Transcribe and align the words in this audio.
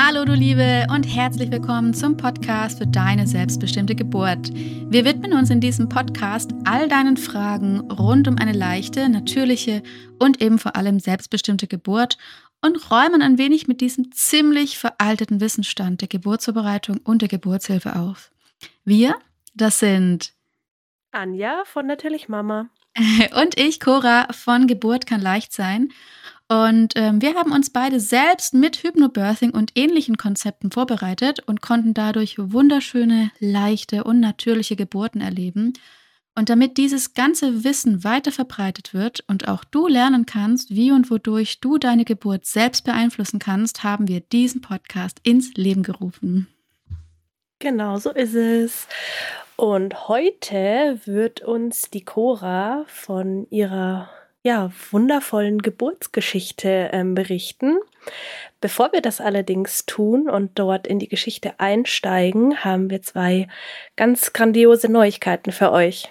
Hallo 0.00 0.24
du 0.24 0.32
Liebe 0.32 0.86
und 0.94 1.02
herzlich 1.02 1.50
willkommen 1.50 1.92
zum 1.92 2.16
Podcast 2.16 2.78
für 2.78 2.86
deine 2.86 3.26
selbstbestimmte 3.26 3.96
Geburt. 3.96 4.48
Wir 4.54 5.04
widmen 5.04 5.32
uns 5.32 5.50
in 5.50 5.60
diesem 5.60 5.88
Podcast 5.88 6.52
all 6.64 6.88
deinen 6.88 7.16
Fragen 7.16 7.80
rund 7.90 8.28
um 8.28 8.38
eine 8.38 8.52
leichte, 8.52 9.08
natürliche 9.08 9.82
und 10.20 10.40
eben 10.40 10.60
vor 10.60 10.76
allem 10.76 11.00
selbstbestimmte 11.00 11.66
Geburt 11.66 12.16
und 12.62 12.92
räumen 12.92 13.22
ein 13.22 13.38
wenig 13.38 13.66
mit 13.66 13.80
diesem 13.80 14.12
ziemlich 14.12 14.78
veralteten 14.78 15.40
Wissensstand 15.40 16.00
der 16.00 16.08
Geburtsvorbereitung 16.08 16.98
und 16.98 17.20
der 17.20 17.28
Geburtshilfe 17.28 17.96
auf. 17.96 18.30
Wir, 18.84 19.16
das 19.54 19.80
sind 19.80 20.32
Anja 21.10 21.64
von 21.64 21.88
Natürlich 21.88 22.28
Mama 22.28 22.70
und 23.42 23.58
ich, 23.58 23.80
Cora 23.80 24.32
von 24.32 24.68
Geburt 24.68 25.06
kann 25.06 25.20
leicht 25.20 25.52
sein. 25.52 25.88
Und 26.48 26.94
ähm, 26.96 27.20
wir 27.20 27.34
haben 27.34 27.52
uns 27.52 27.68
beide 27.68 28.00
selbst 28.00 28.54
mit 28.54 28.82
Hypnobirthing 28.82 29.50
und 29.50 29.72
ähnlichen 29.74 30.16
Konzepten 30.16 30.70
vorbereitet 30.70 31.40
und 31.46 31.60
konnten 31.60 31.92
dadurch 31.92 32.36
wunderschöne, 32.38 33.30
leichte 33.38 34.04
und 34.04 34.20
natürliche 34.20 34.74
Geburten 34.74 35.20
erleben. 35.20 35.74
Und 36.34 36.48
damit 36.48 36.78
dieses 36.78 37.12
ganze 37.12 37.64
Wissen 37.64 38.02
weiter 38.02 38.32
verbreitet 38.32 38.94
wird 38.94 39.24
und 39.26 39.48
auch 39.48 39.64
du 39.64 39.88
lernen 39.88 40.24
kannst, 40.24 40.70
wie 40.70 40.92
und 40.92 41.10
wodurch 41.10 41.60
du 41.60 41.76
deine 41.76 42.04
Geburt 42.04 42.46
selbst 42.46 42.84
beeinflussen 42.84 43.40
kannst, 43.40 43.84
haben 43.84 44.08
wir 44.08 44.20
diesen 44.20 44.62
Podcast 44.62 45.18
ins 45.24 45.52
Leben 45.54 45.82
gerufen. 45.82 46.46
Genau, 47.58 47.98
so 47.98 48.10
ist 48.10 48.36
es. 48.36 48.86
Und 49.56 50.08
heute 50.08 51.00
wird 51.04 51.40
uns 51.40 51.90
die 51.90 52.04
Cora 52.04 52.84
von 52.86 53.48
ihrer 53.50 54.08
ja, 54.42 54.70
wundervollen 54.90 55.60
Geburtsgeschichte 55.60 56.90
ähm, 56.92 57.14
berichten. 57.14 57.78
Bevor 58.60 58.92
wir 58.92 59.00
das 59.00 59.20
allerdings 59.20 59.86
tun 59.86 60.28
und 60.28 60.58
dort 60.58 60.86
in 60.86 60.98
die 60.98 61.08
Geschichte 61.08 61.58
einsteigen, 61.60 62.64
haben 62.64 62.90
wir 62.90 63.02
zwei 63.02 63.48
ganz 63.96 64.32
grandiose 64.32 64.90
Neuigkeiten 64.90 65.52
für 65.52 65.72
euch. 65.72 66.08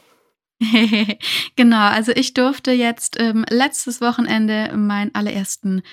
genau, 1.55 1.87
also 1.89 2.11
ich 2.13 2.33
durfte 2.33 2.71
jetzt 2.71 3.19
ähm, 3.19 3.45
letztes 3.49 4.01
Wochenende 4.01 4.75
meinen 4.75 5.13
allerersten 5.13 5.83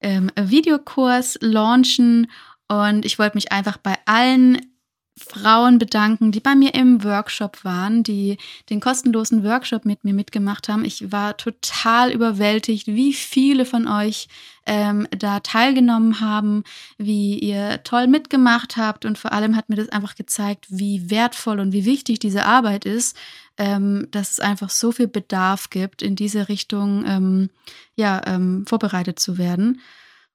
ähm, 0.00 0.30
Videokurs 0.38 1.38
launchen 1.40 2.30
und 2.68 3.04
ich 3.04 3.18
wollte 3.18 3.36
mich 3.36 3.52
einfach 3.52 3.76
bei 3.76 3.96
allen 4.06 4.73
Frauen 5.16 5.78
bedanken, 5.78 6.32
die 6.32 6.40
bei 6.40 6.56
mir 6.56 6.74
im 6.74 7.04
Workshop 7.04 7.64
waren, 7.64 8.02
die 8.02 8.36
den 8.68 8.80
kostenlosen 8.80 9.44
Workshop 9.44 9.84
mit 9.84 10.02
mir 10.02 10.12
mitgemacht 10.12 10.68
haben. 10.68 10.84
Ich 10.84 11.12
war 11.12 11.36
total 11.36 12.10
überwältigt, 12.10 12.88
wie 12.88 13.12
viele 13.12 13.64
von 13.64 13.86
euch 13.86 14.26
ähm, 14.66 15.06
da 15.16 15.38
teilgenommen 15.38 16.20
haben, 16.20 16.64
wie 16.98 17.38
ihr 17.38 17.82
toll 17.84 18.08
mitgemacht 18.08 18.76
habt 18.76 19.04
und 19.04 19.16
vor 19.16 19.32
allem 19.32 19.54
hat 19.54 19.68
mir 19.68 19.76
das 19.76 19.88
einfach 19.90 20.16
gezeigt, 20.16 20.66
wie 20.68 21.10
wertvoll 21.10 21.60
und 21.60 21.72
wie 21.72 21.84
wichtig 21.84 22.18
diese 22.18 22.44
Arbeit 22.44 22.84
ist, 22.84 23.16
ähm, 23.56 24.08
dass 24.10 24.32
es 24.32 24.40
einfach 24.40 24.70
so 24.70 24.90
viel 24.90 25.06
Bedarf 25.06 25.70
gibt, 25.70 26.02
in 26.02 26.16
diese 26.16 26.48
Richtung 26.48 27.04
ähm, 27.06 27.50
ja 27.94 28.20
ähm, 28.26 28.64
vorbereitet 28.66 29.20
zu 29.20 29.38
werden. 29.38 29.80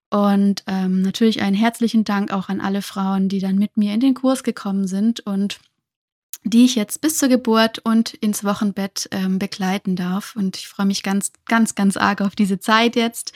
Und 0.09 0.63
ähm, 0.65 1.01
natürlich 1.01 1.41
einen 1.41 1.55
herzlichen 1.55 2.03
Dank 2.03 2.31
auch 2.31 2.49
an 2.49 2.61
alle 2.61 2.81
Frauen, 2.81 3.29
die 3.29 3.39
dann 3.39 3.57
mit 3.57 3.77
mir 3.77 3.93
in 3.93 3.99
den 3.99 4.15
Kurs 4.15 4.43
gekommen 4.43 4.87
sind 4.87 5.19
und 5.21 5.59
die 6.43 6.65
ich 6.65 6.75
jetzt 6.75 7.01
bis 7.01 7.17
zur 7.17 7.29
Geburt 7.29 7.79
und 7.79 8.13
ins 8.15 8.43
Wochenbett 8.43 9.07
ähm, 9.11 9.39
begleiten 9.39 9.95
darf. 9.95 10.35
Und 10.35 10.57
ich 10.57 10.67
freue 10.67 10.85
mich 10.85 11.03
ganz, 11.03 11.31
ganz, 11.45 11.75
ganz 11.75 11.97
arg 11.97 12.21
auf 12.21 12.35
diese 12.35 12.59
Zeit 12.59 12.95
jetzt. 12.95 13.33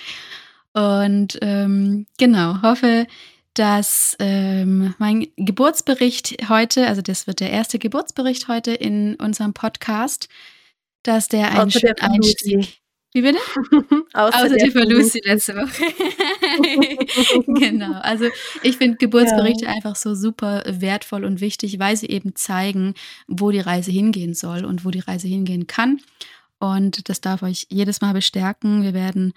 Und 0.73 1.38
ähm, 1.41 2.07
genau, 2.17 2.61
hoffe, 2.63 3.05
dass 3.53 4.16
ähm, 4.19 4.95
mein 4.97 5.28
Geburtsbericht 5.35 6.50
heute, 6.50 6.88
also 6.88 7.01
das 7.03 7.28
wird 7.28 7.40
der 7.40 7.51
erste 7.51 7.78
Geburtsbericht 7.78 8.47
heute 8.47 8.73
in 8.73 9.16
unserem 9.16 9.53
Podcast, 9.53 10.28
dass 11.03 11.28
der 11.28 11.51
einen 11.51 11.69
schönen 11.69 12.00
Einstieg 12.00 12.82
wie 13.13 13.22
bitte? 13.22 13.38
Außer, 14.13 14.46
Außer 14.46 14.56
die 14.56 14.72
für 14.72 14.84
Lucy 14.84 15.22
letzte 15.24 15.56
Woche. 15.56 15.84
genau. 17.59 17.94
Also 18.01 18.25
ich 18.63 18.78
finde 18.78 18.97
Geburtsberichte 18.97 19.66
ja. 19.66 19.72
einfach 19.72 19.96
so 19.96 20.16
super 20.16 20.63
wertvoll 20.68 21.23
und 21.23 21.40
wichtig, 21.40 21.79
weil 21.79 21.96
sie 21.96 22.07
eben 22.07 22.35
zeigen, 22.35 22.96
wo 23.28 23.52
die 23.52 23.59
Reise 23.59 23.91
hingehen 23.91 24.34
soll 24.34 24.66
und 24.66 24.84
wo 24.84 24.90
die 24.90 25.00
Reise 25.00 25.28
hingehen 25.28 25.68
kann. 25.68 26.02
Und 26.59 27.09
das 27.09 27.22
darf 27.22 27.44
euch 27.44 27.68
jedes 27.69 28.02
Mal 28.02 28.13
bestärken. 28.13 28.84
Wir 28.84 28.94
werden 28.94 29.34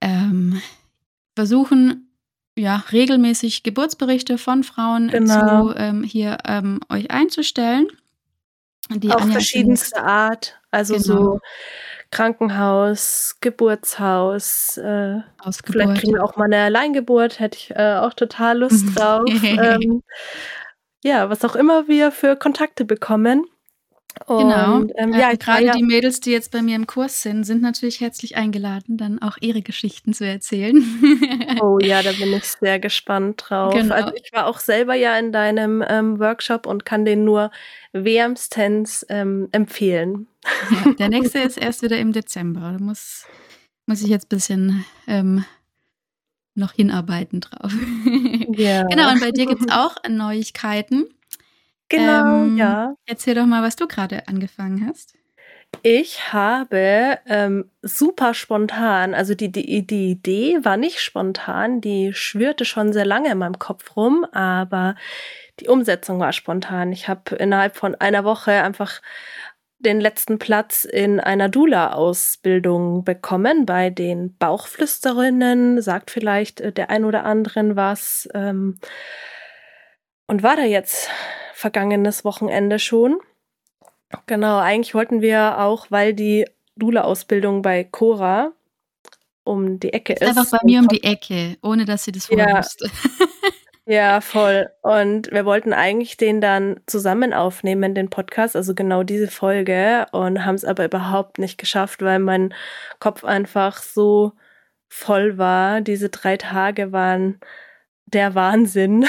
ähm, 0.00 0.62
versuchen, 1.34 2.08
ja, 2.56 2.84
regelmäßig 2.90 3.62
Geburtsberichte 3.62 4.38
von 4.38 4.64
Frauen 4.64 5.08
genau. 5.08 5.68
zu 5.68 5.76
ähm, 5.76 6.02
hier 6.02 6.38
ähm, 6.46 6.80
euch 6.88 7.10
einzustellen. 7.10 7.88
Die 8.90 9.10
Auf 9.10 9.30
verschiedenste 9.30 10.02
Art. 10.02 10.57
Also 10.70 10.94
genau. 10.94 11.04
so 11.04 11.40
Krankenhaus, 12.10 13.36
Geburtshaus. 13.40 14.78
Äh, 14.78 15.20
vielleicht 15.64 16.00
kriegen 16.00 16.14
wir 16.14 16.24
auch 16.24 16.36
mal 16.36 16.46
eine 16.46 16.62
Alleingeburt, 16.62 17.38
hätte 17.40 17.58
ich 17.58 17.70
äh, 17.70 17.96
auch 17.96 18.14
total 18.14 18.58
Lust 18.58 18.98
drauf. 18.98 19.28
ähm, 19.42 20.02
ja, 21.02 21.30
was 21.30 21.44
auch 21.44 21.54
immer 21.54 21.88
wir 21.88 22.10
für 22.10 22.36
Kontakte 22.36 22.84
bekommen. 22.84 23.44
Genau. 24.26 24.76
Und, 24.76 24.92
ähm, 24.96 25.12
ja, 25.12 25.32
gerade 25.34 25.64
ja. 25.64 25.72
die 25.72 25.82
Mädels, 25.82 26.20
die 26.20 26.30
jetzt 26.30 26.50
bei 26.50 26.62
mir 26.62 26.76
im 26.76 26.86
Kurs 26.86 27.22
sind, 27.22 27.44
sind 27.44 27.62
natürlich 27.62 28.00
herzlich 28.00 28.36
eingeladen, 28.36 28.96
dann 28.96 29.20
auch 29.20 29.36
ihre 29.40 29.62
Geschichten 29.62 30.12
zu 30.12 30.26
erzählen. 30.26 30.76
oh 31.60 31.78
ja, 31.80 32.02
da 32.02 32.12
bin 32.12 32.32
ich 32.32 32.44
sehr 32.44 32.78
gespannt 32.78 33.44
drauf. 33.46 33.74
Genau. 33.74 33.94
Also 33.94 34.12
ich 34.14 34.32
war 34.32 34.46
auch 34.46 34.58
selber 34.58 34.94
ja 34.94 35.18
in 35.18 35.32
deinem 35.32 35.84
ähm, 35.86 36.18
Workshop 36.18 36.66
und 36.66 36.84
kann 36.84 37.04
den 37.04 37.24
nur 37.24 37.50
wärmstens 37.92 39.06
ähm, 39.08 39.48
empfehlen. 39.52 40.26
Ja, 40.70 40.92
der 40.92 41.08
nächste 41.10 41.38
ist 41.38 41.58
erst 41.58 41.82
wieder 41.82 41.98
im 41.98 42.12
Dezember. 42.12 42.76
Da 42.78 42.84
muss, 42.84 43.26
muss 43.86 44.02
ich 44.02 44.08
jetzt 44.08 44.26
ein 44.26 44.36
bisschen 44.36 44.84
ähm, 45.06 45.44
noch 46.54 46.72
hinarbeiten 46.72 47.40
drauf. 47.40 47.72
Ja. 48.56 48.82
genau, 48.90 49.12
und 49.12 49.20
bei 49.20 49.30
dir 49.30 49.46
gibt 49.46 49.62
es 49.62 49.72
auch 49.72 49.96
Neuigkeiten. 50.08 51.06
Genau, 51.88 52.42
ähm, 52.44 52.56
ja. 52.56 52.94
Erzähl 53.06 53.34
doch 53.34 53.46
mal, 53.46 53.62
was 53.62 53.76
du 53.76 53.86
gerade 53.86 54.28
angefangen 54.28 54.86
hast. 54.86 55.14
Ich 55.82 56.32
habe 56.32 57.18
ähm, 57.26 57.70
super 57.82 58.32
spontan, 58.34 59.14
also 59.14 59.34
die, 59.34 59.52
die, 59.52 59.86
die 59.86 60.10
Idee 60.10 60.58
war 60.62 60.76
nicht 60.76 61.00
spontan, 61.00 61.80
die 61.80 62.14
schwirrte 62.14 62.64
schon 62.64 62.92
sehr 62.92 63.04
lange 63.04 63.30
in 63.30 63.38
meinem 63.38 63.58
Kopf 63.58 63.94
rum, 63.94 64.24
aber 64.32 64.96
die 65.60 65.68
Umsetzung 65.68 66.20
war 66.20 66.32
spontan. 66.32 66.90
Ich 66.90 67.06
habe 67.08 67.36
innerhalb 67.36 67.76
von 67.76 67.94
einer 67.94 68.24
Woche 68.24 68.62
einfach 68.62 69.02
den 69.78 70.00
letzten 70.00 70.38
Platz 70.38 70.84
in 70.84 71.20
einer 71.20 71.48
Dula-Ausbildung 71.48 73.04
bekommen 73.04 73.64
bei 73.64 73.90
den 73.90 74.36
Bauchflüsterinnen, 74.36 75.80
sagt 75.80 76.10
vielleicht 76.10 76.60
äh, 76.60 76.72
der 76.72 76.90
ein 76.90 77.04
oder 77.04 77.24
anderen 77.24 77.76
was. 77.76 78.28
Ähm, 78.34 78.78
und 80.26 80.42
war 80.42 80.56
da 80.56 80.64
jetzt 80.64 81.08
vergangenes 81.58 82.24
Wochenende 82.24 82.78
schon. 82.78 83.18
Genau, 84.26 84.58
eigentlich 84.58 84.94
wollten 84.94 85.20
wir 85.20 85.58
auch, 85.58 85.90
weil 85.90 86.14
die 86.14 86.46
Dula-Ausbildung 86.76 87.62
bei 87.62 87.82
Cora 87.82 88.52
um 89.42 89.80
die 89.80 89.92
Ecke 89.92 90.12
ist. 90.12 90.22
einfach 90.22 90.48
bei 90.50 90.58
mir 90.62 90.78
um 90.78 90.86
die 90.88 91.02
Ecke, 91.02 91.56
ohne 91.60 91.84
dass 91.84 92.04
sie 92.04 92.12
das 92.12 92.26
vorher 92.26 92.48
ja. 92.50 92.58
wusste. 92.58 92.88
ja, 93.86 94.20
voll. 94.20 94.68
Und 94.82 95.32
wir 95.32 95.44
wollten 95.44 95.72
eigentlich 95.72 96.16
den 96.16 96.40
dann 96.40 96.78
zusammen 96.86 97.34
aufnehmen, 97.34 97.94
den 97.94 98.08
Podcast, 98.08 98.54
also 98.54 98.74
genau 98.74 99.02
diese 99.02 99.28
Folge, 99.28 100.06
und 100.12 100.44
haben 100.44 100.54
es 100.54 100.64
aber 100.64 100.84
überhaupt 100.84 101.38
nicht 101.38 101.58
geschafft, 101.58 102.02
weil 102.02 102.20
mein 102.20 102.54
Kopf 103.00 103.24
einfach 103.24 103.82
so 103.82 104.32
voll 104.88 105.38
war. 105.38 105.80
Diese 105.80 106.08
drei 106.08 106.36
Tage 106.36 106.92
waren 106.92 107.40
der 108.12 108.34
Wahnsinn. 108.34 109.06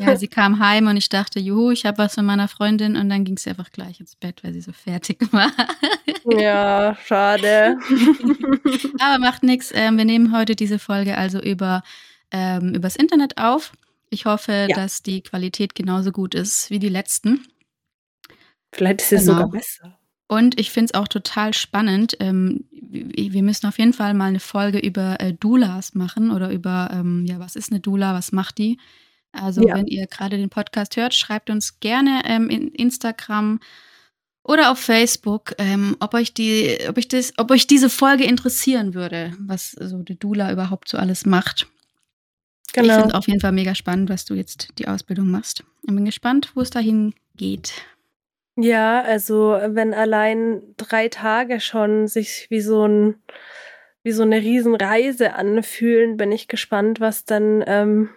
Ja, 0.00 0.16
sie 0.16 0.28
kam 0.28 0.58
heim 0.58 0.88
und 0.88 0.96
ich 0.96 1.08
dachte, 1.08 1.38
juhu, 1.38 1.70
ich 1.70 1.86
habe 1.86 1.98
was 1.98 2.14
von 2.14 2.24
meiner 2.24 2.48
Freundin 2.48 2.96
und 2.96 3.08
dann 3.08 3.24
ging 3.24 3.38
sie 3.38 3.50
einfach 3.50 3.70
gleich 3.70 4.00
ins 4.00 4.16
Bett, 4.16 4.42
weil 4.42 4.52
sie 4.52 4.60
so 4.60 4.72
fertig 4.72 5.18
war. 5.32 5.50
Ja, 6.24 6.96
schade. 7.04 7.78
Aber 8.98 9.18
macht 9.18 9.42
nichts. 9.42 9.70
Ähm, 9.74 9.96
wir 9.96 10.04
nehmen 10.04 10.36
heute 10.36 10.56
diese 10.56 10.78
Folge 10.78 11.16
also 11.16 11.40
über 11.40 11.82
ähm, 12.32 12.74
übers 12.74 12.96
Internet 12.96 13.38
auf. 13.38 13.72
Ich 14.08 14.24
hoffe, 14.24 14.66
ja. 14.68 14.76
dass 14.76 15.02
die 15.02 15.22
Qualität 15.22 15.74
genauso 15.74 16.10
gut 16.10 16.34
ist 16.34 16.70
wie 16.70 16.78
die 16.78 16.88
letzten. 16.88 17.46
Vielleicht 18.72 19.02
ist 19.02 19.12
es 19.12 19.20
genau. 19.20 19.32
sogar 19.34 19.50
besser. 19.50 19.99
Und 20.30 20.60
ich 20.60 20.70
finde 20.70 20.92
es 20.92 20.94
auch 20.94 21.08
total 21.08 21.54
spannend. 21.54 22.16
Ähm, 22.20 22.64
wir 22.70 23.42
müssen 23.42 23.66
auf 23.66 23.80
jeden 23.80 23.92
Fall 23.92 24.14
mal 24.14 24.26
eine 24.26 24.38
Folge 24.38 24.78
über 24.78 25.18
äh, 25.18 25.32
Doulas 25.32 25.96
machen 25.96 26.30
oder 26.30 26.52
über, 26.52 26.88
ähm, 26.92 27.26
ja, 27.26 27.40
was 27.40 27.56
ist 27.56 27.72
eine 27.72 27.80
Doula, 27.80 28.14
was 28.14 28.30
macht 28.30 28.58
die? 28.58 28.78
Also, 29.32 29.66
ja. 29.66 29.74
wenn 29.74 29.88
ihr 29.88 30.06
gerade 30.06 30.36
den 30.36 30.48
Podcast 30.48 30.96
hört, 30.96 31.14
schreibt 31.14 31.50
uns 31.50 31.80
gerne 31.80 32.22
ähm, 32.26 32.48
in 32.48 32.68
Instagram 32.68 33.58
oder 34.44 34.70
auf 34.70 34.78
Facebook, 34.78 35.56
ähm, 35.58 35.96
ob 35.98 36.14
euch 36.14 36.32
die, 36.32 36.78
ob 36.88 36.96
ich 36.96 37.08
das, 37.08 37.32
ob 37.36 37.50
euch 37.50 37.66
diese 37.66 37.90
Folge 37.90 38.22
interessieren 38.22 38.94
würde, 38.94 39.32
was 39.40 39.72
so 39.72 40.04
die 40.04 40.16
Dula 40.16 40.52
überhaupt 40.52 40.88
so 40.88 40.96
alles 40.96 41.26
macht. 41.26 41.66
genau. 42.72 42.86
ich 42.86 43.00
finde 43.00 43.14
auf 43.16 43.26
jeden 43.26 43.40
Fall 43.40 43.50
mega 43.50 43.74
spannend, 43.74 44.10
was 44.10 44.26
du 44.26 44.34
jetzt 44.34 44.68
die 44.78 44.86
Ausbildung 44.86 45.28
machst. 45.28 45.64
Ich 45.82 45.92
bin 45.92 46.04
gespannt, 46.04 46.52
wo 46.54 46.60
es 46.60 46.70
dahin 46.70 47.14
geht. 47.34 47.72
Ja, 48.56 49.02
also 49.02 49.58
wenn 49.68 49.94
allein 49.94 50.62
drei 50.76 51.08
Tage 51.08 51.60
schon 51.60 52.08
sich 52.08 52.46
wie 52.50 52.60
so 52.60 52.86
ein 52.86 53.22
wie 54.02 54.12
so 54.12 54.22
eine 54.22 54.38
Riesenreise 54.40 55.34
anfühlen, 55.34 56.16
bin 56.16 56.32
ich 56.32 56.48
gespannt, 56.48 57.00
was 57.00 57.24
dann 57.26 57.62
ähm, 57.66 58.10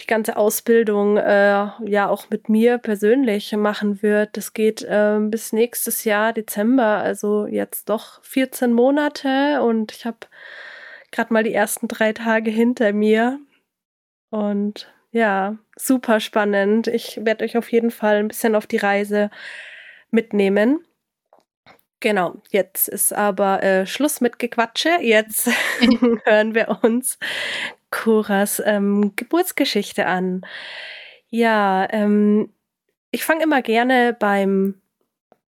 die 0.00 0.06
ganze 0.06 0.36
Ausbildung 0.36 1.16
äh, 1.16 1.68
ja 1.86 2.08
auch 2.08 2.30
mit 2.30 2.48
mir 2.48 2.78
persönlich 2.78 3.52
machen 3.56 4.02
wird. 4.02 4.36
Das 4.36 4.52
geht 4.52 4.82
äh, 4.82 5.18
bis 5.20 5.52
nächstes 5.52 6.04
Jahr 6.04 6.32
Dezember, 6.32 6.98
also 6.98 7.46
jetzt 7.46 7.88
doch 7.88 8.22
14 8.24 8.72
Monate 8.72 9.62
und 9.62 9.92
ich 9.92 10.04
habe 10.06 10.18
gerade 11.10 11.32
mal 11.32 11.42
die 11.42 11.54
ersten 11.54 11.88
drei 11.88 12.12
Tage 12.12 12.50
hinter 12.50 12.92
mir. 12.92 13.40
Und 14.30 14.92
ja, 15.10 15.56
super 15.76 16.20
spannend. 16.20 16.86
Ich 16.86 17.24
werde 17.24 17.44
euch 17.44 17.56
auf 17.56 17.70
jeden 17.72 17.90
Fall 17.90 18.16
ein 18.16 18.28
bisschen 18.28 18.54
auf 18.54 18.66
die 18.66 18.76
Reise 18.76 19.30
mitnehmen. 20.10 20.84
Genau, 22.00 22.36
jetzt 22.50 22.88
ist 22.88 23.12
aber 23.12 23.62
äh, 23.62 23.86
Schluss 23.86 24.20
mit 24.20 24.38
Gequatsche. 24.38 24.98
Jetzt 25.00 25.48
hören 26.24 26.54
wir 26.54 26.78
uns 26.82 27.18
Coras 27.90 28.62
ähm, 28.64 29.12
Geburtsgeschichte 29.16 30.06
an. 30.06 30.42
Ja, 31.30 31.88
ähm, 31.90 32.52
ich 33.10 33.24
fange 33.24 33.42
immer 33.42 33.62
gerne 33.62 34.16
beim 34.18 34.80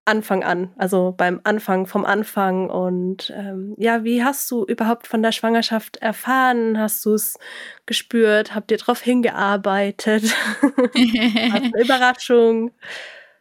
Anfang 0.07 0.45
an, 0.45 0.71
also 0.77 1.15
beim 1.17 1.41
Anfang 1.45 1.87
vom 1.87 2.05
Anfang. 2.05 2.71
Und 2.71 3.33
ähm, 3.37 3.75
ja, 3.77 4.05
wie 4.05 4.23
hast 4.23 4.51
du 4.51 4.65
überhaupt 4.65 5.07
von 5.07 5.23
der 5.23 5.33
Schwangerschaft 5.33 5.97
erfahren? 5.97 6.79
Hast 6.79 7.05
du 7.05 7.15
es 7.15 7.39
gespürt? 7.87 8.55
Habt 8.55 8.71
ihr 8.71 8.79
darauf 8.79 9.03
hingearbeitet? 9.03 10.35
eine 10.95 11.73
Überraschung? 11.79 12.71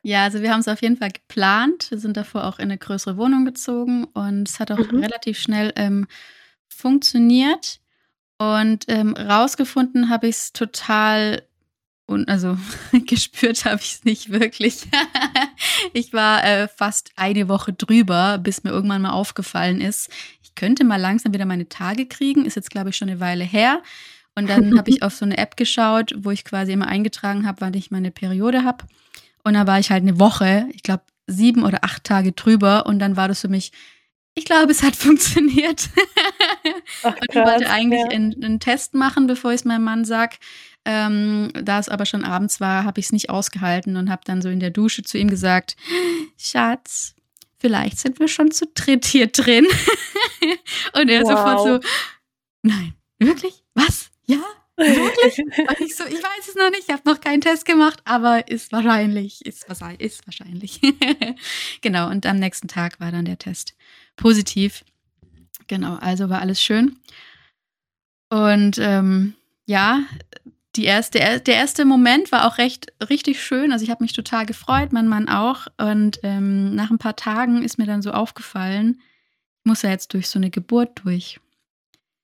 Ja, 0.02 0.24
also 0.24 0.42
wir 0.42 0.52
haben 0.52 0.60
es 0.60 0.68
auf 0.68 0.82
jeden 0.82 0.98
Fall 0.98 1.12
geplant. 1.12 1.90
Wir 1.90 2.00
sind 2.00 2.18
davor 2.18 2.46
auch 2.46 2.60
in 2.60 2.66
eine 2.66 2.78
größere 2.78 3.18
Wohnung 3.18 3.46
gezogen 3.46 4.06
und 4.14 4.48
es 4.50 4.60
hat 4.60 4.72
auch 4.72 4.78
mhm. 4.78 5.00
relativ 5.00 5.40
schnell 5.40 5.72
ähm, 5.76 6.08
funktioniert. 6.68 7.80
Und 8.38 8.86
ähm, 8.88 9.14
rausgefunden 9.16 10.10
habe 10.10 10.28
ich 10.28 10.36
es 10.36 10.54
total 10.54 11.44
und 12.08 12.30
also 12.30 12.58
gespürt 13.06 13.66
habe 13.66 13.82
ich 13.82 13.94
es 13.94 14.06
nicht 14.06 14.32
wirklich. 14.32 14.88
ich 15.94 16.14
war 16.14 16.44
äh, 16.44 16.68
fast 16.68 17.12
eine 17.16 17.48
Woche 17.50 17.74
drüber, 17.74 18.38
bis 18.38 18.64
mir 18.64 18.72
irgendwann 18.72 19.02
mal 19.02 19.12
aufgefallen 19.12 19.82
ist, 19.82 20.10
ich 20.44 20.54
könnte 20.54 20.84
mal 20.84 21.00
langsam 21.00 21.34
wieder 21.34 21.46
meine 21.46 21.68
Tage 21.68 22.06
kriegen. 22.06 22.46
Ist 22.46 22.56
jetzt, 22.56 22.70
glaube 22.70 22.90
ich, 22.90 22.98
schon 22.98 23.10
eine 23.10 23.20
Weile 23.20 23.44
her. 23.44 23.82
Und 24.36 24.50
dann 24.50 24.78
habe 24.78 24.90
ich 24.90 25.02
auf 25.04 25.14
so 25.14 25.26
eine 25.26 25.38
App 25.38 25.58
geschaut, 25.58 26.14
wo 26.18 26.32
ich 26.32 26.46
quasi 26.46 26.72
immer 26.72 26.88
eingetragen 26.88 27.48
habe, 27.48 27.62
wann 27.62 27.74
ich 27.74 27.92
meine 27.92 28.12
Periode 28.12 28.64
habe. 28.64 28.86
Und 29.44 29.56
da 29.56 29.68
war 29.68 29.80
ich 29.80 29.92
halt 29.92 30.04
eine 30.04 30.20
Woche, 30.20 30.68
ich 30.74 30.84
glaube, 30.84 31.04
sieben 31.28 31.64
oder 31.64 31.84
acht 31.84 32.04
Tage 32.04 32.32
drüber. 32.34 32.86
Und 32.86 33.00
dann 33.00 33.18
war 33.18 33.28
das 33.28 33.42
für 33.42 33.48
mich, 33.48 33.72
ich 34.36 34.46
glaube, 34.46 34.72
es 34.72 34.84
hat 34.84 34.96
funktioniert. 34.96 35.90
Ach, 37.04 37.16
und 37.16 37.28
ich 37.30 37.36
wollte 37.36 37.70
eigentlich 37.70 38.02
ja. 38.02 38.10
einen, 38.10 38.44
einen, 38.44 38.60
Test 38.60 38.94
machen, 38.94 39.28
bevor 39.28 39.52
ich 39.52 39.62
es 39.62 39.66
meinem 39.66 39.84
Mann 39.84 40.06
sage. 40.06 40.38
Ähm, 40.86 41.52
da 41.54 41.80
es 41.80 41.90
aber 41.90 42.06
schon 42.06 42.24
abends 42.24 42.62
war, 42.62 42.84
habe 42.84 43.00
ich 43.00 43.08
es 43.08 43.12
nicht 43.12 43.30
ausgehalten 43.30 43.98
und 43.98 44.10
habe 44.10 44.22
dann 44.24 44.42
so 44.42 44.50
in 44.50 44.60
der 44.60 44.70
Dusche 44.70 45.04
zu 45.04 45.18
ihm 45.18 45.30
gesagt, 45.30 45.76
Schatz, 46.38 47.16
vielleicht 47.58 47.98
sind 47.98 48.20
wir 48.20 48.28
schon 48.28 48.52
zu 48.52 48.68
dritt 48.68 49.06
hier 49.06 49.28
drin. 49.28 49.66
und 50.94 51.10
er 51.10 51.24
wow. 51.24 51.30
sofort 51.30 51.64
so, 51.84 51.90
nein, 52.62 52.94
wirklich? 53.18 53.64
Was? 53.74 54.12
Ja? 54.26 54.44
Wirklich? 54.78 55.40
Und 55.40 55.80
ich 55.80 55.96
so, 55.96 56.04
ich 56.06 56.22
weiß 56.22 56.50
es 56.50 56.56
noch 56.56 56.70
nicht, 56.70 56.84
ich 56.88 56.94
habe 56.94 57.10
noch 57.10 57.22
keinen 57.22 57.42
Test 57.42 57.66
gemacht, 57.66 58.02
aber 58.04 58.50
ist 58.50 58.72
wahrscheinlich, 58.72 59.46
ist, 59.46 59.66
ist 60.00 60.28
wahrscheinlich. 60.28 60.82
genau, 61.82 62.10
und 62.10 62.26
am 62.26 62.38
nächsten 62.38 62.68
Tag 62.68 63.00
war 63.00 63.12
dann 63.12 63.26
der 63.26 63.40
Test 63.40 63.74
positiv. 64.18 64.84
Genau, 65.68 65.96
also 65.96 66.30
war 66.30 66.42
alles 66.42 66.62
schön. 66.62 67.00
Und 68.30 68.78
ähm, 68.80 69.34
ja, 69.66 70.04
die 70.76 70.86
erste, 70.86 71.20
der 71.20 71.56
erste 71.56 71.86
Moment 71.86 72.32
war 72.32 72.48
auch 72.48 72.58
recht 72.58 72.94
richtig 73.10 73.42
schön. 73.42 73.72
Also 73.72 73.84
ich 73.84 73.92
habe 73.92 74.04
mich 74.04 74.14
total 74.14 74.46
gefreut, 74.46 74.92
mein 74.92 75.08
Mann 75.08 75.30
auch. 75.30 75.68
Und 75.78 76.20
ähm, 76.24 76.76
nach 76.76 76.92
ein 76.92 76.98
paar 76.98 77.16
Tagen 77.16 77.64
ist 77.64 77.78
mir 77.78 77.86
dann 77.86 78.02
so 78.02 78.12
aufgefallen, 78.12 79.00
ich 79.60 79.70
muss 79.70 79.82
ja 79.82 79.90
jetzt 79.90 80.14
durch 80.14 80.30
so 80.30 80.40
eine 80.40 80.50
Geburt 80.50 81.02
durch. 81.04 81.40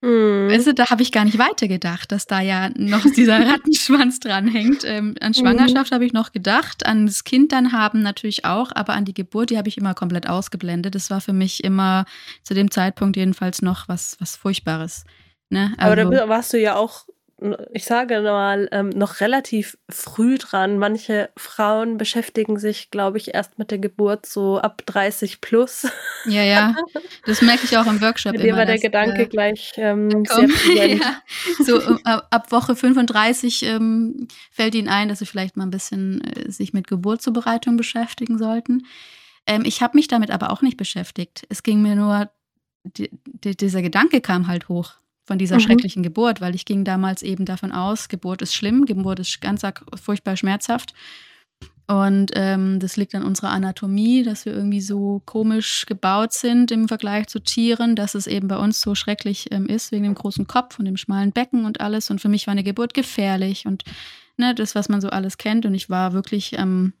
Mhm. 0.02 0.48
Weißt 0.50 0.66
du, 0.66 0.74
da 0.74 0.90
habe 0.90 1.02
ich 1.02 1.12
gar 1.12 1.24
nicht 1.24 1.38
weitergedacht, 1.38 2.10
dass 2.10 2.26
da 2.26 2.40
ja 2.40 2.70
noch 2.74 3.04
dieser 3.04 3.38
Rattenschwanz 3.48 4.18
dranhängt. 4.18 4.82
Ähm, 4.84 5.14
an 5.20 5.32
Schwangerschaft 5.32 5.92
mhm. 5.92 5.94
habe 5.94 6.04
ich 6.04 6.12
noch 6.12 6.32
gedacht, 6.32 6.84
an 6.84 7.06
das 7.06 7.22
Kind 7.22 7.52
dann 7.52 7.72
haben 7.72 8.02
natürlich 8.02 8.44
auch, 8.44 8.72
aber 8.74 8.94
an 8.94 9.04
die 9.04 9.14
Geburt, 9.14 9.50
die 9.50 9.58
habe 9.58 9.68
ich 9.68 9.78
immer 9.78 9.94
komplett 9.94 10.28
ausgeblendet. 10.28 10.96
Das 10.96 11.10
war 11.10 11.20
für 11.20 11.32
mich 11.32 11.62
immer 11.62 12.04
zu 12.42 12.52
dem 12.54 12.70
Zeitpunkt 12.70 13.16
jedenfalls 13.16 13.62
noch 13.62 13.88
was, 13.88 14.16
was 14.20 14.34
Furchtbares. 14.34 15.04
Ne? 15.50 15.72
Also, 15.76 15.92
aber 15.92 15.96
da 15.96 16.08
also 16.08 16.28
warst 16.28 16.52
du 16.52 16.60
ja 16.60 16.74
auch 16.74 17.06
ich 17.72 17.84
sage 17.84 18.20
mal, 18.22 18.68
ähm, 18.72 18.90
noch 18.90 19.20
relativ 19.20 19.76
früh 19.88 20.38
dran. 20.38 20.78
Manche 20.78 21.30
Frauen 21.36 21.98
beschäftigen 21.98 22.58
sich, 22.58 22.90
glaube 22.90 23.18
ich, 23.18 23.34
erst 23.34 23.58
mit 23.58 23.70
der 23.70 23.78
Geburt 23.78 24.26
so 24.26 24.58
ab 24.58 24.82
30 24.86 25.40
plus. 25.40 25.86
Ja, 26.24 26.42
ja. 26.42 26.74
Das 27.26 27.42
merke 27.42 27.64
ich 27.64 27.76
auch 27.76 27.86
im 27.86 28.00
Workshop. 28.00 28.32
Mir 28.38 28.56
war 28.56 28.66
der 28.66 28.76
dass, 28.76 28.82
Gedanke 28.82 29.22
äh, 29.22 29.26
gleich 29.26 29.72
ähm, 29.76 30.24
sehr 30.24 30.86
ja. 30.96 31.22
So 31.64 31.80
äh, 31.80 31.98
ab 32.04 32.52
Woche 32.52 32.76
35 32.76 33.64
ähm, 33.64 34.28
fällt 34.50 34.74
ihnen 34.74 34.88
ein, 34.88 35.08
dass 35.08 35.18
sie 35.18 35.26
vielleicht 35.26 35.56
mal 35.56 35.64
ein 35.64 35.70
bisschen 35.70 36.22
äh, 36.22 36.50
sich 36.50 36.72
mit 36.72 36.86
Geburtszubereitung 36.86 37.76
beschäftigen 37.76 38.38
sollten. 38.38 38.86
Ähm, 39.46 39.62
ich 39.64 39.82
habe 39.82 39.96
mich 39.96 40.08
damit 40.08 40.30
aber 40.30 40.50
auch 40.50 40.62
nicht 40.62 40.76
beschäftigt. 40.76 41.44
Es 41.48 41.62
ging 41.62 41.82
mir 41.82 41.96
nur, 41.96 42.30
die, 42.84 43.10
die, 43.26 43.56
dieser 43.56 43.82
Gedanke 43.82 44.20
kam 44.20 44.46
halt 44.46 44.68
hoch 44.68 45.01
von 45.24 45.38
dieser 45.38 45.56
mhm. 45.56 45.60
schrecklichen 45.60 46.02
Geburt, 46.02 46.40
weil 46.40 46.54
ich 46.54 46.64
ging 46.64 46.84
damals 46.84 47.22
eben 47.22 47.44
davon 47.44 47.72
aus, 47.72 48.08
Geburt 48.08 48.42
ist 48.42 48.54
schlimm, 48.54 48.86
Geburt 48.86 49.20
ist 49.20 49.40
ganz 49.40 49.62
furchtbar 50.02 50.36
schmerzhaft. 50.36 50.94
Und 51.88 52.30
ähm, 52.34 52.78
das 52.78 52.96
liegt 52.96 53.14
an 53.14 53.24
unserer 53.24 53.50
Anatomie, 53.50 54.22
dass 54.22 54.46
wir 54.46 54.54
irgendwie 54.54 54.80
so 54.80 55.20
komisch 55.26 55.84
gebaut 55.86 56.32
sind 56.32 56.70
im 56.70 56.88
Vergleich 56.88 57.26
zu 57.26 57.40
Tieren, 57.40 57.96
dass 57.96 58.14
es 58.14 58.26
eben 58.26 58.48
bei 58.48 58.56
uns 58.56 58.80
so 58.80 58.94
schrecklich 58.94 59.48
ähm, 59.50 59.66
ist, 59.66 59.92
wegen 59.92 60.04
dem 60.04 60.14
großen 60.14 60.46
Kopf 60.46 60.78
und 60.78 60.84
dem 60.84 60.96
schmalen 60.96 61.32
Becken 61.32 61.64
und 61.64 61.80
alles. 61.80 62.10
Und 62.10 62.20
für 62.20 62.28
mich 62.28 62.46
war 62.46 62.52
eine 62.52 62.62
Geburt 62.62 62.94
gefährlich 62.94 63.66
und 63.66 63.82
ne, 64.36 64.54
das, 64.54 64.74
was 64.74 64.88
man 64.88 65.00
so 65.00 65.08
alles 65.08 65.38
kennt. 65.38 65.66
Und 65.66 65.74
ich 65.74 65.90
war 65.90 66.12
wirklich 66.12 66.54
ähm, 66.56 66.94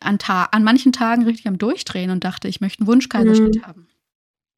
an, 0.00 0.18
an 0.26 0.64
manchen 0.64 0.92
Tagen 0.92 1.24
richtig 1.24 1.48
am 1.48 1.58
Durchdrehen 1.58 2.10
und 2.10 2.24
dachte, 2.24 2.48
ich 2.48 2.60
möchte 2.60 2.80
einen 2.80 2.86
Wunschkaiserschnitt 2.86 3.56
mhm. 3.56 3.66
haben. 3.66 3.88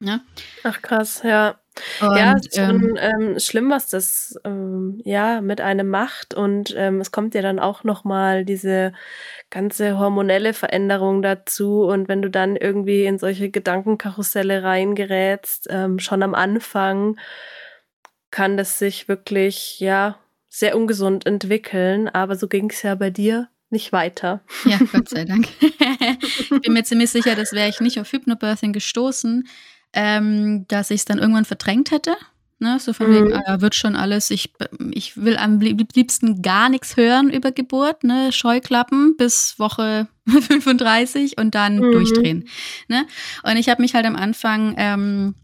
Ja? 0.01 0.21
Ach 0.63 0.81
krass, 0.81 1.21
ja. 1.23 1.59
Und, 2.01 2.17
ja, 2.17 2.35
es 2.37 2.47
ist 2.47 2.55
schon 2.55 2.97
ähm, 2.97 2.97
ähm, 2.97 3.39
schlimm, 3.39 3.69
was 3.69 3.89
das 3.89 4.39
ähm, 4.45 5.01
ja 5.03 5.41
mit 5.41 5.59
einem 5.59 5.89
macht 5.89 6.33
und 6.33 6.73
ähm, 6.77 7.01
es 7.01 7.11
kommt 7.11 7.35
ja 7.35 7.41
dann 7.41 7.59
auch 7.59 7.83
noch 7.83 8.03
mal 8.03 8.45
diese 8.45 8.93
ganze 9.49 9.99
hormonelle 9.99 10.53
Veränderung 10.53 11.21
dazu 11.21 11.83
und 11.83 12.07
wenn 12.07 12.21
du 12.21 12.29
dann 12.29 12.55
irgendwie 12.55 13.05
in 13.05 13.19
solche 13.19 13.49
Gedankenkarusselle 13.49 14.63
reingerätst, 14.63 15.67
ähm, 15.69 15.99
schon 15.99 16.23
am 16.23 16.33
Anfang 16.33 17.17
kann 18.31 18.57
das 18.57 18.79
sich 18.79 19.07
wirklich 19.07 19.79
ja 19.79 20.17
sehr 20.49 20.77
ungesund 20.77 21.25
entwickeln, 21.25 22.07
aber 22.07 22.35
so 22.37 22.47
ging 22.47 22.69
es 22.69 22.81
ja 22.81 22.95
bei 22.95 23.09
dir 23.09 23.49
nicht 23.69 23.91
weiter. 23.91 24.41
Ja, 24.63 24.79
Gott 24.91 25.09
sei 25.09 25.25
Dank. 25.25 25.47
ich 25.61 26.49
bin 26.49 26.73
mir 26.73 26.83
ziemlich 26.83 27.09
sicher, 27.09 27.35
das 27.35 27.51
wäre 27.51 27.67
ich 27.67 27.81
nicht 27.81 27.99
auf 27.99 28.11
Hypnobirthing 28.11 28.71
gestoßen, 28.71 29.47
ähm, 29.95 30.67
dass 30.67 30.91
ich 30.91 31.01
es 31.01 31.05
dann 31.05 31.17
irgendwann 31.17 31.45
verdrängt 31.45 31.89
hätte. 31.89 32.15
Ne? 32.59 32.79
So 32.79 32.93
von 32.93 33.09
mhm. 33.09 33.13
wegen, 33.13 33.33
ah, 33.33 33.61
wird 33.61 33.75
schon 33.75 33.95
alles. 33.95 34.29
Ich, 34.29 34.53
ich 34.91 35.17
will 35.17 35.37
am 35.37 35.59
liebsten 35.59 36.41
gar 36.41 36.69
nichts 36.69 36.95
hören 36.95 37.29
über 37.29 37.51
Geburt, 37.51 38.03
ne? 38.03 38.31
Scheuklappen 38.31 39.17
bis 39.17 39.57
Woche 39.57 40.07
35 40.27 41.37
und 41.37 41.55
dann 41.55 41.77
mhm. 41.77 41.91
durchdrehen. 41.91 42.47
Ne? 42.87 43.07
Und 43.43 43.57
ich 43.57 43.69
habe 43.69 43.81
mich 43.81 43.95
halt 43.95 44.05
am 44.05 44.15
Anfang 44.15 44.75
ähm, 44.77 45.35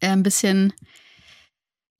äh, 0.00 0.08
ein 0.08 0.22
bisschen 0.22 0.72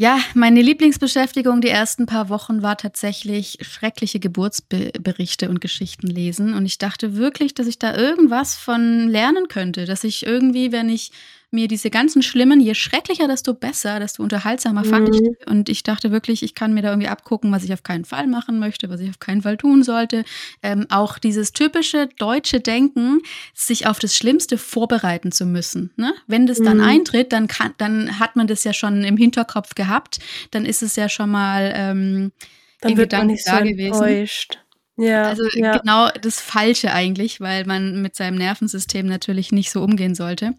ja, 0.01 0.21
meine 0.35 0.63
Lieblingsbeschäftigung 0.63 1.61
die 1.61 1.71
ersten 1.71 2.07
paar 2.07 2.29
Wochen 2.29 2.63
war 2.63 2.77
tatsächlich 2.77 3.59
schreckliche 3.63 4.21
Geburtsberichte 4.21 5.49
und 5.49 5.61
Geschichten 5.61 6.07
lesen. 6.07 6.55
Und 6.55 6.67
ich 6.67 6.79
dachte 6.79 7.17
wirklich, 7.17 7.53
dass 7.53 7.67
ich 7.67 7.81
da 7.81 7.97
irgendwas 7.97 8.55
von 8.55 9.09
lernen 9.09 9.49
könnte. 9.49 9.87
Dass 9.87 10.05
ich 10.05 10.25
irgendwie, 10.25 10.71
wenn 10.71 10.89
ich 10.89 11.11
mir 11.51 11.67
diese 11.67 11.89
ganzen 11.91 12.23
schlimmen, 12.23 12.61
je 12.61 12.75
schrecklicher, 12.75 13.27
desto 13.27 13.55
besser, 13.55 14.01
desto 14.01 14.23
unterhaltsamer 14.23 14.85
mhm. 14.85 14.89
fand 14.91 15.15
ich. 15.15 15.21
Mhm. 15.21 15.37
Und 15.47 15.69
ich 15.69 15.83
dachte 15.83 16.11
wirklich, 16.11 16.43
ich 16.43 16.55
kann 16.55 16.75
mir 16.75 16.83
da 16.83 16.91
irgendwie 16.91 17.09
abgucken, 17.09 17.51
was 17.53 17.65
ich 17.65 17.73
auf 17.73 17.83
keinen 17.83 18.05
Fall 18.05 18.27
machen 18.27 18.59
möchte, 18.59 18.91
was 18.91 19.01
ich 19.01 19.09
auf 19.09 19.19
keinen 19.19 19.43
Fall 19.43 19.57
tun 19.57 19.83
sollte. 19.83 20.25
Ähm, 20.63 20.87
auch 20.91 21.19
dieses 21.19 21.53
typische 21.53 22.09
deutsche 22.19 22.61
Denken, 22.61 23.21
sich 23.55 23.87
auf 23.87 23.99
das 23.99 24.15
Schlimmste 24.15 24.59
vorbereiten 24.59 25.33
zu 25.33 25.47
müssen. 25.47 25.91
Ne? 25.97 26.13
Wenn 26.27 26.47
das 26.47 26.59
dann 26.59 26.79
mhm. 26.79 26.85
eintritt, 26.85 27.33
dann 27.33 27.49
kann, 27.49 27.75
dann 27.79 28.19
hat 28.19 28.37
man 28.37 28.47
das 28.47 28.65
ja 28.65 28.73
schon 28.73 29.05
im 29.05 29.17
Hinterkopf 29.17 29.75
gehabt. 29.75 30.19
Dann 30.51 30.65
ist 30.67 30.83
es 30.83 30.97
ja 30.97 31.09
schon 31.09 31.31
mal 31.31 31.73
ähm, 31.75 32.33
dann 32.81 32.97
wird 32.97 33.13
man 33.13 33.27
nicht 33.29 33.45
so 33.45 33.57
enttäuscht. 33.57 34.59
Ja, 34.97 35.25
also 35.25 35.45
ja. 35.55 35.79
genau 35.79 36.11
das 36.11 36.41
Falsche 36.41 36.93
eigentlich, 36.93 37.41
weil 37.41 37.65
man 37.65 38.03
mit 38.03 38.17
seinem 38.17 38.37
Nervensystem 38.37 39.07
natürlich 39.07 39.53
nicht 39.53 39.71
so 39.71 39.83
umgehen 39.83 40.17
sollte. 40.17 40.55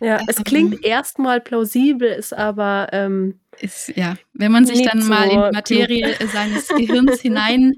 Ja, 0.00 0.18
ähm, 0.18 0.26
es 0.28 0.42
klingt 0.44 0.84
erstmal 0.84 1.40
plausibel, 1.40 2.08
ist 2.08 2.32
aber 2.32 2.88
ähm, 2.92 3.40
ist 3.58 3.92
ja, 3.96 4.16
wenn 4.32 4.52
man 4.52 4.64
sich 4.64 4.82
dann 4.82 5.02
so 5.02 5.08
mal 5.08 5.24
in 5.24 5.30
die 5.30 5.50
Materie 5.52 6.14
klug. 6.14 6.30
seines 6.30 6.68
Gehirns 6.68 7.20
hinein 7.22 7.74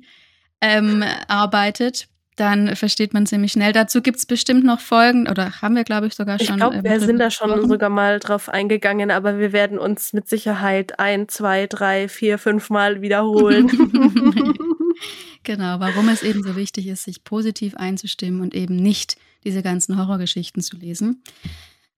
ähm, 0.61 1.05
arbeitet, 1.26 2.09
dann 2.37 2.76
versteht 2.76 3.12
man 3.12 3.26
ziemlich 3.26 3.52
schnell. 3.52 3.73
Dazu 3.73 4.00
gibt 4.00 4.19
es 4.19 4.26
bestimmt 4.26 4.64
noch 4.64 4.81
Folgen, 4.81 5.29
oder 5.29 5.61
haben 5.61 5.76
wir, 5.76 5.85
glaube 5.85 6.07
ich, 6.07 6.14
sogar 6.14 6.38
schon. 6.38 6.55
Ich 6.55 6.57
glaube, 6.57 6.76
ähm, 6.76 6.85
wir 6.85 7.00
sind 7.00 7.19
da 7.19 7.31
schon 7.31 7.49
gesprochen. 7.49 7.69
sogar 7.69 7.91
mal 7.91 8.21
drauf 8.21 8.49
eingegangen, 8.49 9.11
aber 9.11 9.38
wir 9.38 9.52
werden 9.52 9.79
uns 9.79 10.12
mit 10.12 10.29
Sicherheit 10.29 10.99
ein, 10.99 11.29
zwei, 11.29 11.67
drei, 11.67 12.09
vier, 12.09 12.38
fünf 12.38 12.71
Mal 12.71 13.02
wiederholen. 13.02 13.69
genau, 15.43 15.81
warum 15.81 16.09
es 16.09 16.23
eben 16.23 16.43
so 16.43 16.57
wichtig 16.57 16.87
ist, 16.87 17.05
sich 17.05 17.25
positiv 17.25 17.75
einzustimmen 17.76 18.41
und 18.41 18.55
eben 18.55 18.76
nicht 18.76 19.17
diese 19.45 19.62
ganzen 19.62 19.99
Horrorgeschichten 19.99 20.62
zu 20.62 20.76
lesen. 20.76 21.23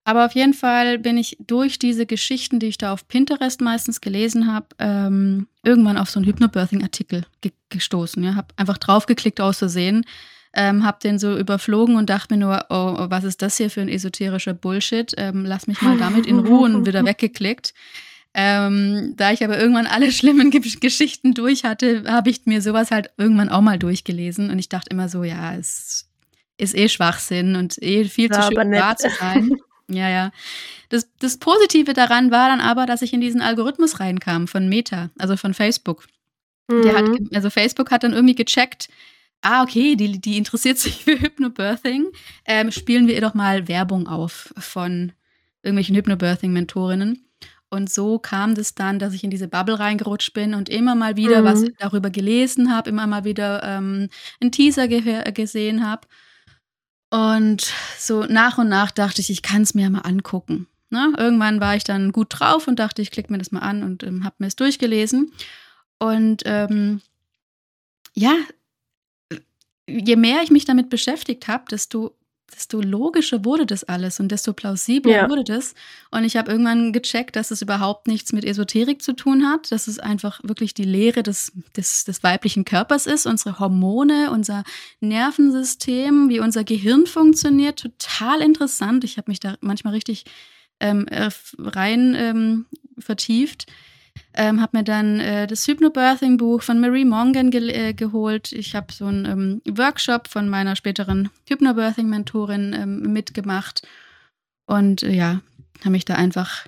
Aber 0.04 0.26
auf 0.26 0.34
jeden 0.34 0.52
Fall 0.52 0.98
bin 0.98 1.16
ich 1.16 1.38
durch 1.46 1.78
diese 1.78 2.04
Geschichten, 2.04 2.58
die 2.58 2.66
ich 2.66 2.78
da 2.78 2.92
auf 2.92 3.08
Pinterest 3.08 3.60
meistens 3.62 4.02
gelesen 4.02 4.52
habe, 4.52 4.66
ähm, 4.78 5.48
irgendwann 5.64 5.96
auf 5.96 6.10
so 6.10 6.18
einen 6.18 6.26
Hypnobirthing-Artikel 6.26 7.24
ge 7.40 7.52
gestoßen. 7.70 8.22
Ja, 8.22 8.36
habe 8.36 8.48
einfach 8.56 8.78
draufgeklickt 8.78 9.40
aus 9.40 9.58
Versehen, 9.58 10.04
ähm, 10.52 10.84
habe 10.84 10.98
den 11.02 11.18
so 11.18 11.36
überflogen 11.36 11.96
und 11.96 12.10
dachte 12.10 12.34
mir 12.34 12.38
nur, 12.38 12.66
oh, 12.68 12.96
oh, 12.98 13.06
was 13.08 13.24
ist 13.24 13.42
das 13.42 13.56
hier 13.56 13.70
für 13.70 13.80
ein 13.80 13.88
esoterischer 13.88 14.54
Bullshit? 14.54 15.12
Ähm, 15.16 15.44
lass 15.44 15.66
mich 15.66 15.80
mal 15.80 15.96
damit 15.98 16.26
in 16.26 16.38
Ruhe 16.38 16.66
und 16.66 16.86
wieder 16.86 17.04
weggeklickt. 17.06 17.72
Ähm, 18.34 19.14
da 19.16 19.32
ich 19.32 19.42
aber 19.42 19.58
irgendwann 19.58 19.86
alle 19.86 20.12
schlimmen 20.12 20.50
Geschichten 20.50 21.34
durch 21.34 21.64
hatte, 21.64 22.04
habe 22.06 22.30
ich 22.30 22.46
mir 22.46 22.60
sowas 22.60 22.90
halt 22.90 23.10
irgendwann 23.16 23.48
auch 23.48 23.60
mal 23.60 23.78
durchgelesen 23.78 24.50
und 24.50 24.58
ich 24.58 24.68
dachte 24.68 24.90
immer 24.90 25.08
so, 25.08 25.24
ja, 25.24 25.54
es 25.54 26.08
ist 26.58 26.76
eh 26.76 26.88
Schwachsinn 26.88 27.56
und 27.56 27.80
eh 27.82 28.04
viel 28.04 28.30
zu 28.30 28.42
schön 28.42 28.72
wahr 28.72 28.96
zu 28.96 29.08
sein. 29.18 29.56
Ja, 29.88 30.08
ja. 30.08 30.30
Das, 30.88 31.08
das 31.18 31.38
Positive 31.38 31.92
daran 31.92 32.30
war 32.30 32.48
dann 32.48 32.60
aber, 32.60 32.86
dass 32.86 33.02
ich 33.02 33.12
in 33.12 33.20
diesen 33.20 33.42
Algorithmus 33.42 34.00
reinkam 34.00 34.48
von 34.48 34.68
Meta, 34.68 35.10
also 35.18 35.36
von 35.36 35.54
Facebook. 35.54 36.06
Mhm. 36.68 36.94
Hat, 36.94 37.04
also 37.34 37.50
Facebook 37.50 37.90
hat 37.90 38.02
dann 38.02 38.12
irgendwie 38.12 38.34
gecheckt, 38.34 38.88
ah, 39.42 39.62
okay, 39.62 39.94
die, 39.96 40.20
die 40.20 40.38
interessiert 40.38 40.78
sich 40.78 41.04
für 41.04 41.20
Hypnobirthing. 41.20 42.06
Ähm, 42.46 42.70
spielen 42.70 43.06
wir 43.06 43.14
ihr 43.14 43.20
doch 43.20 43.34
mal 43.34 43.68
Werbung 43.68 44.08
auf 44.08 44.52
von 44.56 45.12
irgendwelchen 45.62 45.96
Hypnobirthing-Mentorinnen. 45.96 47.20
Und 47.70 47.90
so 47.90 48.18
kam 48.18 48.54
das 48.54 48.74
dann, 48.74 48.98
dass 48.98 49.14
ich 49.14 49.24
in 49.24 49.30
diese 49.30 49.48
Bubble 49.48 49.78
reingerutscht 49.78 50.32
bin 50.32 50.54
und 50.54 50.68
immer 50.68 50.94
mal 50.94 51.16
wieder 51.16 51.40
mhm. 51.40 51.44
was 51.44 51.64
darüber 51.78 52.10
gelesen 52.10 52.72
habe, 52.72 52.90
immer 52.90 53.06
mal 53.06 53.24
wieder 53.24 53.62
ähm, 53.64 54.08
einen 54.40 54.52
Teaser 54.52 54.86
gesehen 54.86 55.84
habe. 55.86 56.06
Und 57.14 57.72
so 57.96 58.24
nach 58.24 58.58
und 58.58 58.68
nach 58.68 58.90
dachte 58.90 59.20
ich, 59.20 59.30
ich 59.30 59.42
kann 59.42 59.62
es 59.62 59.72
mir 59.72 59.88
mal 59.88 60.00
angucken. 60.00 60.66
Ne? 60.90 61.12
Irgendwann 61.16 61.60
war 61.60 61.76
ich 61.76 61.84
dann 61.84 62.10
gut 62.10 62.26
drauf 62.30 62.66
und 62.66 62.80
dachte, 62.80 63.02
ich 63.02 63.12
klicke 63.12 63.30
mir 63.30 63.38
das 63.38 63.52
mal 63.52 63.60
an 63.60 63.84
und 63.84 64.02
ähm, 64.02 64.24
habe 64.24 64.34
mir 64.38 64.48
es 64.48 64.56
durchgelesen. 64.56 65.30
Und 66.00 66.42
ähm, 66.44 67.02
ja, 68.14 68.34
je 69.86 70.16
mehr 70.16 70.42
ich 70.42 70.50
mich 70.50 70.64
damit 70.64 70.90
beschäftigt 70.90 71.46
habe, 71.46 71.66
desto 71.70 72.16
desto 72.54 72.80
logischer 72.80 73.44
wurde 73.44 73.66
das 73.66 73.84
alles 73.84 74.20
und 74.20 74.28
desto 74.28 74.52
plausibler 74.52 75.12
ja. 75.12 75.28
wurde 75.28 75.44
das. 75.44 75.74
Und 76.10 76.24
ich 76.24 76.36
habe 76.36 76.50
irgendwann 76.50 76.92
gecheckt, 76.92 77.36
dass 77.36 77.50
es 77.50 77.62
überhaupt 77.62 78.06
nichts 78.06 78.32
mit 78.32 78.44
Esoterik 78.44 79.02
zu 79.02 79.14
tun 79.14 79.48
hat, 79.48 79.72
dass 79.72 79.88
es 79.88 79.98
einfach 79.98 80.40
wirklich 80.42 80.74
die 80.74 80.84
Lehre 80.84 81.22
des, 81.22 81.52
des, 81.76 82.04
des 82.04 82.22
weiblichen 82.22 82.64
Körpers 82.64 83.06
ist, 83.06 83.26
unsere 83.26 83.58
Hormone, 83.58 84.30
unser 84.30 84.64
Nervensystem, 85.00 86.28
wie 86.28 86.40
unser 86.40 86.64
Gehirn 86.64 87.06
funktioniert. 87.06 87.80
Total 87.80 88.40
interessant. 88.40 89.04
Ich 89.04 89.16
habe 89.16 89.30
mich 89.30 89.40
da 89.40 89.56
manchmal 89.60 89.94
richtig 89.94 90.24
ähm, 90.80 91.06
rein 91.58 92.14
ähm, 92.16 92.66
vertieft. 92.98 93.66
Ähm, 94.36 94.60
habe 94.60 94.78
mir 94.78 94.84
dann 94.84 95.20
äh, 95.20 95.46
das 95.46 95.66
Hypnobirthing-Buch 95.66 96.62
von 96.62 96.80
Marie 96.80 97.04
Mongan 97.04 97.50
ge 97.50 97.70
äh, 97.70 97.92
geholt. 97.92 98.52
Ich 98.52 98.74
habe 98.74 98.92
so 98.92 99.06
einen 99.06 99.24
ähm, 99.24 99.62
Workshop 99.78 100.28
von 100.28 100.48
meiner 100.48 100.76
späteren 100.76 101.30
Hypnobirthing-Mentorin 101.48 102.72
ähm, 102.72 103.12
mitgemacht. 103.12 103.86
Und 104.66 105.02
äh, 105.02 105.12
ja, 105.12 105.40
habe 105.80 105.90
mich 105.90 106.04
da 106.04 106.14
einfach 106.14 106.66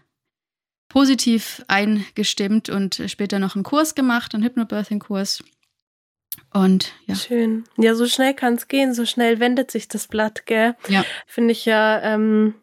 positiv 0.88 1.65
eingestimmt 1.67 2.69
und 2.69 3.03
später 3.07 3.38
noch 3.38 3.55
einen 3.55 3.65
Kurs 3.65 3.95
gemacht, 3.95 4.35
einen 4.35 4.45
Hypnobirthing-Kurs. 4.45 5.43
Und 6.53 6.93
ja. 7.07 7.15
Schön. 7.15 7.65
Ja, 7.76 7.95
so 7.95 8.07
schnell 8.07 8.35
kann 8.35 8.55
es 8.55 8.69
gehen, 8.69 8.95
so 8.95 9.05
schnell 9.07 9.41
wendet 9.41 9.71
sich 9.71 9.88
das 9.88 10.07
Blatt, 10.07 10.47
gell? 10.47 10.76
Ja. 10.88 11.05
Finde 11.26 11.53
ich 11.53 11.65
ja 11.65 12.00
ähm, 12.03 12.55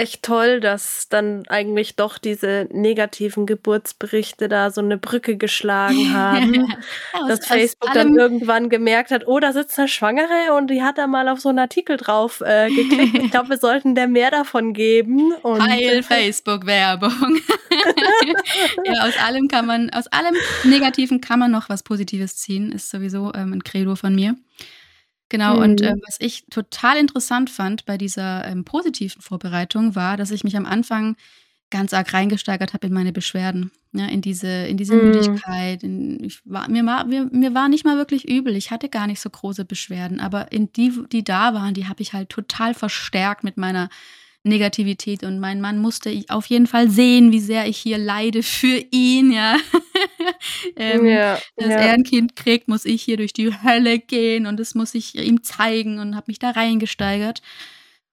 echt 0.00 0.22
toll, 0.22 0.60
dass 0.60 1.08
dann 1.08 1.44
eigentlich 1.48 1.94
doch 1.94 2.18
diese 2.18 2.66
negativen 2.72 3.46
Geburtsberichte 3.46 4.48
da 4.48 4.70
so 4.70 4.80
eine 4.80 4.96
Brücke 4.96 5.36
geschlagen 5.36 6.12
haben. 6.14 6.54
ja, 7.14 7.28
dass 7.28 7.46
Facebook 7.46 7.92
dann 7.92 8.16
irgendwann 8.16 8.70
gemerkt 8.70 9.10
hat, 9.10 9.26
oh, 9.26 9.38
da 9.38 9.52
sitzt 9.52 9.78
eine 9.78 9.88
Schwangere 9.88 10.54
und 10.56 10.70
die 10.70 10.82
hat 10.82 10.98
da 10.98 11.06
mal 11.06 11.28
auf 11.28 11.40
so 11.40 11.50
einen 11.50 11.58
Artikel 11.58 11.96
drauf 11.96 12.40
äh, 12.40 12.70
geklickt. 12.70 13.18
ich 13.18 13.30
glaube, 13.30 13.50
wir 13.50 13.58
sollten 13.58 13.94
der 13.94 14.08
mehr 14.08 14.30
davon 14.30 14.72
geben. 14.72 15.32
Und 15.42 15.62
Heil 15.62 16.02
Facebook-Werbung. 16.02 17.40
ja, 18.84 19.06
aus 19.06 19.16
allem 19.18 19.48
kann 19.48 19.66
man, 19.66 19.90
aus 19.90 20.06
allem 20.08 20.34
Negativen 20.64 21.20
kann 21.20 21.38
man 21.38 21.50
noch 21.50 21.68
was 21.68 21.82
Positives 21.82 22.36
ziehen, 22.36 22.72
ist 22.72 22.90
sowieso 22.90 23.32
ähm, 23.34 23.52
ein 23.52 23.64
Credo 23.64 23.94
von 23.96 24.14
mir. 24.14 24.34
Genau, 25.30 25.56
mhm. 25.56 25.62
und 25.62 25.80
äh, 25.80 25.94
was 26.06 26.16
ich 26.18 26.44
total 26.50 26.98
interessant 26.98 27.48
fand 27.48 27.86
bei 27.86 27.96
dieser 27.96 28.44
ähm, 28.46 28.64
positiven 28.64 29.22
Vorbereitung 29.22 29.94
war, 29.94 30.16
dass 30.16 30.32
ich 30.32 30.44
mich 30.44 30.56
am 30.56 30.66
Anfang 30.66 31.16
ganz 31.70 31.94
arg 31.94 32.12
reingesteigert 32.12 32.74
habe 32.74 32.88
in 32.88 32.92
meine 32.92 33.12
Beschwerden, 33.12 33.70
ja, 33.92 34.06
in 34.06 34.22
diese, 34.22 34.48
in 34.48 34.76
diese 34.76 34.96
mhm. 34.96 35.04
Müdigkeit. 35.04 35.84
In, 35.84 36.22
ich 36.22 36.40
war, 36.44 36.68
mir, 36.68 36.84
war, 36.84 37.04
mir, 37.06 37.28
mir 37.32 37.54
war 37.54 37.68
nicht 37.68 37.84
mal 37.84 37.96
wirklich 37.96 38.28
übel. 38.28 38.56
Ich 38.56 38.72
hatte 38.72 38.88
gar 38.88 39.06
nicht 39.06 39.20
so 39.20 39.30
große 39.30 39.64
Beschwerden, 39.64 40.18
aber 40.18 40.50
in 40.50 40.72
die, 40.72 40.92
die 41.12 41.22
da 41.22 41.54
waren, 41.54 41.74
die 41.74 41.86
habe 41.86 42.02
ich 42.02 42.12
halt 42.12 42.28
total 42.28 42.74
verstärkt 42.74 43.44
mit 43.44 43.56
meiner 43.56 43.88
Negativität 44.42 45.22
und 45.22 45.38
mein 45.38 45.60
Mann 45.60 45.78
musste 45.78 46.24
auf 46.28 46.46
jeden 46.46 46.66
Fall 46.66 46.88
sehen, 46.88 47.30
wie 47.30 47.40
sehr 47.40 47.66
ich 47.66 47.76
hier 47.76 47.98
leide 47.98 48.42
für 48.42 48.82
ihn, 48.90 49.32
ja. 49.32 49.56
ähm, 50.76 51.06
ja 51.06 51.38
dass 51.56 51.68
ja. 51.68 51.76
er 51.76 51.92
ein 51.92 52.04
Kind 52.04 52.36
kriegt, 52.36 52.66
muss 52.66 52.86
ich 52.86 53.02
hier 53.02 53.18
durch 53.18 53.34
die 53.34 53.52
Hölle 53.62 53.98
gehen 53.98 54.46
und 54.46 54.58
das 54.58 54.74
muss 54.74 54.94
ich 54.94 55.14
ihm 55.16 55.42
zeigen 55.42 55.98
und 55.98 56.16
habe 56.16 56.24
mich 56.28 56.38
da 56.38 56.50
reingesteigert. 56.50 57.42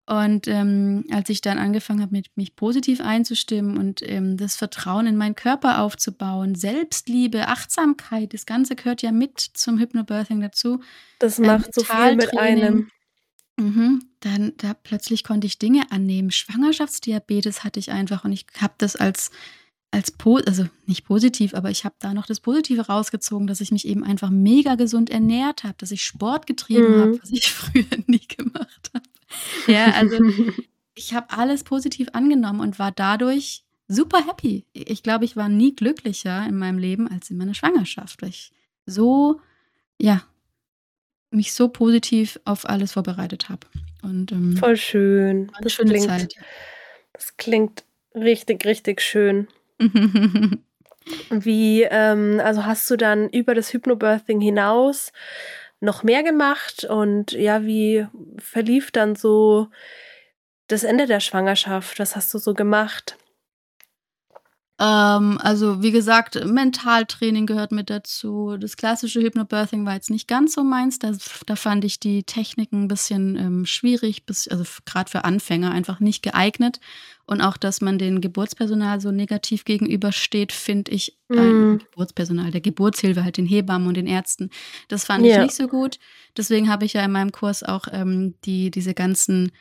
Und 0.10 0.48
ähm, 0.48 1.03
als 1.12 1.29
ich 1.29 1.41
dann 1.41 1.60
angefangen 1.60 2.01
habe, 2.01 2.22
mich 2.36 2.55
positiv 2.55 3.01
einzustimmen 3.01 3.77
und 3.77 4.01
ähm, 4.10 4.38
das 4.38 4.55
Vertrauen 4.55 5.05
in 5.05 5.17
meinen 5.17 5.36
Körper 5.36 5.81
aufzubauen, 5.81 6.55
Selbstliebe, 6.55 7.50
Achtsamkeit, 7.50 8.34
das 8.34 8.46
Ganze 8.46 8.77
gehört 8.77 9.01
ja 9.01 9.12
mit 9.12 9.39
zum 9.39 9.79
Hypnobirthing 9.79 10.39
dazu. 10.39 10.79
Das 11.19 11.39
macht 11.39 11.74
so 11.74 11.84
viel 11.84 12.15
mit 12.15 12.38
einem. 12.38 12.89
Mhm. 13.57 14.03
Dann 14.19 14.53
da 14.57 14.73
plötzlich 14.73 15.23
konnte 15.23 15.47
ich 15.47 15.59
Dinge 15.59 15.91
annehmen. 15.91 16.31
Schwangerschaftsdiabetes 16.31 17.63
hatte 17.63 17.79
ich 17.79 17.91
einfach 17.91 18.23
und 18.23 18.31
ich 18.31 18.45
habe 18.59 18.73
das 18.77 18.95
als 18.95 19.31
als 19.89 20.13
also 20.45 20.67
nicht 20.85 21.05
positiv, 21.05 21.53
aber 21.53 21.71
ich 21.71 21.85
habe 21.85 21.95
da 21.99 22.13
noch 22.13 22.25
das 22.25 22.41
Positive 22.41 22.87
rausgezogen, 22.87 23.47
dass 23.47 23.61
ich 23.61 23.71
mich 23.71 23.87
eben 23.87 24.03
einfach 24.03 24.29
mega 24.29 24.75
gesund 24.75 25.09
ernährt 25.09 25.63
habe, 25.63 25.75
dass 25.77 25.91
ich 25.91 26.03
Sport 26.03 26.45
getrieben 26.45 26.97
mhm. 26.97 27.01
habe, 27.01 27.21
was 27.21 27.31
ich 27.31 27.51
früher 27.53 27.85
nie 28.05 28.27
gemacht 28.27 28.91
habe. 28.93 29.05
Ja, 29.65 29.93
also 29.93 30.17
ich 30.95 31.13
habe 31.13 31.29
alles 31.29 31.63
positiv 31.63 32.09
angenommen 32.13 32.59
und 32.59 32.79
war 32.79 32.91
dadurch 32.91 33.63
super 33.87 34.25
happy. 34.25 34.65
Ich 34.73 35.03
glaube, 35.03 35.25
ich 35.25 35.37
war 35.37 35.47
nie 35.47 35.73
glücklicher 35.73 36.45
in 36.45 36.57
meinem 36.57 36.79
Leben 36.79 37.07
als 37.07 37.29
in 37.29 37.37
meiner 37.37 37.53
Schwangerschaft, 37.53 38.21
weil 38.21 38.29
ich 38.29 38.51
so 38.85 39.39
ja 39.99 40.23
mich 41.31 41.53
so 41.53 41.69
positiv 41.69 42.39
auf 42.46 42.67
alles 42.67 42.93
vorbereitet 42.93 43.50
habe. 43.50 43.67
Und 44.01 44.31
ähm, 44.31 44.57
voll 44.57 44.77
schön. 44.77 45.51
Das 45.62 45.74
schöne 45.74 45.91
klingt, 45.91 46.07
Zeit. 46.07 46.36
Das 47.13 47.38
klingt 47.38 47.84
richtig, 48.15 48.65
richtig 48.65 49.01
schön. 49.01 49.48
Wie, 51.29 51.84
ähm, 51.84 52.41
also 52.43 52.65
hast 52.65 52.89
du 52.89 52.98
dann 52.98 53.29
über 53.29 53.55
das 53.55 53.74
Hypnobirthing 53.74 54.41
hinaus 54.41 55.12
noch 55.79 56.03
mehr 56.03 56.24
gemacht 56.24 56.86
und 56.86 57.31
ja, 57.34 57.63
wie 57.63 58.07
verlief 58.39 58.91
dann 58.91 59.15
so 59.15 59.67
das 60.67 60.84
Ende 60.84 61.05
der 61.05 61.19
Schwangerschaft? 61.19 62.00
Was 62.00 62.15
hast 62.15 62.34
du 62.34 62.39
so 62.39 62.53
gemacht? 62.53 63.17
Ähm, 64.79 65.39
also 65.41 65.81
wie 65.81 65.91
gesagt, 65.91 66.43
Mentaltraining 66.46 67.48
gehört 67.48 67.72
mit 67.72 67.89
dazu. 67.89 68.57
Das 68.60 68.77
klassische 68.77 69.22
Hypnobirthing 69.22 69.86
war 69.86 69.96
jetzt 69.96 70.12
nicht 70.12 70.27
ganz 70.27 70.53
so 70.53 70.63
meins. 70.63 71.00
Da, 71.00 71.13
da 71.48 71.55
fand 71.55 71.84
ich 71.84 72.00
die 72.00 72.24
Techniken 72.24 72.84
ein 72.84 72.88
bisschen 72.88 73.36
ähm, 73.38 73.65
schwierig, 73.65 74.25
bis, 74.25 74.48
also 74.48 74.63
gerade 74.86 75.10
für 75.10 75.25
Anfänger 75.25 75.72
einfach 75.72 76.00
nicht 76.00 76.22
geeignet. 76.22 76.79
Und 77.25 77.41
auch, 77.41 77.57
dass 77.57 77.81
man 77.81 77.98
den 77.98 78.22
Geburtspersonal 78.22 79.01
so 79.01 79.12
negativ 79.12 79.65
gegenübersteht, 79.65 80.53
finde 80.53 80.91
ich, 80.91 81.17
äh, 81.29 81.77
Geburtspersonal, 81.77 82.51
der 82.51 82.62
Geburtshilfe, 82.62 83.24
halt 83.24 83.38
den 83.38 83.48
Hebammen 83.48 83.88
und 83.88 83.98
den 83.98 84.07
Ärzten, 84.07 84.50
das 84.88 85.03
fand 85.03 85.25
yeah. 85.25 85.38
ich 85.38 85.48
nicht 85.48 85.55
so 85.55 85.67
gut. 85.67 86.00
Deswegen 86.38 86.69
habe 86.69 86.86
ich 86.86 86.93
ja 86.93 87.03
in 87.03 87.12
meinem 87.12 87.34
Kurs 87.34 87.63
auch 87.63 87.88
ähm, 87.91 88.36
die, 88.46 88.72
diese 88.72 88.93
ganzen 88.93 89.51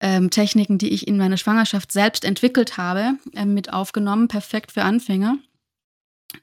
ähm, 0.00 0.30
Techniken, 0.30 0.78
die 0.78 0.90
ich 0.90 1.08
in 1.08 1.16
meiner 1.16 1.36
Schwangerschaft 1.36 1.90
selbst 1.90 2.24
entwickelt 2.24 2.76
habe, 2.76 3.14
ähm, 3.34 3.54
mit 3.54 3.72
aufgenommen. 3.72 4.28
Perfekt 4.28 4.72
für 4.72 4.82
Anfänger. 4.82 5.38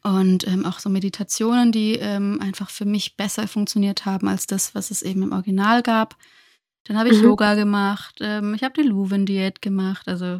Und 0.01 0.47
ähm, 0.47 0.65
auch 0.65 0.79
so 0.79 0.89
Meditationen, 0.89 1.71
die 1.71 1.95
ähm, 1.95 2.39
einfach 2.41 2.69
für 2.69 2.85
mich 2.85 3.15
besser 3.15 3.47
funktioniert 3.47 4.05
haben 4.05 4.27
als 4.27 4.47
das, 4.47 4.73
was 4.73 4.91
es 4.91 5.01
eben 5.03 5.21
im 5.23 5.33
Original 5.33 5.83
gab. 5.83 6.15
Dann 6.85 6.97
habe 6.97 7.09
ich 7.09 7.17
mhm. 7.19 7.25
Yoga 7.25 7.55
gemacht, 7.55 8.15
ähm, 8.21 8.55
ich 8.55 8.63
habe 8.63 8.81
die 8.81 8.87
Luven-Diät 8.87 9.61
gemacht, 9.61 10.07
also 10.07 10.39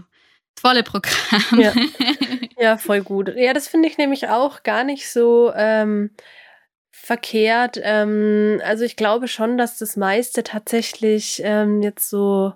volle 0.59 0.83
Programm. 0.83 1.59
Ja. 1.59 1.73
ja, 2.57 2.77
voll 2.77 3.01
gut. 3.01 3.31
Ja, 3.35 3.53
das 3.53 3.67
finde 3.67 3.89
ich 3.89 3.97
nämlich 3.97 4.29
auch 4.29 4.63
gar 4.63 4.83
nicht 4.83 5.09
so 5.09 5.51
ähm, 5.55 6.11
verkehrt. 6.91 7.77
Also 7.77 8.85
ich 8.85 8.95
glaube 8.95 9.27
schon, 9.27 9.57
dass 9.57 9.77
das 9.77 9.97
meiste 9.97 10.43
tatsächlich 10.43 11.39
jetzt 11.39 12.09
so 12.09 12.53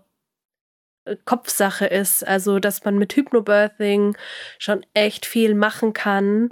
Kopfsache 1.25 1.85
ist. 1.85 2.27
Also, 2.27 2.59
dass 2.59 2.83
man 2.83 2.97
mit 2.97 3.13
Hypnobirthing 3.13 4.15
schon 4.59 4.85
echt 4.93 5.25
viel 5.25 5.55
machen 5.55 5.93
kann. 5.93 6.49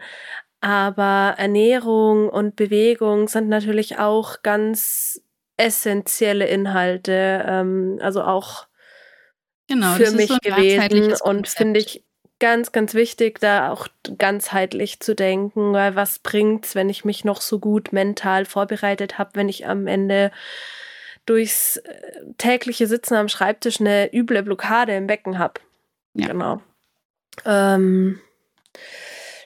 Aber 0.62 1.36
Ernährung 1.38 2.30
und 2.30 2.56
Bewegung 2.56 3.28
sind 3.28 3.50
natürlich 3.50 4.00
auch 4.00 4.42
ganz 4.42 5.22
essentielle 5.58 6.48
Inhalte. 6.48 7.44
Ähm, 7.48 8.00
also 8.02 8.24
auch 8.24 8.68
genau, 9.68 9.94
für 9.94 10.12
mich 10.12 10.30
so 10.30 10.38
gewesen 10.42 11.14
und 11.24 11.48
finde 11.48 11.80
ich 11.80 12.04
ganz, 12.40 12.72
ganz 12.72 12.94
wichtig, 12.94 13.40
da 13.40 13.72
auch 13.72 13.88
ganzheitlich 14.18 15.00
zu 15.00 15.16
denken, 15.16 15.74
weil 15.74 15.96
was 15.96 16.20
bringt's, 16.20 16.76
wenn 16.76 16.90
ich 16.90 17.06
mich 17.06 17.24
noch 17.24 17.42
so 17.42 17.60
gut 17.60 17.94
mental 17.94 18.46
vorbereitet 18.46 19.18
habe, 19.18 19.32
wenn 19.36 19.50
ich 19.50 19.68
am 19.68 19.88
Ende 19.88 20.32
durchs 21.26 21.78
äh, 21.78 21.92
tägliche 22.38 22.88
Sitzen 22.88 23.16
am 23.16 23.30
Schreibtisch 23.30 23.80
eine 23.80 24.14
üble 24.14 24.44
Blockade 24.44 24.96
im 24.96 25.08
Becken 25.08 25.40
habe. 25.40 25.62
Ja. 26.14 26.28
Genau. 26.28 26.62
Ähm, 27.46 28.20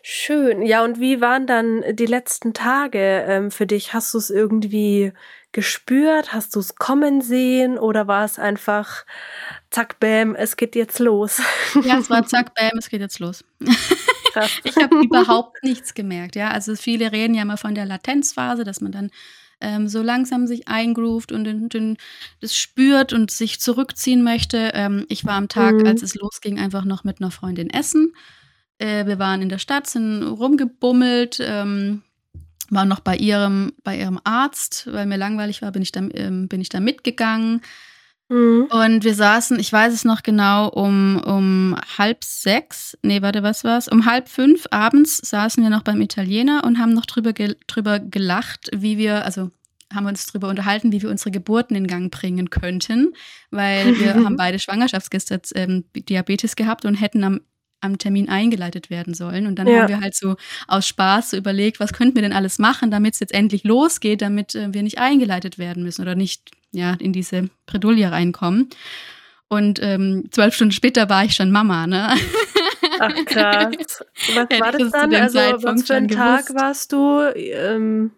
schön. 0.04 0.62
Ja, 0.62 0.84
und 0.84 1.00
wie 1.00 1.22
waren 1.22 1.48
dann 1.48 1.84
die 1.92 2.06
letzten 2.06 2.54
Tage 2.54 3.26
ähm, 3.28 3.52
für 3.52 3.66
dich? 3.66 3.94
Hast 3.94 4.14
du 4.14 4.18
es 4.18 4.30
irgendwie 4.30 5.14
gespürt? 5.52 6.34
Hast 6.34 6.56
du 6.56 6.60
es 6.60 6.76
kommen 6.76 7.22
sehen? 7.22 7.78
Oder 7.78 8.08
war 8.08 8.26
es 8.26 8.38
einfach 8.38 9.06
zack, 9.72 10.00
bam, 10.00 10.36
es 10.36 10.58
geht 10.58 10.76
jetzt 10.76 11.00
los? 11.00 11.42
Ja, 11.84 12.00
es 12.00 12.10
war 12.10 12.26
zack, 12.26 12.54
bam, 12.56 12.78
es 12.78 12.90
geht 12.90 13.02
jetzt 13.02 13.20
los. 13.20 13.44
Krass. 14.34 14.52
Ich 14.64 14.78
habe 14.78 14.96
überhaupt 15.04 15.64
nichts 15.64 15.94
gemerkt, 15.94 16.36
ja. 16.36 16.52
Also 16.52 16.76
viele 16.76 17.12
reden 17.12 17.34
ja 17.34 17.42
immer 17.42 17.58
von 17.58 17.74
der 17.74 17.86
Latenzphase, 17.86 18.64
dass 18.64 18.82
man 18.82 18.92
dann 18.92 19.12
ähm, 19.62 19.88
so 19.88 20.02
langsam 20.02 20.48
sich 20.48 20.68
eingroovt 20.68 21.32
und 21.32 21.44
den, 21.44 21.70
den, 21.70 21.98
das 22.42 22.56
spürt 22.56 23.14
und 23.14 23.32
sich 23.32 23.60
zurückziehen 23.60 24.24
möchte. 24.24 24.72
Ähm, 24.74 25.06
ich 25.10 25.26
war 25.26 25.36
am 25.36 25.48
Tag, 25.48 25.76
mhm. 25.76 25.86
als 25.86 26.02
es 26.02 26.16
losging, 26.16 26.60
einfach 26.60 26.86
noch 26.86 27.04
mit 27.04 27.22
einer 27.22 27.32
Freundin 27.32 27.70
essen. 27.70 28.14
Äh, 28.78 29.06
wir 29.06 29.20
waren 29.20 29.42
in 29.42 29.50
der 29.50 29.58
Stadt, 29.58 29.88
sind 29.88 30.24
rumgebummelt, 30.24 31.40
ähm, 31.42 32.04
waren 32.70 32.88
noch 32.88 33.02
bei 33.02 33.16
ihrem, 33.18 33.74
bei 33.84 33.98
ihrem 33.98 34.20
Arzt, 34.24 34.88
weil 34.92 35.06
mir 35.06 35.18
langweilig 35.18 35.62
war, 35.62 35.72
bin 35.72 35.82
ich 35.82 35.92
da, 35.92 36.02
ähm, 36.14 36.48
bin 36.48 36.62
ich 36.62 36.70
da 36.70 36.80
mitgegangen. 36.80 37.62
Mhm. 38.30 38.68
Und 38.70 39.04
wir 39.04 39.16
saßen, 39.16 39.60
ich 39.60 39.74
weiß 39.74 39.92
es 39.92 40.06
noch 40.06 40.22
genau, 40.22 40.70
um, 40.70 41.20
um 41.26 41.76
halb 41.98 42.24
sechs, 42.24 42.96
nee, 43.02 43.22
warte, 43.24 43.42
was 43.42 43.64
war's? 43.64 43.88
Um 43.88 44.06
halb 44.06 44.30
fünf 44.30 44.68
abends 44.70 45.18
saßen 45.18 45.64
wir 45.64 45.72
noch 45.72 45.82
beim 45.82 46.00
Italiener 46.00 46.64
und 46.64 46.78
haben 46.78 46.94
noch 46.94 47.08
drüber, 47.08 47.34
ge 47.34 47.56
drüber 47.66 48.00
gelacht, 48.00 48.70
wie 48.74 49.00
wir, 49.00 49.26
also 49.26 49.50
haben 49.94 50.04
wir 50.04 50.10
uns 50.10 50.26
drüber 50.26 50.50
unterhalten, 50.50 50.92
wie 50.92 51.02
wir 51.02 51.10
unsere 51.10 51.32
Geburten 51.32 51.76
in 51.76 51.88
Gang 51.88 52.12
bringen 52.12 52.50
könnten, 52.50 53.14
weil 53.52 54.00
wir 54.00 54.16
haben 54.16 54.36
beide 54.36 54.60
Schwangerschaftsgäste 54.60 55.42
ähm, 55.56 55.86
Diabetes 55.96 56.56
gehabt 56.56 56.86
und 56.86 56.96
hätten 56.96 57.24
am 57.24 57.42
am 57.82 57.98
Termin 57.98 58.30
eingeleitet 58.30 58.90
werden 58.90 59.14
sollen. 59.14 59.48
Und 59.48 59.58
dann 59.58 59.68
ja. 59.68 59.82
haben 59.82 59.88
wir 59.88 60.02
halt 60.02 60.16
so 60.16 60.36
aus 60.68 60.88
Spaß 60.88 61.32
so 61.32 61.38
überlegt, 61.38 61.80
was 61.80 61.94
könnten 61.94 62.16
wir 62.16 62.22
denn 62.22 62.34
alles 62.34 62.60
machen, 62.60 62.92
damit 62.92 63.14
es 63.14 63.20
jetzt 63.20 63.34
endlich 63.34 63.64
losgeht, 63.64 64.22
damit 64.22 64.56
äh, 64.56 64.74
wir 64.74 64.84
nicht 64.84 65.00
eingeleitet 65.00 65.58
werden 65.58 65.84
müssen 65.84 66.02
oder 66.02 66.16
nicht 66.16 66.52
ja, 66.72 66.96
in 67.00 67.14
diese 67.14 67.50
Bredouille 67.66 68.12
reinkommen. 68.12 68.70
Und 69.48 69.80
ähm, 69.82 70.26
zwölf 70.30 70.54
Stunden 70.54 70.74
später 70.74 71.10
war 71.10 71.26
ich 71.26 71.34
schon 71.34 71.52
Mama, 71.52 71.88
ne? 71.88 72.10
Ach 73.00 73.26
krass. 73.26 74.04
Was 74.36 74.60
war 74.60 74.72
das 74.72 74.92
dann? 74.92 75.16
Also 75.16 75.40
was 75.40 75.88
für 75.88 75.96
ein 75.96 76.08
Tag 76.08 76.46
gewusst. 76.46 76.62
warst 76.62 76.92
du? 76.92 77.22
Ähm, 77.36 78.12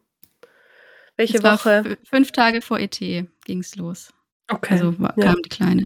welche 1.22 1.38
es 1.38 1.44
Woche? 1.44 1.98
fünf 2.04 2.32
Tage 2.32 2.62
vor 2.62 2.80
ET 2.80 3.00
ging 3.00 3.60
es 3.60 3.76
los. 3.76 4.14
Okay. 4.48 4.74
Also 4.74 5.00
war, 5.00 5.14
ja. 5.18 5.26
kam 5.26 5.42
die 5.42 5.50
Kleine. 5.50 5.84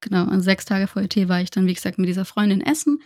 Genau, 0.00 0.24
und 0.24 0.40
sechs 0.40 0.64
Tage 0.64 0.86
vor 0.86 1.02
ET 1.02 1.28
war 1.28 1.40
ich 1.40 1.50
dann, 1.50 1.66
wie 1.66 1.74
gesagt, 1.74 1.98
mit 1.98 2.08
dieser 2.08 2.24
Freundin 2.24 2.60
essen. 2.62 3.02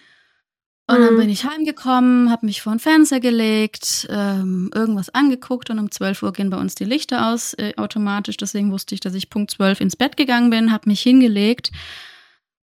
Und 0.87 1.01
dann 1.01 1.15
mhm. 1.15 1.19
bin 1.21 1.31
ich 1.31 1.47
heimgekommen, 1.47 2.31
habe 2.31 2.45
mich 2.45 2.61
vor 2.61 2.75
den 2.75 2.79
Fernseher 2.79 3.21
gelegt, 3.21 4.07
ähm, 4.11 4.71
irgendwas 4.75 5.09
angeguckt 5.09 5.71
und 5.71 5.79
um 5.79 5.91
12 5.91 6.23
Uhr 6.23 6.33
gehen 6.35 6.51
bei 6.51 6.59
uns 6.59 6.75
die 6.75 6.85
Lichter 6.85 7.33
aus 7.33 7.55
äh, 7.55 7.73
automatisch. 7.77 8.37
Deswegen 8.37 8.71
wusste 8.71 8.95
ich, 8.95 9.01
dass 9.01 9.15
ich 9.15 9.31
Punkt 9.31 9.51
12 9.51 9.81
ins 9.81 9.97
Bett 9.97 10.19
gegangen 10.19 10.51
bin, 10.51 10.73
habe 10.73 10.91
mich 10.91 11.01
hingelegt 11.01 11.71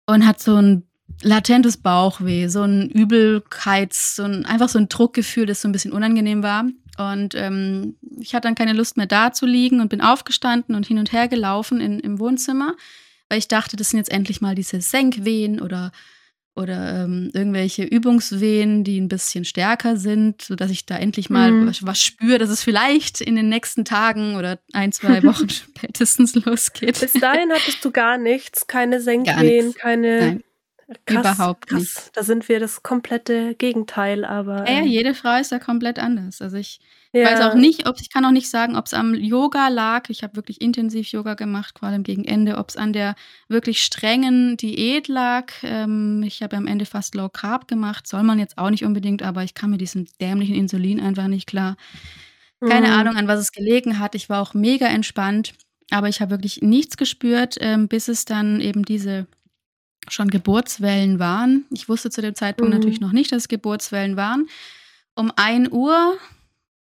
und 0.06 0.26
hat 0.26 0.40
so 0.40 0.56
ein 0.56 0.88
latentes 1.24 1.78
Bauchweh, 1.78 2.48
so 2.48 2.62
ein 2.62 2.90
Übelkeits, 2.90 4.16
so 4.16 4.24
ein, 4.24 4.46
einfach 4.46 4.70
so 4.70 4.78
ein 4.78 4.88
Druckgefühl, 4.88 5.48
das 5.48 5.62
so 5.62 5.68
ein 5.68 5.72
bisschen 5.72 5.92
unangenehm 5.92 6.44
war. 6.44 6.66
Und 6.98 7.36
ähm, 7.36 7.96
ich 8.20 8.36
hatte 8.36 8.48
dann 8.48 8.56
keine 8.56 8.74
Lust 8.74 8.98
mehr 8.98 9.06
da 9.06 9.32
zu 9.32 9.46
liegen 9.46 9.80
und 9.80 9.90
bin 9.90 10.02
aufgestanden 10.02 10.76
und 10.76 10.86
hin 10.86 11.00
und 11.00 11.14
her 11.14 11.28
gelaufen 11.28 11.80
in, 11.80 12.00
im 12.00 12.20
Wohnzimmer, 12.20 12.76
weil 13.30 13.40
ich 13.40 13.48
dachte, 13.48 13.78
das 13.78 13.90
sind 13.90 13.98
jetzt 13.98 14.12
endlich 14.12 14.42
mal 14.42 14.56
diese 14.56 14.82
Senkwehen 14.82 15.62
oder 15.62 15.92
oder 16.54 17.04
ähm, 17.04 17.32
irgendwelche 17.34 17.84
Übungswehen, 17.84 18.84
die 18.84 19.00
ein 19.00 19.08
bisschen 19.08 19.46
stärker 19.46 19.96
sind, 19.96 20.42
sodass 20.42 20.70
ich 20.70 20.86
da 20.86 20.98
endlich 20.98 21.30
mal 21.30 21.50
mhm. 21.52 21.68
was, 21.68 21.86
was, 21.86 22.02
spüre, 22.02 22.40
dass 22.40 22.50
es 22.50 22.62
vielleicht 22.62 23.22
in 23.22 23.36
den 23.36 23.48
nächsten 23.48 23.86
Tagen 23.86 24.36
oder 24.36 24.60
ein, 24.74 24.92
zwei 24.92 25.24
Wochen 25.24 25.50
spätestens 25.50 26.36
losgeht. 26.36 27.00
Bis 27.00 27.14
dahin 27.14 27.52
hattest 27.52 27.84
du 27.86 27.92
gar 27.92 28.18
nichts, 28.18 28.68
keine 28.68 29.00
Senkwehen, 29.00 29.74
keine. 29.74 30.20
Nein. 30.20 30.44
Krass, 31.06 31.38
Überhaupt 31.38 31.68
krass. 31.68 31.80
nicht. 31.80 32.18
Da 32.18 32.24
sind 32.24 32.50
wir 32.50 32.60
das 32.60 32.84
komplette 32.84 33.56
Gegenteil, 33.56 34.26
aber. 34.26 34.70
Ja, 34.70 34.80
ähm, 34.80 34.88
jede 34.88 35.14
Frau 35.14 35.40
ist 35.40 35.52
da 35.52 35.60
komplett 35.60 36.00
anders. 36.00 36.42
Also 36.42 36.58
ich 36.58 36.82
ja. 37.14 37.26
weiß 37.26 37.42
auch 37.42 37.56
nicht, 37.56 37.88
ob 37.88 38.00
ich 38.00 38.10
kann 38.10 38.26
auch 38.26 38.32
nicht 38.32 38.50
sagen, 38.50 38.76
ob 38.76 38.86
es 38.86 38.94
am 38.94 39.16
Yoga 39.16 39.70
lag. 39.70 40.10
Ich 40.10 40.24
habe 40.24 40.36
wirklich 40.36 40.60
intensiv 40.60 41.08
Yoga 41.08 41.36
gemacht, 41.36 41.80
vor 41.80 41.90
allem 41.90 42.04
gegen 42.04 42.26
Ende, 42.26 42.58
ob 42.58 42.70
es 42.70 42.78
an 42.78 42.94
der 42.94 43.16
wirklich 43.48 43.84
strengen 43.84 44.58
Diät 44.58 45.08
lag. 45.08 45.52
Ähm, 45.64 46.24
ich 46.26 46.44
habe 46.44 46.58
am 46.58 46.68
Ende 46.68 46.86
fast 46.86 47.16
Low 47.16 47.30
Carb 47.30 47.68
gemacht. 47.68 48.08
Soll 48.08 48.24
man 48.24 48.40
jetzt 48.40 48.58
auch 48.58 48.70
nicht 48.70 48.84
unbedingt, 48.84 49.24
aber 49.24 49.44
ich 49.44 49.54
kam 49.54 49.72
mit 49.72 49.82
diesem 49.82 50.08
dämlichen 50.20 50.56
Insulin 50.56 51.00
einfach 51.00 51.28
nicht 51.28 51.48
klar. 51.48 51.78
Keine 52.60 52.88
mhm. 52.88 52.94
Ahnung, 52.94 53.16
an 53.16 53.28
was 53.28 53.40
es 53.40 53.52
gelegen 53.52 53.98
hat. 53.98 54.14
Ich 54.14 54.30
war 54.30 54.42
auch 54.42 54.54
mega 54.54 54.88
entspannt, 54.88 55.54
aber 55.90 56.10
ich 56.10 56.22
habe 56.22 56.32
wirklich 56.32 56.62
nichts 56.62 56.98
gespürt, 56.98 57.58
ähm, 57.60 57.88
bis 57.88 58.08
es 58.08 58.26
dann 58.26 58.62
eben 58.62 58.84
diese 58.84 59.28
schon 60.08 60.30
Geburtswellen 60.30 61.20
waren. 61.20 61.66
Ich 61.70 61.90
wusste 61.90 62.10
zu 62.10 62.22
dem 62.22 62.36
Zeitpunkt 62.36 62.74
mhm. 62.74 62.80
natürlich 62.80 63.02
noch 63.02 63.12
nicht, 63.12 63.32
dass 63.32 63.44
es 63.44 63.48
Geburtswellen 63.48 64.16
waren. 64.16 64.48
Um 65.16 65.32
1 65.36 65.70
Uhr, 65.72 66.18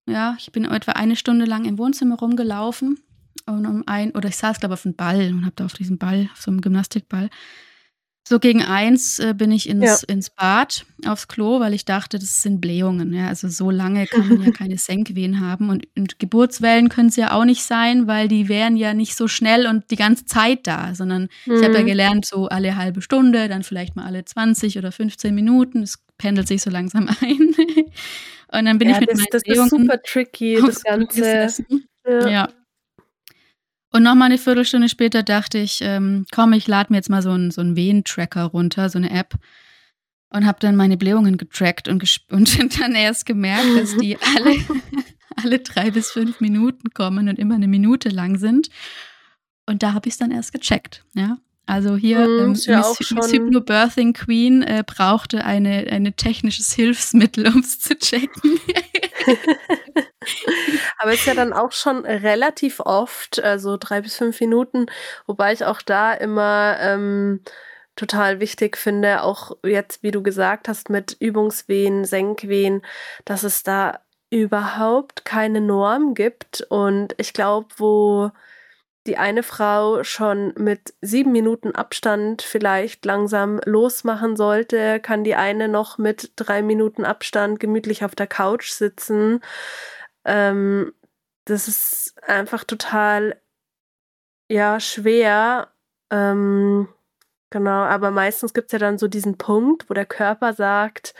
ja, 0.07 0.37
ich 0.39 0.53
bin 0.53 0.65
etwa 0.65 0.93
eine 0.93 1.17
Stunde 1.17 1.45
lang 1.45 1.65
im 1.65 1.79
Wohnzimmer 1.79 2.17
rumgelaufen 2.17 2.99
und 3.47 3.67
um 3.67 3.83
ein, 3.87 4.13
oder 4.13 4.29
ich 4.29 4.37
saß 4.37 4.61
glaube 4.61 4.75
ich 4.75 4.81
auf 4.81 4.87
einem 4.87 4.95
Ball 4.95 5.33
und 5.33 5.45
habe 5.45 5.55
da 5.57 5.65
auf 5.65 5.73
diesem 5.73 5.99
Ball, 5.99 6.29
auf 6.33 6.41
so 6.41 6.51
einem 6.51 6.61
Gymnastikball, 6.61 7.31
so 8.29 8.38
gegen 8.38 8.62
eins 8.62 9.19
äh, 9.21 9.33
bin 9.33 9.51
ich 9.51 9.71
ins, 9.71 10.03
ja. 10.03 10.14
ins 10.14 10.29
Bad, 10.29 10.85
aufs 11.07 11.29
Klo, 11.29 11.61
weil 11.61 11.73
ich 11.73 11.87
dachte, 11.87 12.19
das 12.19 12.43
sind 12.43 12.61
Blähungen. 12.61 13.14
Ja? 13.14 13.29
Also 13.29 13.49
so 13.49 13.71
lange 13.71 14.07
kann 14.07 14.29
man 14.29 14.43
ja 14.43 14.51
keine 14.53 14.77
Senkwehen 14.77 15.41
haben. 15.41 15.71
Und, 15.71 15.88
und 15.97 16.19
Geburtswellen 16.19 16.91
können 16.91 17.09
es 17.09 17.17
ja 17.17 17.33
auch 17.33 17.47
nicht 17.47 17.62
sein, 17.62 18.07
weil 18.07 18.29
die 18.29 18.51
wären 18.51 18.77
ja 18.77 18.93
nicht 18.93 19.17
so 19.17 19.29
schnell 19.29 19.67
und 19.67 19.91
die 19.91 19.97
ganze 19.97 20.27
Zeit 20.27 20.67
da, 20.67 20.95
sondern 20.95 21.29
mhm. 21.47 21.55
ich 21.55 21.64
habe 21.64 21.79
ja 21.79 21.83
gelernt, 21.83 22.27
so 22.27 22.49
alle 22.49 22.77
halbe 22.77 23.01
Stunde, 23.01 23.49
dann 23.49 23.62
vielleicht 23.62 23.97
mal 23.97 24.05
alle 24.05 24.23
20 24.23 24.77
oder 24.77 24.93
15 24.93 25.35
Minuten. 25.35 25.83
Es 25.83 25.99
pendelt 26.19 26.49
sich 26.49 26.61
so 26.61 26.69
langsam 26.69 27.09
ein. 27.23 27.55
und 28.53 28.64
dann 28.67 28.77
bin 28.77 28.91
ja, 28.91 28.97
ich 28.97 29.01
mit 29.01 29.11
das, 29.11 29.17
meinen 29.17 29.27
das 29.31 29.43
Blähungen 29.43 29.64
ist 29.64 29.71
super 29.71 30.03
tricky, 30.03 30.59
das 30.61 30.83
Ganze. 30.83 31.49
Ja. 32.07 32.29
ja. 32.29 32.49
Und 33.90 34.03
nochmal 34.03 34.27
eine 34.27 34.38
Viertelstunde 34.38 34.88
später 34.88 35.22
dachte 35.22 35.59
ich, 35.59 35.81
ähm, 35.83 36.27
komm, 36.31 36.53
ich 36.53 36.66
lade 36.66 36.92
mir 36.92 36.98
jetzt 36.98 37.09
mal 37.09 37.22
so 37.22 37.31
einen, 37.31 37.51
so 37.51 37.61
einen 37.61 37.77
Wehentracker 37.77 38.44
runter, 38.44 38.90
so 38.90 38.98
eine 38.98 39.11
App. 39.11 39.35
Und 40.31 40.44
habe 40.44 40.59
dann 40.61 40.77
meine 40.77 40.98
Blähungen 40.98 41.38
getrackt 41.38 41.88
und, 41.88 42.05
und 42.31 42.81
dann 42.81 42.94
erst 42.94 43.24
gemerkt, 43.24 43.79
dass 43.79 43.96
die 43.96 44.18
alle, 44.18 44.57
alle 45.37 45.59
drei 45.61 45.90
bis 45.90 46.11
fünf 46.11 46.40
Minuten 46.40 46.90
kommen 46.90 47.29
und 47.29 47.38
immer 47.38 47.55
eine 47.55 47.68
Minute 47.68 48.11
lang 48.11 48.37
sind. 48.37 48.68
Und 49.66 49.83
da 49.83 49.94
habe 49.94 50.09
ich 50.09 50.14
es 50.14 50.18
dann 50.18 50.31
erst 50.31 50.53
gecheckt, 50.53 51.05
ja. 51.14 51.38
Also 51.66 51.96
hier 51.96 52.27
mm, 52.27 52.40
ähm, 52.40 52.55
ja 52.55 52.79
Miss, 52.98 53.11
Miss 53.11 53.33
Hypnobirthing 53.33 54.14
Queen 54.14 54.62
äh, 54.62 54.83
brauchte 54.87 55.44
eine, 55.44 55.87
eine 55.90 56.14
technisches 56.14 56.72
Hilfsmittel, 56.72 57.46
um 57.46 57.61
es 57.61 57.79
zu 57.79 57.94
checken. 57.94 58.59
Aber 60.99 61.12
es 61.12 61.21
ist 61.21 61.27
ja 61.27 61.35
dann 61.35 61.53
auch 61.53 61.73
schon 61.73 62.05
relativ 62.05 62.81
oft, 62.81 63.43
also 63.43 63.77
drei 63.77 64.01
bis 64.01 64.17
fünf 64.17 64.41
Minuten, 64.41 64.87
wobei 65.27 65.53
ich 65.53 65.64
auch 65.64 65.83
da 65.83 66.12
immer 66.12 66.77
ähm, 66.81 67.41
total 67.97 68.41
wichtig 68.41 68.77
finde, 68.77 69.23
auch 69.23 69.57
jetzt, 69.64 70.03
wie 70.03 70.11
du 70.11 70.23
gesagt 70.23 70.69
hast, 70.69 70.91
mit 70.91 71.17
Übungswehen, 71.19 72.05
Senkwehen, 72.05 72.83
dass 73.25 73.43
es 73.43 73.62
da 73.62 74.01
überhaupt 74.31 75.25
keine 75.25 75.61
Norm 75.61 76.14
gibt. 76.14 76.62
Und 76.69 77.14
ich 77.19 77.33
glaube, 77.33 77.69
wo 77.77 78.31
die 79.07 79.17
eine 79.17 79.43
Frau 79.43 80.05
schon 80.05 80.53
mit 80.59 80.95
sieben 81.01 81.33
Minuten 81.33 81.75
Abstand 81.75 82.43
vielleicht 82.43 83.05
langsam 83.05 83.59
losmachen 83.64 84.37
sollte, 84.37 85.01
kann 85.01 85.25
die 85.25 85.35
eine 85.35 85.67
noch 85.67 85.97
mit 85.99 86.33
drei 86.37 86.62
Minuten 86.62 87.05
Abstand 87.05 87.59
gemütlich 87.59 88.05
auf 88.05 88.14
der 88.14 88.27
Couch 88.27 88.71
sitzen. 88.71 89.41
Ähm, 90.29 90.93
das 91.47 91.67
ist 91.67 92.14
einfach 92.23 92.64
total 92.64 93.41
ja 94.51 94.79
schwer. 94.81 95.69
Ähm, 96.11 96.88
genau, 97.51 97.83
aber 97.83 98.11
meistens 98.11 98.55
gibt 98.55 98.67
es 98.67 98.73
ja 98.73 98.79
dann 98.79 98.99
so 98.99 99.09
diesen 99.09 99.38
Punkt, 99.38 99.88
wo 99.88 99.95
der 99.95 100.07
Körper 100.07 100.53
sagt, 100.53 101.14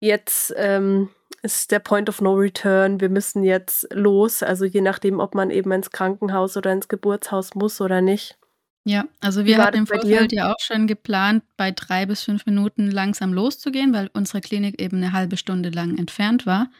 jetzt 0.00 0.54
ähm, 0.56 1.10
ist 1.42 1.70
der 1.70 1.78
Point 1.78 2.08
of 2.08 2.20
No 2.20 2.34
Return, 2.34 3.00
wir 3.00 3.08
müssen 3.08 3.42
jetzt 3.42 3.86
los. 3.92 4.42
Also 4.42 4.64
je 4.64 4.80
nachdem, 4.80 5.20
ob 5.20 5.34
man 5.34 5.50
eben 5.50 5.72
ins 5.72 5.90
Krankenhaus 5.90 6.56
oder 6.56 6.72
ins 6.72 6.88
Geburtshaus 6.88 7.54
muss 7.54 7.80
oder 7.80 8.00
nicht. 8.00 8.36
Ja, 8.84 9.04
also 9.20 9.44
wir 9.44 9.58
hatten 9.58 9.78
im 9.78 9.86
Vorfeld 9.86 10.32
ja 10.32 10.50
auch 10.50 10.58
schon 10.58 10.86
geplant, 10.86 11.44
bei 11.58 11.70
drei 11.70 12.06
bis 12.06 12.22
fünf 12.22 12.46
Minuten 12.46 12.90
langsam 12.90 13.34
loszugehen, 13.34 13.92
weil 13.92 14.10
unsere 14.14 14.40
Klinik 14.40 14.80
eben 14.80 14.96
eine 14.96 15.12
halbe 15.12 15.36
Stunde 15.36 15.68
lang 15.68 15.98
entfernt 15.98 16.46
war. 16.46 16.70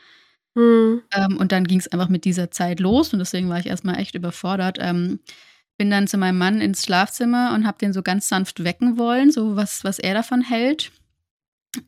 Hm. 0.56 1.02
Ähm, 1.14 1.36
und 1.36 1.52
dann 1.52 1.66
ging 1.66 1.78
es 1.78 1.88
einfach 1.88 2.08
mit 2.08 2.24
dieser 2.24 2.50
Zeit 2.50 2.80
los 2.80 3.12
und 3.12 3.18
deswegen 3.18 3.48
war 3.48 3.58
ich 3.58 3.66
erstmal 3.66 3.98
echt 3.98 4.14
überfordert. 4.14 4.78
Ähm, 4.80 5.20
bin 5.78 5.90
dann 5.90 6.06
zu 6.06 6.18
meinem 6.18 6.38
Mann 6.38 6.60
ins 6.60 6.84
Schlafzimmer 6.84 7.52
und 7.54 7.66
habe 7.66 7.78
den 7.78 7.92
so 7.92 8.02
ganz 8.02 8.28
sanft 8.28 8.64
wecken 8.64 8.98
wollen, 8.98 9.30
so 9.30 9.56
was, 9.56 9.82
was 9.82 9.98
er 9.98 10.14
davon 10.14 10.42
hält. 10.42 10.92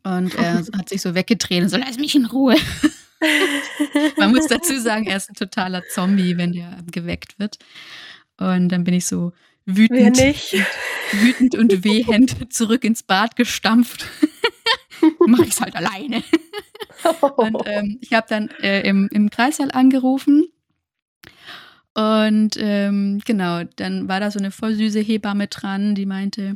Und 0.03 0.35
er 0.35 0.65
hat 0.79 0.89
sich 0.89 1.03
so 1.03 1.15
weggedreht 1.15 1.63
und 1.63 1.69
so, 1.69 1.77
lass 1.77 1.99
mich 1.99 2.15
in 2.15 2.27
Ruhe. 2.27 2.57
Man 4.17 4.31
muss 4.31 4.47
dazu 4.47 4.81
sagen, 4.81 5.07
er 5.07 5.17
ist 5.17 5.31
ein 5.31 5.35
totaler 5.35 5.83
Zombie, 5.93 6.37
wenn 6.37 6.53
der 6.53 6.79
geweckt 6.91 7.39
wird. 7.39 7.59
Und 8.39 8.71
dann 8.71 8.85
bin 8.85 8.95
ich 8.95 9.07
so 9.07 9.33
wütend, 9.67 10.19
wütend 11.13 11.55
und 11.55 11.85
wehend 11.85 12.53
zurück 12.53 12.85
ins 12.85 13.03
Bad 13.03 13.37
gestampft. 13.37 14.07
Mache 15.27 15.45
ich 15.45 15.51
es 15.51 15.61
halt 15.61 15.77
alleine. 15.77 16.23
Und 17.37 17.57
ähm, 17.67 17.99
ich 18.01 18.13
habe 18.13 18.27
dann 18.29 18.49
äh, 18.63 18.87
im, 18.89 19.09
im 19.13 19.31
Kreissaal 19.31 19.71
angerufen. 19.73 20.47
Und 21.95 22.57
ähm, 22.59 23.21
genau, 23.25 23.65
dann 23.77 24.09
war 24.09 24.21
da 24.21 24.31
so 24.31 24.39
eine 24.39 24.51
voll 24.51 24.75
süße 24.75 25.01
Hebamme 25.01 25.49
dran, 25.49 25.95
die 25.95 26.07
meinte, 26.07 26.55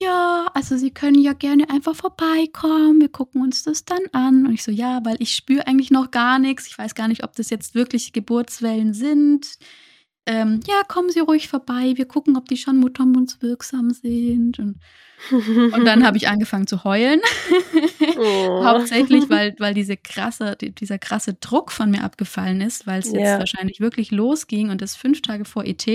ja, 0.00 0.50
also 0.52 0.76
Sie 0.76 0.90
können 0.90 1.20
ja 1.20 1.32
gerne 1.32 1.70
einfach 1.70 1.96
vorbeikommen. 1.96 3.00
Wir 3.00 3.08
gucken 3.08 3.40
uns 3.42 3.62
das 3.62 3.84
dann 3.84 4.02
an. 4.12 4.46
Und 4.46 4.52
ich 4.52 4.62
so, 4.62 4.70
ja, 4.70 5.00
weil 5.04 5.16
ich 5.20 5.34
spüre 5.34 5.66
eigentlich 5.66 5.90
noch 5.90 6.10
gar 6.10 6.38
nichts. 6.38 6.66
Ich 6.66 6.76
weiß 6.76 6.94
gar 6.94 7.08
nicht, 7.08 7.24
ob 7.24 7.34
das 7.34 7.48
jetzt 7.48 7.74
wirklich 7.74 8.12
Geburtswellen 8.12 8.92
sind. 8.92 9.58
Ähm, 10.26 10.60
ja, 10.66 10.82
kommen 10.88 11.10
Sie 11.10 11.20
ruhig 11.20 11.48
vorbei. 11.48 11.92
Wir 11.94 12.06
gucken, 12.06 12.36
ob 12.36 12.46
die 12.46 12.56
schon 12.56 12.78
muttermundswirksam 12.78 13.90
sind. 13.90 14.58
Und, 14.58 14.80
und 15.30 15.84
dann 15.84 16.04
habe 16.04 16.16
ich 16.16 16.28
angefangen 16.28 16.66
zu 16.66 16.82
heulen. 16.82 17.20
Oh. 18.18 18.64
Hauptsächlich, 18.64 19.30
weil, 19.30 19.54
weil 19.58 19.72
diese 19.72 19.96
krasse, 19.96 20.56
dieser 20.60 20.98
krasse 20.98 21.34
Druck 21.34 21.70
von 21.70 21.90
mir 21.92 22.02
abgefallen 22.02 22.60
ist, 22.60 22.88
weil 22.88 22.98
es 22.98 23.12
jetzt 23.12 23.20
ja. 23.20 23.38
wahrscheinlich 23.38 23.78
wirklich 23.78 24.10
losging 24.10 24.70
und 24.70 24.82
das 24.82 24.96
fünf 24.96 25.22
Tage 25.22 25.44
vor 25.44 25.64
ET. 25.64 25.86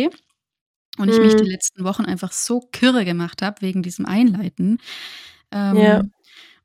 Und 0.98 1.10
ich 1.10 1.18
mhm. 1.18 1.24
mich 1.24 1.36
die 1.36 1.50
letzten 1.50 1.84
Wochen 1.84 2.06
einfach 2.06 2.32
so 2.32 2.62
kirre 2.72 3.04
gemacht 3.04 3.42
habe 3.42 3.62
wegen 3.62 3.84
diesem 3.84 4.06
Einleiten. 4.06 4.80
Ähm, 5.52 5.78
ja. 5.78 6.04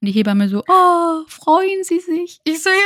Und 0.06 0.12
die 0.12 0.18
Hebamme 0.20 0.48
so, 0.48 0.62
oh, 0.68 1.22
freuen 1.26 1.82
Sie 1.82 1.98
sich? 1.98 2.38
Ich 2.44 2.62
so, 2.62 2.70
ja. 2.70 2.76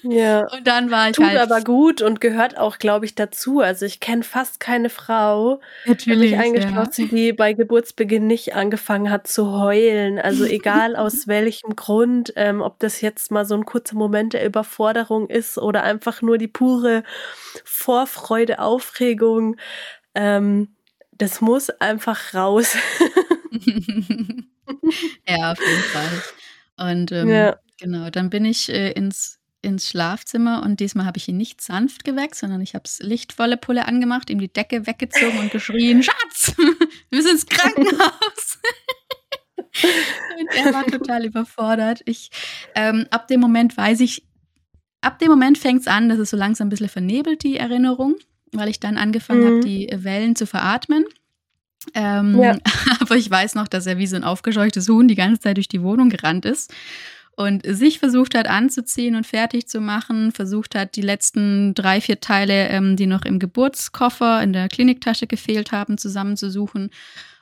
ja. 0.02 0.14
Ja. 0.14 0.46
Und 0.50 0.66
dann 0.66 0.90
war 0.90 1.10
ich 1.10 1.16
Tut 1.16 1.26
halt. 1.26 1.36
aber 1.36 1.60
gut 1.60 2.00
und 2.00 2.22
gehört 2.22 2.56
auch, 2.56 2.78
glaube 2.78 3.04
ich, 3.04 3.14
dazu. 3.14 3.60
Also 3.60 3.84
ich 3.84 4.00
kenne 4.00 4.22
fast 4.22 4.60
keine 4.60 4.88
Frau, 4.88 5.60
Natürlich, 5.84 6.30
die 6.30 6.36
eingeschlossen, 6.36 7.10
ja. 7.10 7.14
die 7.14 7.32
bei 7.34 7.52
Geburtsbeginn 7.52 8.26
nicht 8.26 8.54
angefangen 8.54 9.10
hat 9.10 9.26
zu 9.26 9.60
heulen. 9.60 10.18
Also 10.18 10.46
egal 10.46 10.96
aus 10.96 11.14
welchem 11.28 11.76
Grund, 11.76 12.32
ähm, 12.36 12.62
ob 12.62 12.78
das 12.78 13.02
jetzt 13.02 13.30
mal 13.30 13.44
so 13.44 13.54
ein 13.54 13.66
kurzer 13.66 13.96
Moment 13.96 14.32
der 14.32 14.46
Überforderung 14.46 15.28
ist 15.28 15.58
oder 15.58 15.82
einfach 15.82 16.22
nur 16.22 16.38
die 16.38 16.48
pure 16.48 17.02
Vorfreude, 17.62 18.58
Aufregung. 18.58 19.58
Ähm, 20.14 20.68
das 21.12 21.42
muss 21.42 21.68
einfach 21.68 22.32
raus. 22.32 22.74
ja, 25.28 25.52
auf 25.52 25.58
jeden 25.58 25.82
Fall. 25.82 26.22
Und 26.90 27.12
ähm, 27.12 27.28
ja. 27.28 27.56
genau, 27.78 28.10
dann 28.10 28.30
bin 28.30 28.44
ich 28.44 28.68
äh, 28.68 28.92
ins, 28.92 29.38
ins 29.60 29.88
Schlafzimmer 29.88 30.62
und 30.64 30.80
diesmal 30.80 31.06
habe 31.06 31.18
ich 31.18 31.28
ihn 31.28 31.36
nicht 31.36 31.60
sanft 31.60 32.04
geweckt, 32.04 32.34
sondern 32.34 32.60
ich 32.60 32.74
habe 32.74 32.84
es 32.84 33.00
lichtvolle 33.00 33.56
Pulle 33.56 33.86
angemacht, 33.86 34.30
ihm 34.30 34.40
die 34.40 34.52
Decke 34.52 34.86
weggezogen 34.86 35.38
und 35.38 35.52
geschrien, 35.52 36.02
Schatz, 36.02 36.54
wir 37.10 37.22
sind 37.22 37.32
ins 37.32 37.46
Krankenhaus. 37.46 38.58
und 40.38 40.48
er 40.54 40.72
war 40.72 40.86
total 40.86 41.24
überfordert. 41.24 42.02
Ich, 42.04 42.30
ähm, 42.74 43.06
ab 43.10 43.28
dem 43.28 43.40
Moment 43.40 43.76
weiß 43.76 44.00
ich, 44.00 44.26
ab 45.00 45.18
dem 45.18 45.28
Moment 45.28 45.58
fängt 45.58 45.82
es 45.82 45.86
an, 45.86 46.08
dass 46.08 46.18
es 46.18 46.30
so 46.30 46.36
langsam 46.36 46.66
ein 46.66 46.70
bisschen 46.70 46.88
vernebelt, 46.88 47.42
die 47.42 47.56
Erinnerung, 47.56 48.16
weil 48.52 48.68
ich 48.68 48.80
dann 48.80 48.96
angefangen 48.96 49.40
mhm. 49.40 49.46
habe, 49.46 49.60
die 49.60 49.88
Wellen 49.92 50.36
zu 50.36 50.46
veratmen. 50.46 51.04
Ähm, 51.94 52.40
ja. 52.40 52.56
Aber 53.00 53.16
ich 53.16 53.30
weiß 53.30 53.54
noch, 53.54 53.68
dass 53.68 53.86
er 53.86 53.98
wie 53.98 54.06
so 54.06 54.16
ein 54.16 54.24
aufgescheuchtes 54.24 54.88
Huhn 54.88 55.08
die 55.08 55.14
ganze 55.14 55.40
Zeit 55.40 55.56
durch 55.56 55.68
die 55.68 55.82
Wohnung 55.82 56.08
gerannt 56.10 56.44
ist 56.44 56.72
und 57.34 57.62
sich 57.66 57.98
versucht 57.98 58.34
hat 58.34 58.46
anzuziehen 58.46 59.14
und 59.14 59.26
fertig 59.26 59.66
zu 59.66 59.80
machen, 59.80 60.32
versucht 60.32 60.74
hat, 60.74 60.96
die 60.96 61.02
letzten 61.02 61.74
drei, 61.74 62.00
vier 62.00 62.20
Teile, 62.20 62.68
ähm, 62.68 62.96
die 62.96 63.06
noch 63.06 63.24
im 63.24 63.38
Geburtskoffer 63.38 64.42
in 64.42 64.52
der 64.52 64.68
Kliniktasche 64.68 65.26
gefehlt 65.26 65.72
haben, 65.72 65.98
zusammenzusuchen. 65.98 66.90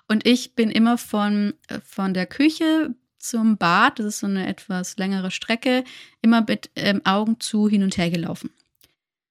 Und 0.08 0.26
ich 0.26 0.54
bin 0.54 0.70
immer 0.70 0.98
von, 0.98 1.54
äh, 1.68 1.80
von 1.84 2.14
der 2.14 2.26
Küche 2.26 2.94
zum 3.18 3.58
Bad, 3.58 3.98
das 3.98 4.06
ist 4.06 4.18
so 4.20 4.26
eine 4.26 4.46
etwas 4.46 4.96
längere 4.96 5.30
Strecke, 5.30 5.84
immer 6.22 6.44
mit 6.46 6.70
ähm, 6.76 7.02
Augen 7.04 7.38
zu 7.38 7.68
hin 7.68 7.82
und 7.82 7.96
her 7.98 8.10
gelaufen. 8.10 8.50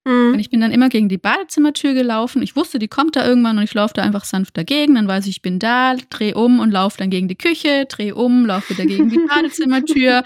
Mhm. 0.04 0.32
Und 0.34 0.38
ich 0.38 0.50
bin 0.50 0.60
dann 0.60 0.72
immer 0.72 0.88
gegen 0.88 1.08
die 1.08 1.18
Badezimmertür 1.18 1.94
gelaufen. 1.94 2.42
Ich 2.42 2.56
wusste, 2.56 2.78
die 2.78 2.88
kommt 2.88 3.16
da 3.16 3.26
irgendwann 3.26 3.58
und 3.58 3.64
ich 3.64 3.74
laufe 3.74 3.94
da 3.94 4.02
einfach 4.02 4.24
sanft 4.24 4.56
dagegen. 4.56 4.94
Dann 4.94 5.08
weiß 5.08 5.24
ich, 5.24 5.36
ich 5.36 5.42
bin 5.42 5.58
da, 5.58 5.96
drehe 6.08 6.34
um 6.34 6.60
und 6.60 6.70
laufe 6.70 6.98
dann 6.98 7.10
gegen 7.10 7.28
die 7.28 7.36
Küche, 7.36 7.86
drehe 7.86 8.14
um, 8.14 8.46
laufe 8.46 8.70
wieder 8.70 8.86
gegen 8.86 9.10
die 9.10 9.18
Badezimmertür. 9.28 10.22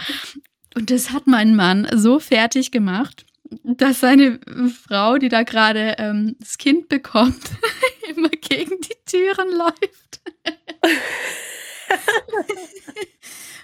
Und 0.77 0.91
das 0.91 1.13
hat 1.13 1.27
mein 1.27 1.57
Mann 1.57 1.87
so 1.95 2.19
fertig 2.19 2.71
gemacht, 2.71 3.25
dass 3.63 4.01
seine 4.01 4.41
Frau, 4.87 5.19
die 5.19 5.29
da 5.29 5.43
gerade 5.43 5.97
ähm, 5.99 6.37
das 6.39 6.59
Kind 6.59 6.89
bekommt, 6.89 7.43
immer 8.09 8.29
gegen 8.29 8.81
die 8.81 8.97
Türen 9.07 9.57
läuft. 9.57 10.21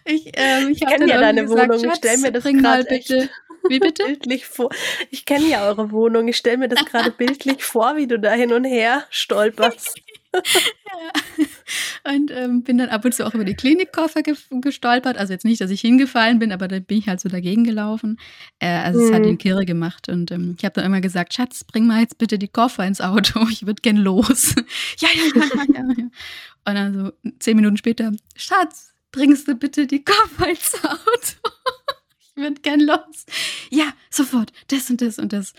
ich 0.04 0.30
ähm, 0.34 0.70
ich, 0.70 0.82
ich 0.82 0.88
kenne 0.88 1.08
ja 1.08 1.20
deine 1.20 1.42
gesagt, 1.42 1.72
Wohnung. 1.72 1.92
Stell 1.96 2.18
mir 2.18 2.32
das 2.32 2.44
gerade 2.44 2.84
bitte. 2.84 3.28
Wie 3.68 3.78
bitte? 3.78 4.04
bildlich 4.04 4.46
vor. 4.46 4.70
Ich 5.10 5.24
kenne 5.24 5.48
ja 5.48 5.66
eure 5.66 5.90
Wohnung. 5.90 6.28
Ich 6.28 6.36
stelle 6.36 6.58
mir 6.58 6.68
das 6.68 6.84
gerade 6.84 7.10
bildlich 7.10 7.62
vor, 7.62 7.96
wie 7.96 8.06
du 8.06 8.18
da 8.18 8.32
hin 8.32 8.52
und 8.52 8.64
her 8.64 9.04
stolperst. 9.10 10.00
ja. 10.34 11.44
Und 12.04 12.30
ähm, 12.30 12.62
bin 12.62 12.78
dann 12.78 12.88
ab 12.88 13.04
und 13.04 13.14
zu 13.14 13.26
auch 13.26 13.34
über 13.34 13.44
die 13.44 13.54
Klinikkoffer 13.54 14.22
ge 14.22 14.34
gestolpert. 14.50 15.18
Also 15.18 15.32
jetzt 15.32 15.44
nicht, 15.44 15.60
dass 15.60 15.70
ich 15.70 15.80
hingefallen 15.80 16.38
bin, 16.38 16.52
aber 16.52 16.68
da 16.68 16.78
bin 16.78 16.98
ich 16.98 17.08
halt 17.08 17.20
so 17.20 17.28
dagegen 17.28 17.64
gelaufen. 17.64 18.18
Äh, 18.58 18.68
also 18.68 19.00
es 19.00 19.12
hat 19.12 19.24
ihn 19.24 19.32
mhm. 19.32 19.38
kirre 19.38 19.64
gemacht. 19.64 20.08
Und 20.08 20.30
ähm, 20.30 20.54
ich 20.58 20.64
habe 20.64 20.74
dann 20.74 20.84
immer 20.84 21.00
gesagt, 21.00 21.34
Schatz, 21.34 21.64
bring 21.64 21.86
mal 21.86 22.00
jetzt 22.00 22.18
bitte 22.18 22.38
die 22.38 22.48
Koffer 22.48 22.86
ins 22.86 23.00
Auto. 23.00 23.40
Ich 23.50 23.66
würde 23.66 23.82
gern 23.82 23.96
los. 23.96 24.54
ja, 24.98 25.08
ja, 25.12 25.42
ja, 25.42 25.64
ja, 25.74 25.82
ja. 25.98 26.04
Und 26.64 26.74
dann 26.74 26.94
so 26.94 27.32
zehn 27.40 27.56
Minuten 27.56 27.76
später, 27.76 28.12
Schatz, 28.36 28.94
bringst 29.12 29.48
du 29.48 29.54
bitte 29.54 29.86
die 29.86 30.04
Koffer 30.04 30.48
ins 30.48 30.74
Auto? 30.84 31.56
Würde 32.40 32.60
gern 32.60 32.80
los. 32.80 33.26
Ja, 33.70 33.92
sofort. 34.10 34.52
Das 34.68 34.90
und 34.90 35.00
das 35.00 35.18
und 35.18 35.32
das. 35.32 35.52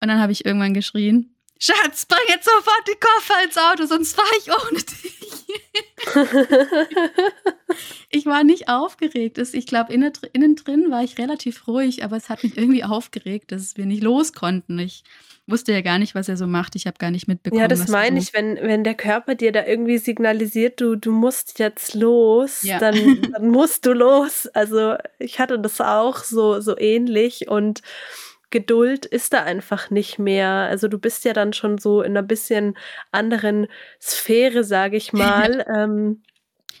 Und 0.00 0.08
dann 0.08 0.20
habe 0.20 0.32
ich 0.32 0.44
irgendwann 0.44 0.74
geschrien, 0.74 1.36
Schatz, 1.58 2.04
bring 2.04 2.20
jetzt 2.28 2.44
sofort 2.44 2.86
die 2.86 3.00
Koffer 3.00 3.42
ins 3.44 3.56
Auto, 3.56 3.86
sonst 3.86 4.14
fahre 4.14 4.28
ich 4.38 4.50
ohne 4.52 4.78
dich. 4.82 5.16
ich 8.10 8.26
war 8.26 8.44
nicht 8.44 8.68
aufgeregt. 8.68 9.38
Ich 9.38 9.66
glaube, 9.66 9.94
innen 9.94 10.56
drin 10.56 10.90
war 10.90 11.02
ich 11.02 11.16
relativ 11.16 11.66
ruhig, 11.66 12.04
aber 12.04 12.18
es 12.18 12.28
hat 12.28 12.42
mich 12.44 12.58
irgendwie 12.58 12.84
aufgeregt, 12.84 13.52
dass 13.52 13.78
wir 13.78 13.86
nicht 13.86 14.02
los 14.02 14.34
konnten. 14.34 14.78
Ich 14.78 15.02
wusste 15.46 15.72
ja 15.72 15.80
gar 15.80 15.98
nicht, 15.98 16.14
was 16.14 16.28
er 16.28 16.36
so 16.36 16.46
macht. 16.46 16.74
Ich 16.76 16.86
habe 16.86 16.98
gar 16.98 17.10
nicht 17.10 17.28
mitbekommen. 17.28 17.60
Ja, 17.60 17.68
das 17.68 17.88
meine 17.88 18.18
ich, 18.18 18.34
wenn, 18.34 18.56
wenn 18.56 18.84
der 18.84 18.94
Körper 18.94 19.34
dir 19.34 19.52
da 19.52 19.64
irgendwie 19.64 19.98
signalisiert, 19.98 20.80
du, 20.80 20.96
du 20.96 21.12
musst 21.12 21.58
jetzt 21.58 21.94
los, 21.94 22.62
ja. 22.62 22.78
dann, 22.78 22.94
dann 23.32 23.48
musst 23.48 23.86
du 23.86 23.92
los. 23.92 24.46
Also 24.48 24.96
ich 25.18 25.38
hatte 25.38 25.58
das 25.58 25.80
auch 25.80 26.18
so, 26.18 26.60
so 26.60 26.76
ähnlich 26.78 27.48
und 27.48 27.82
Geduld 28.50 29.06
ist 29.06 29.32
da 29.32 29.42
einfach 29.42 29.90
nicht 29.90 30.18
mehr. 30.18 30.50
Also 30.50 30.88
du 30.88 30.98
bist 30.98 31.24
ja 31.24 31.32
dann 31.32 31.52
schon 31.52 31.78
so 31.78 32.02
in 32.02 32.12
einer 32.12 32.22
bisschen 32.22 32.76
anderen 33.10 33.66
Sphäre, 34.00 34.64
sage 34.64 34.96
ich 34.96 35.12
mal. 35.12 35.64
ähm, 35.74 36.22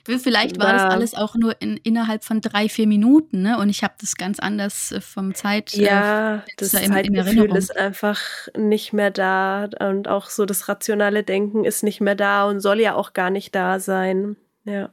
Vielleicht 0.06 0.58
war 0.58 0.72
das 0.72 0.82
alles 0.82 1.14
auch 1.14 1.34
nur 1.34 1.60
in, 1.60 1.76
innerhalb 1.78 2.24
von 2.24 2.40
drei, 2.40 2.68
vier 2.68 2.86
Minuten, 2.86 3.42
ne? 3.42 3.58
Und 3.58 3.68
ich 3.68 3.82
habe 3.82 3.94
das 4.00 4.16
ganz 4.16 4.38
anders 4.38 4.92
äh, 4.92 5.00
vom 5.00 5.34
Zeit. 5.34 5.74
Äh, 5.74 5.84
ja, 5.84 6.42
das 6.56 6.74
in, 6.74 6.92
Zeitgefühl 6.92 7.54
ist 7.56 7.76
einfach 7.76 8.20
nicht 8.56 8.92
mehr 8.92 9.10
da 9.10 9.68
und 9.80 10.08
auch 10.08 10.28
so 10.28 10.46
das 10.46 10.68
rationale 10.68 11.22
Denken 11.22 11.64
ist 11.64 11.82
nicht 11.82 12.00
mehr 12.00 12.14
da 12.14 12.44
und 12.44 12.60
soll 12.60 12.80
ja 12.80 12.94
auch 12.94 13.12
gar 13.12 13.30
nicht 13.30 13.54
da 13.54 13.80
sein. 13.80 14.36
Ja. 14.64 14.90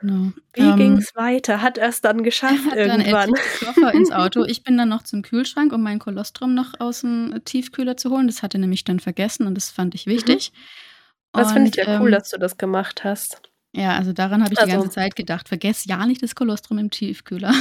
No. 0.00 0.32
Wie 0.54 0.60
ähm, 0.60 0.76
ging 0.76 0.96
es 0.98 1.14
weiter? 1.16 1.60
Hat 1.60 1.78
er 1.78 1.88
es 1.88 2.00
dann 2.00 2.22
geschafft 2.22 2.64
hat 2.70 2.76
irgendwann? 2.76 3.32
Dann 3.32 3.74
Koffer 3.74 3.94
ins 3.94 4.10
Auto. 4.12 4.44
Ich 4.44 4.62
bin 4.62 4.76
dann 4.76 4.88
noch 4.88 5.02
zum 5.02 5.22
Kühlschrank, 5.22 5.72
um 5.72 5.82
mein 5.82 5.98
Kolostrum 5.98 6.54
noch 6.54 6.74
aus 6.78 7.00
dem 7.00 7.40
Tiefkühler 7.44 7.96
zu 7.96 8.10
holen. 8.10 8.26
Das 8.26 8.42
hat 8.42 8.54
er 8.54 8.60
nämlich 8.60 8.84
dann 8.84 9.00
vergessen 9.00 9.46
und 9.46 9.54
das 9.54 9.70
fand 9.70 9.94
ich 9.94 10.06
wichtig. 10.06 10.52
Mhm. 10.54 10.58
Das 11.32 11.52
finde 11.52 11.70
ich 11.70 11.76
ja 11.76 11.86
ähm, 11.86 12.00
cool, 12.00 12.10
dass 12.10 12.30
du 12.30 12.38
das 12.38 12.56
gemacht 12.56 13.04
hast. 13.04 13.42
Ja, 13.74 13.96
also 13.96 14.12
daran 14.12 14.42
habe 14.42 14.54
ich 14.54 14.58
also. 14.58 14.70
die 14.70 14.76
ganze 14.76 14.90
Zeit 14.90 15.16
gedacht. 15.16 15.48
Vergess 15.48 15.84
ja 15.84 16.04
nicht 16.06 16.22
das 16.22 16.34
Kolostrum 16.34 16.78
im 16.78 16.90
Tiefkühler. 16.90 17.52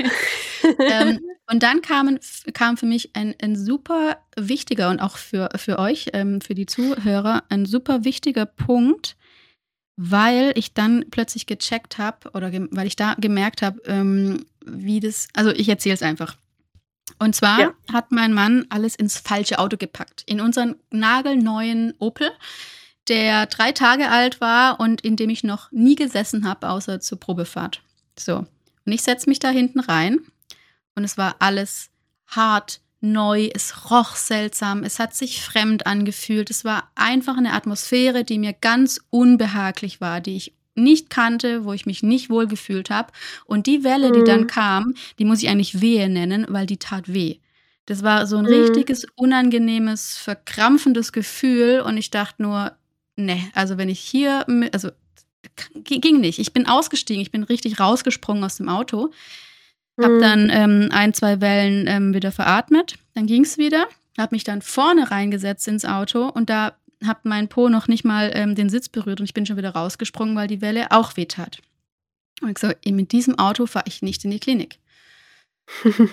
ähm, 0.78 1.20
und 1.50 1.62
dann 1.62 1.82
kam, 1.82 2.18
kam 2.52 2.76
für 2.76 2.86
mich 2.86 3.14
ein, 3.14 3.34
ein 3.40 3.56
super 3.56 4.18
wichtiger 4.36 4.90
und 4.90 5.00
auch 5.00 5.16
für, 5.16 5.48
für 5.56 5.78
euch, 5.78 6.10
ähm, 6.12 6.40
für 6.40 6.54
die 6.54 6.66
Zuhörer, 6.66 7.44
ein 7.48 7.66
super 7.66 8.04
wichtiger 8.04 8.46
Punkt, 8.46 9.16
weil 9.96 10.52
ich 10.56 10.74
dann 10.74 11.06
plötzlich 11.10 11.46
gecheckt 11.46 11.98
habe 11.98 12.30
oder 12.32 12.52
weil 12.70 12.86
ich 12.86 12.96
da 12.96 13.14
gemerkt 13.14 13.62
habe, 13.62 13.80
ähm, 13.86 14.46
wie 14.64 15.00
das, 15.00 15.28
also 15.34 15.50
ich 15.50 15.68
erzähle 15.68 15.94
es 15.94 16.02
einfach. 16.02 16.36
Und 17.18 17.34
zwar 17.34 17.60
ja. 17.60 17.74
hat 17.92 18.10
mein 18.10 18.32
Mann 18.32 18.66
alles 18.68 18.96
ins 18.96 19.16
falsche 19.18 19.58
Auto 19.58 19.76
gepackt. 19.76 20.24
In 20.26 20.40
unseren 20.40 20.76
nagelneuen 20.90 21.94
Opel, 21.98 22.30
der 23.08 23.46
drei 23.46 23.72
Tage 23.72 24.10
alt 24.10 24.40
war 24.40 24.80
und 24.80 25.00
in 25.00 25.16
dem 25.16 25.30
ich 25.30 25.44
noch 25.44 25.70
nie 25.72 25.94
gesessen 25.94 26.48
habe, 26.48 26.68
außer 26.68 27.00
zur 27.00 27.20
Probefahrt. 27.20 27.82
So. 28.18 28.46
Und 28.84 28.92
ich 28.92 29.02
setze 29.02 29.28
mich 29.28 29.38
da 29.38 29.50
hinten 29.50 29.80
rein 29.80 30.20
und 30.94 31.04
es 31.04 31.18
war 31.18 31.36
alles 31.40 31.90
hart, 32.26 32.80
neu, 33.00 33.50
es 33.54 33.90
roch 33.90 34.16
seltsam, 34.16 34.82
es 34.82 34.98
hat 34.98 35.14
sich 35.14 35.42
fremd 35.42 35.86
angefühlt. 35.86 36.50
Es 36.50 36.64
war 36.64 36.90
einfach 36.94 37.36
eine 37.36 37.52
Atmosphäre, 37.52 38.24
die 38.24 38.38
mir 38.38 38.52
ganz 38.52 39.00
unbehaglich 39.10 40.00
war, 40.00 40.20
die 40.20 40.36
ich 40.36 40.54
nicht 40.74 41.08
kannte, 41.10 41.64
wo 41.64 41.72
ich 41.72 41.86
mich 41.86 42.02
nicht 42.02 42.30
wohl 42.30 42.46
gefühlt 42.46 42.90
habe. 42.90 43.12
Und 43.46 43.66
die 43.66 43.82
Welle, 43.82 44.12
die 44.12 44.24
dann 44.24 44.42
mhm. 44.42 44.46
kam, 44.46 44.94
die 45.18 45.24
muss 45.24 45.42
ich 45.42 45.48
eigentlich 45.48 45.80
Wehe 45.80 46.08
nennen, 46.08 46.46
weil 46.48 46.66
die 46.66 46.76
tat 46.76 47.12
weh. 47.12 47.38
Das 47.86 48.02
war 48.02 48.26
so 48.26 48.36
ein 48.36 48.44
mhm. 48.44 48.52
richtiges, 48.52 49.06
unangenehmes, 49.14 50.18
verkrampfendes 50.18 51.12
Gefühl. 51.12 51.80
Und 51.80 51.96
ich 51.96 52.10
dachte 52.10 52.42
nur, 52.42 52.76
ne, 53.16 53.50
also 53.54 53.78
wenn 53.78 53.88
ich 53.88 54.00
hier, 54.00 54.46
also 54.72 54.90
ging 55.74 56.20
nicht. 56.20 56.38
Ich 56.38 56.52
bin 56.52 56.66
ausgestiegen, 56.66 57.22
ich 57.22 57.30
bin 57.30 57.42
richtig 57.42 57.80
rausgesprungen 57.80 58.44
aus 58.44 58.56
dem 58.56 58.68
Auto. 58.68 59.10
Hab 60.00 60.10
mhm. 60.10 60.20
dann 60.20 60.50
ähm, 60.50 60.88
ein, 60.92 61.14
zwei 61.14 61.40
Wellen 61.40 61.86
ähm, 61.86 62.14
wieder 62.14 62.32
veratmet. 62.32 62.96
Dann 63.14 63.26
ging's 63.26 63.58
wieder. 63.58 63.86
Hab 64.18 64.32
mich 64.32 64.44
dann 64.44 64.62
vorne 64.62 65.10
reingesetzt 65.10 65.68
ins 65.68 65.84
Auto 65.84 66.28
und 66.28 66.50
da 66.50 66.76
hat 67.04 67.24
mein 67.24 67.48
Po 67.48 67.68
noch 67.68 67.88
nicht 67.88 68.04
mal 68.04 68.30
ähm, 68.34 68.54
den 68.54 68.70
Sitz 68.70 68.88
berührt 68.88 69.20
und 69.20 69.26
ich 69.26 69.34
bin 69.34 69.44
schon 69.44 69.58
wieder 69.58 69.70
rausgesprungen, 69.70 70.34
weil 70.34 70.48
die 70.48 70.62
Welle 70.62 70.90
auch 70.90 71.16
weh 71.16 71.26
tat. 71.26 71.58
Und 72.40 72.50
ich 72.50 72.58
so, 72.58 72.68
mit 72.90 73.12
diesem 73.12 73.38
Auto 73.38 73.66
fahre 73.66 73.86
ich 73.86 74.02
nicht 74.02 74.24
in 74.24 74.30
die 74.30 74.40
Klinik. 74.40 74.78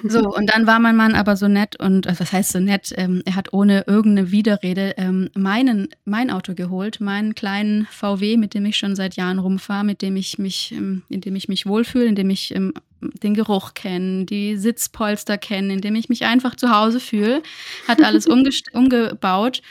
So, 0.07 0.29
und 0.29 0.53
dann 0.53 0.65
war 0.67 0.79
mein 0.79 0.95
Mann 0.95 1.15
aber 1.15 1.35
so 1.35 1.47
nett 1.47 1.79
und, 1.79 2.05
äh, 2.07 2.15
was 2.17 2.31
heißt 2.31 2.53
so 2.53 2.59
nett, 2.59 2.91
ähm, 2.97 3.21
er 3.25 3.35
hat 3.35 3.53
ohne 3.53 3.83
irgendeine 3.87 4.31
Widerrede 4.31 4.95
ähm, 4.97 5.29
meinen, 5.35 5.89
mein 6.05 6.31
Auto 6.31 6.53
geholt, 6.55 6.99
meinen 6.99 7.35
kleinen 7.35 7.85
VW, 7.91 8.37
mit 8.37 8.53
dem 8.53 8.65
ich 8.65 8.77
schon 8.77 8.95
seit 8.95 9.15
Jahren 9.15 9.39
rumfahre, 9.39 9.83
mit 9.83 10.01
dem 10.01 10.15
ich 10.15 10.39
mich, 10.39 10.71
ähm, 10.71 11.03
in 11.09 11.21
dem 11.21 11.35
ich 11.35 11.47
mich 11.47 11.65
wohlfühle, 11.65 12.05
in 12.05 12.15
dem 12.15 12.29
ich 12.29 12.53
ähm, 12.55 12.73
den 13.01 13.33
Geruch 13.33 13.73
kenne, 13.73 14.25
die 14.25 14.57
Sitzpolster 14.57 15.37
kenne, 15.37 15.73
in 15.73 15.81
dem 15.81 15.95
ich 15.95 16.09
mich 16.09 16.25
einfach 16.25 16.55
zu 16.55 16.69
Hause 16.75 16.99
fühle, 16.99 17.43
hat 17.87 18.01
alles 18.01 18.27
umgebaut 18.73 19.61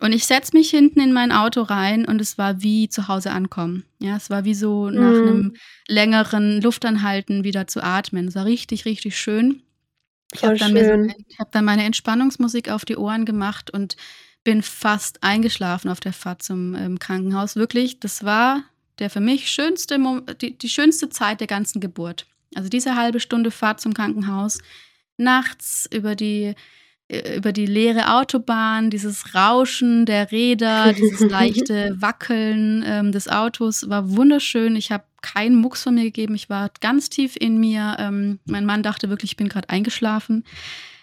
und 0.00 0.12
ich 0.12 0.26
setze 0.26 0.56
mich 0.56 0.70
hinten 0.70 1.00
in 1.00 1.12
mein 1.12 1.32
Auto 1.32 1.62
rein 1.62 2.04
und 2.04 2.20
es 2.20 2.36
war 2.36 2.62
wie 2.62 2.88
zu 2.88 3.08
Hause 3.08 3.30
ankommen. 3.30 3.84
Ja, 3.98 4.16
es 4.16 4.28
war 4.28 4.44
wie 4.44 4.54
so 4.54 4.90
nach 4.90 5.10
mhm. 5.10 5.28
einem 5.28 5.56
längeren 5.88 6.60
Luftanhalten 6.60 7.44
wieder 7.44 7.66
zu 7.66 7.82
atmen. 7.82 8.28
Es 8.28 8.34
war 8.34 8.44
richtig, 8.44 8.84
richtig 8.84 9.18
schön. 9.18 9.62
Ich 10.34 10.44
habe 10.44 10.56
dann, 10.56 10.74
so, 10.74 11.14
hab 11.38 11.52
dann 11.52 11.64
meine 11.64 11.84
Entspannungsmusik 11.84 12.68
auf 12.68 12.84
die 12.84 12.96
Ohren 12.96 13.24
gemacht 13.24 13.70
und 13.70 13.96
bin 14.44 14.62
fast 14.62 15.22
eingeschlafen 15.22 15.88
auf 15.88 16.00
der 16.00 16.12
Fahrt 16.12 16.42
zum 16.42 16.74
ähm, 16.74 16.98
Krankenhaus. 16.98 17.56
Wirklich, 17.56 17.98
das 17.98 18.22
war 18.22 18.64
der 18.98 19.10
für 19.10 19.20
mich 19.20 19.50
schönste, 19.50 19.98
die, 20.40 20.56
die 20.56 20.68
schönste 20.68 21.08
Zeit 21.08 21.40
der 21.40 21.46
ganzen 21.46 21.80
Geburt. 21.80 22.26
Also 22.54 22.68
diese 22.68 22.96
halbe 22.96 23.20
Stunde 23.20 23.50
Fahrt 23.50 23.80
zum 23.80 23.94
Krankenhaus, 23.94 24.60
nachts 25.16 25.88
über 25.92 26.14
die 26.14 26.54
über 27.08 27.52
die 27.52 27.66
leere 27.66 28.16
Autobahn, 28.16 28.90
dieses 28.90 29.34
Rauschen 29.34 30.06
der 30.06 30.32
Räder, 30.32 30.92
dieses 30.92 31.20
leichte 31.30 31.94
Wackeln 32.00 32.82
ähm, 32.84 33.12
des 33.12 33.28
Autos 33.28 33.88
war 33.88 34.16
wunderschön. 34.16 34.74
Ich 34.74 34.90
habe 34.90 35.04
keinen 35.22 35.54
Mucks 35.56 35.84
von 35.84 35.94
mir 35.94 36.04
gegeben. 36.04 36.34
Ich 36.34 36.50
war 36.50 36.70
ganz 36.80 37.08
tief 37.08 37.36
in 37.38 37.58
mir. 37.58 37.96
Ähm, 38.00 38.40
mein 38.44 38.66
Mann 38.66 38.82
dachte 38.82 39.08
wirklich, 39.08 39.32
ich 39.32 39.36
bin 39.36 39.48
gerade 39.48 39.70
eingeschlafen. 39.70 40.44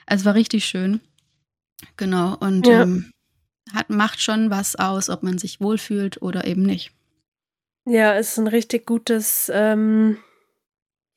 Also 0.05 0.25
war 0.25 0.35
richtig 0.35 0.65
schön. 0.65 0.99
Genau. 1.95 2.35
Und 2.37 2.67
ja. 2.67 2.83
ähm, 2.83 3.11
hat, 3.73 3.89
macht 3.89 4.21
schon 4.21 4.49
was 4.49 4.75
aus, 4.75 5.09
ob 5.09 5.23
man 5.23 5.37
sich 5.37 5.61
wohlfühlt 5.61 6.21
oder 6.21 6.45
eben 6.45 6.63
nicht. 6.63 6.91
Ja, 7.85 8.13
ist 8.13 8.37
ein 8.37 8.47
richtig 8.47 8.85
gutes, 8.85 9.49
ähm, 9.53 10.17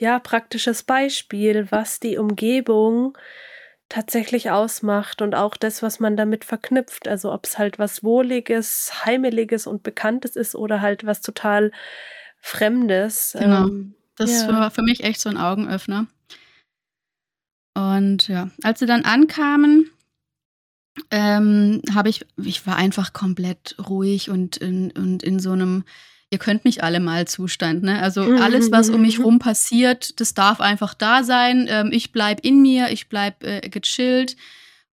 ja, 0.01 0.18
praktisches 0.18 0.83
Beispiel, 0.83 1.66
was 1.70 2.01
die 2.01 2.18
Umgebung 2.18 3.16
tatsächlich 3.88 4.51
ausmacht 4.51 5.22
und 5.22 5.35
auch 5.35 5.57
das, 5.57 5.83
was 5.83 6.01
man 6.01 6.16
damit 6.16 6.44
verknüpft. 6.44 7.09
Also 7.09 7.33
ob 7.33 7.46
es 7.46 7.59
halt 7.59 7.79
was 7.79 8.03
Wohliges, 8.03 9.05
Heimeliges 9.05 9.66
und 9.66 9.83
Bekanntes 9.83 10.37
ist 10.37 10.55
oder 10.55 10.81
halt 10.81 11.07
was 11.07 11.20
total 11.20 11.72
Fremdes. 12.40 13.37
Genau. 13.38 13.66
Ähm, 13.66 13.94
das 14.16 14.42
ja. 14.42 14.49
war 14.49 14.70
für 14.70 14.83
mich 14.83 15.05
echt 15.05 15.20
so 15.20 15.29
ein 15.29 15.37
Augenöffner. 15.37 16.07
Und 17.75 18.29
ja, 18.29 18.51
als 18.62 18.79
sie 18.79 18.87
dann 18.87 19.05
ankamen, 19.05 19.90
ähm, 21.11 21.83
habe 21.94 22.09
ich, 22.09 22.25
ich 22.37 22.66
war 22.66 22.77
einfach 22.77 23.12
komplett 23.12 23.77
ruhig 23.88 24.31
und 24.31 24.57
in, 24.57 24.90
und 24.92 25.22
in 25.22 25.38
so 25.38 25.53
einem 25.53 25.85
ihr 26.30 26.38
könnt 26.38 26.64
mich 26.64 26.82
alle 26.82 27.00
mal 27.00 27.26
Zustand. 27.26 27.82
Ne? 27.82 28.00
Also 28.00 28.24
mhm, 28.24 28.42
alles, 28.42 28.72
was 28.72 28.90
um 28.90 29.02
mich 29.02 29.18
mhm. 29.18 29.24
rum 29.24 29.38
passiert, 29.38 30.20
das 30.20 30.34
darf 30.34 30.60
einfach 30.60 30.94
da 30.94 31.22
sein. 31.22 31.66
Ähm, 31.68 31.90
ich 31.92 32.12
bleib 32.12 32.40
in 32.44 32.62
mir, 32.62 32.90
ich 32.90 33.08
bleib 33.08 33.44
äh, 33.44 33.60
gechillt. 33.68 34.36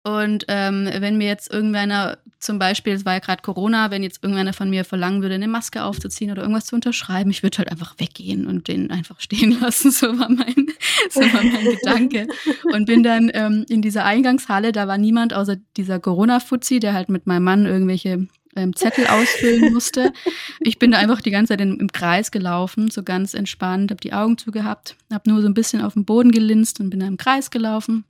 Und 0.01 0.45
ähm, 0.47 0.89
wenn 0.99 1.17
mir 1.17 1.27
jetzt 1.27 1.51
irgendeiner, 1.51 2.17
zum 2.39 2.57
Beispiel, 2.57 2.93
es 2.93 3.05
war 3.05 3.13
ja 3.13 3.19
gerade 3.19 3.41
Corona, 3.41 3.91
wenn 3.91 4.01
jetzt 4.01 4.23
irgendeiner 4.23 4.53
von 4.53 4.69
mir 4.69 4.85
verlangen 4.85 5.21
würde, 5.21 5.35
eine 5.35 5.49
Maske 5.49 5.83
aufzuziehen 5.83 6.31
oder 6.31 6.41
irgendwas 6.41 6.67
zu 6.67 6.75
unterschreiben, 6.75 7.29
ich 7.29 7.43
würde 7.43 7.57
halt 7.57 7.69
einfach 7.69 7.95
weggehen 7.99 8.47
und 8.47 8.69
den 8.69 8.91
einfach 8.91 9.19
stehen 9.19 9.59
lassen. 9.59 9.91
So 9.91 10.07
war 10.17 10.29
mein, 10.29 10.67
so 11.09 11.19
war 11.19 11.43
mein 11.43 11.65
Gedanke. 11.65 12.27
Und 12.73 12.85
bin 12.85 13.03
dann 13.03 13.29
ähm, 13.33 13.65
in 13.69 13.81
dieser 13.81 14.05
Eingangshalle, 14.05 14.71
da 14.71 14.87
war 14.87 14.97
niemand 14.97 15.33
außer 15.33 15.57
dieser 15.77 15.99
Corona-Fuzzi, 15.99 16.79
der 16.79 16.93
halt 16.93 17.09
mit 17.09 17.27
meinem 17.27 17.43
Mann 17.43 17.65
irgendwelche 17.65 18.27
ähm, 18.55 18.75
Zettel 18.75 19.07
ausfüllen 19.07 19.73
musste. 19.73 20.13
Ich 20.59 20.79
bin 20.79 20.91
da 20.91 20.97
einfach 20.97 21.21
die 21.21 21.31
ganze 21.31 21.53
Zeit 21.53 21.61
in, 21.61 21.79
im 21.79 21.91
Kreis 21.91 22.31
gelaufen, 22.31 22.89
so 22.89 23.03
ganz 23.03 23.33
entspannt, 23.33 23.91
habe 23.91 24.01
die 24.01 24.13
Augen 24.13 24.37
zugehabt, 24.37 24.95
habe 25.11 25.29
nur 25.29 25.41
so 25.41 25.47
ein 25.47 25.53
bisschen 25.53 25.81
auf 25.81 25.93
den 25.93 26.05
Boden 26.05 26.31
gelinst 26.31 26.79
und 26.79 26.89
bin 26.89 26.99
da 26.99 27.07
im 27.07 27.17
Kreis 27.17 27.51
gelaufen. 27.51 28.05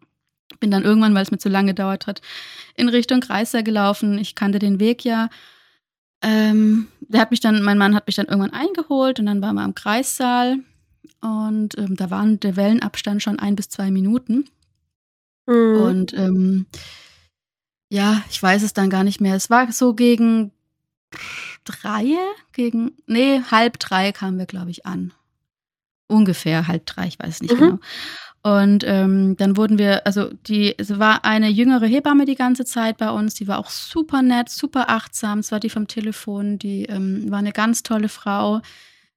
Bin 0.60 0.72
dann 0.72 0.84
irgendwann, 0.84 1.14
weil 1.14 1.24
es 1.24 1.32
mir 1.32 1.38
zu 1.38 1.50
lange 1.50 1.72
gedauert 1.72 2.08
hat, 2.08 2.22
in 2.76 2.90
Richtung 2.90 3.20
Kreiser 3.20 3.64
gelaufen. 3.64 4.18
Ich 4.18 4.36
kannte 4.36 4.60
den 4.60 4.80
Weg 4.80 5.06
ja. 5.06 5.30
Ähm, 6.22 6.88
der 7.02 7.22
hat 7.22 7.32
mich 7.32 7.40
dann, 7.40 7.62
mein 7.62 7.78
Mann 7.78 7.96
hat 7.96 8.08
mich 8.08 8.16
dann 8.16 8.26
irgendwann 8.26 8.54
eingeholt 8.54 9.20
und 9.20 9.28
dann 9.28 9.42
waren 9.42 9.56
wir 9.56 9.62
am 9.62 9.76
Kreissaal 9.76 10.58
und 11.22 11.78
ähm, 11.78 11.96
da 11.96 12.10
war 12.10 12.26
der 12.26 12.56
Wellenabstand 12.56 13.22
schon 13.22 13.40
ein 13.40 13.56
bis 13.56 13.70
zwei 13.70 13.92
Minuten. 13.92 14.46
Mhm. 15.46 15.82
Und 15.82 16.14
ähm, 16.14 16.66
ja, 17.90 18.24
ich 18.30 18.42
weiß 18.42 18.64
es 18.64 18.74
dann 18.74 18.90
gar 18.90 19.04
nicht 19.04 19.20
mehr. 19.20 19.36
Es 19.36 19.50
war 19.50 19.72
so 19.72 19.94
gegen 19.94 20.52
drei, 21.64 22.16
gegen, 22.54 22.92
nee, 23.08 23.42
halb 23.52 23.80
drei 23.80 24.12
kamen 24.12 24.38
wir, 24.38 24.46
glaube 24.46 24.72
ich, 24.72 24.86
an. 24.86 25.14
Ungefähr 26.08 26.68
halb 26.68 26.86
drei, 26.86 27.08
ich 27.08 27.20
weiß 27.20 27.42
nicht 27.42 27.54
mhm. 27.56 27.60
genau. 27.60 27.80
Und 28.42 28.86
ähm, 28.88 29.36
dann 29.36 29.58
wurden 29.58 29.78
wir, 29.78 30.08
also 30.08 30.32
die, 30.48 30.74
es 30.78 30.98
war 30.98 31.26
eine 31.26 31.50
jüngere 31.50 31.88
Hebamme 31.88 32.24
die 32.26 32.36
ganze 32.36 32.64
Zeit 32.64 32.98
bei 32.98 33.10
uns, 33.10 33.34
die 33.34 33.50
war 33.50 33.60
auch 33.60 33.70
super 33.70 34.22
nett, 34.22 34.50
super 34.50 34.90
achtsam. 34.90 35.40
Es 35.40 35.52
war 35.52 35.60
die 35.60 35.70
vom 35.70 35.88
Telefon, 35.88 36.58
die 36.58 36.86
ähm, 36.86 37.30
war 37.30 37.40
eine 37.40 37.52
ganz 37.52 37.84
tolle 37.84 38.08
Frau. 38.08 38.62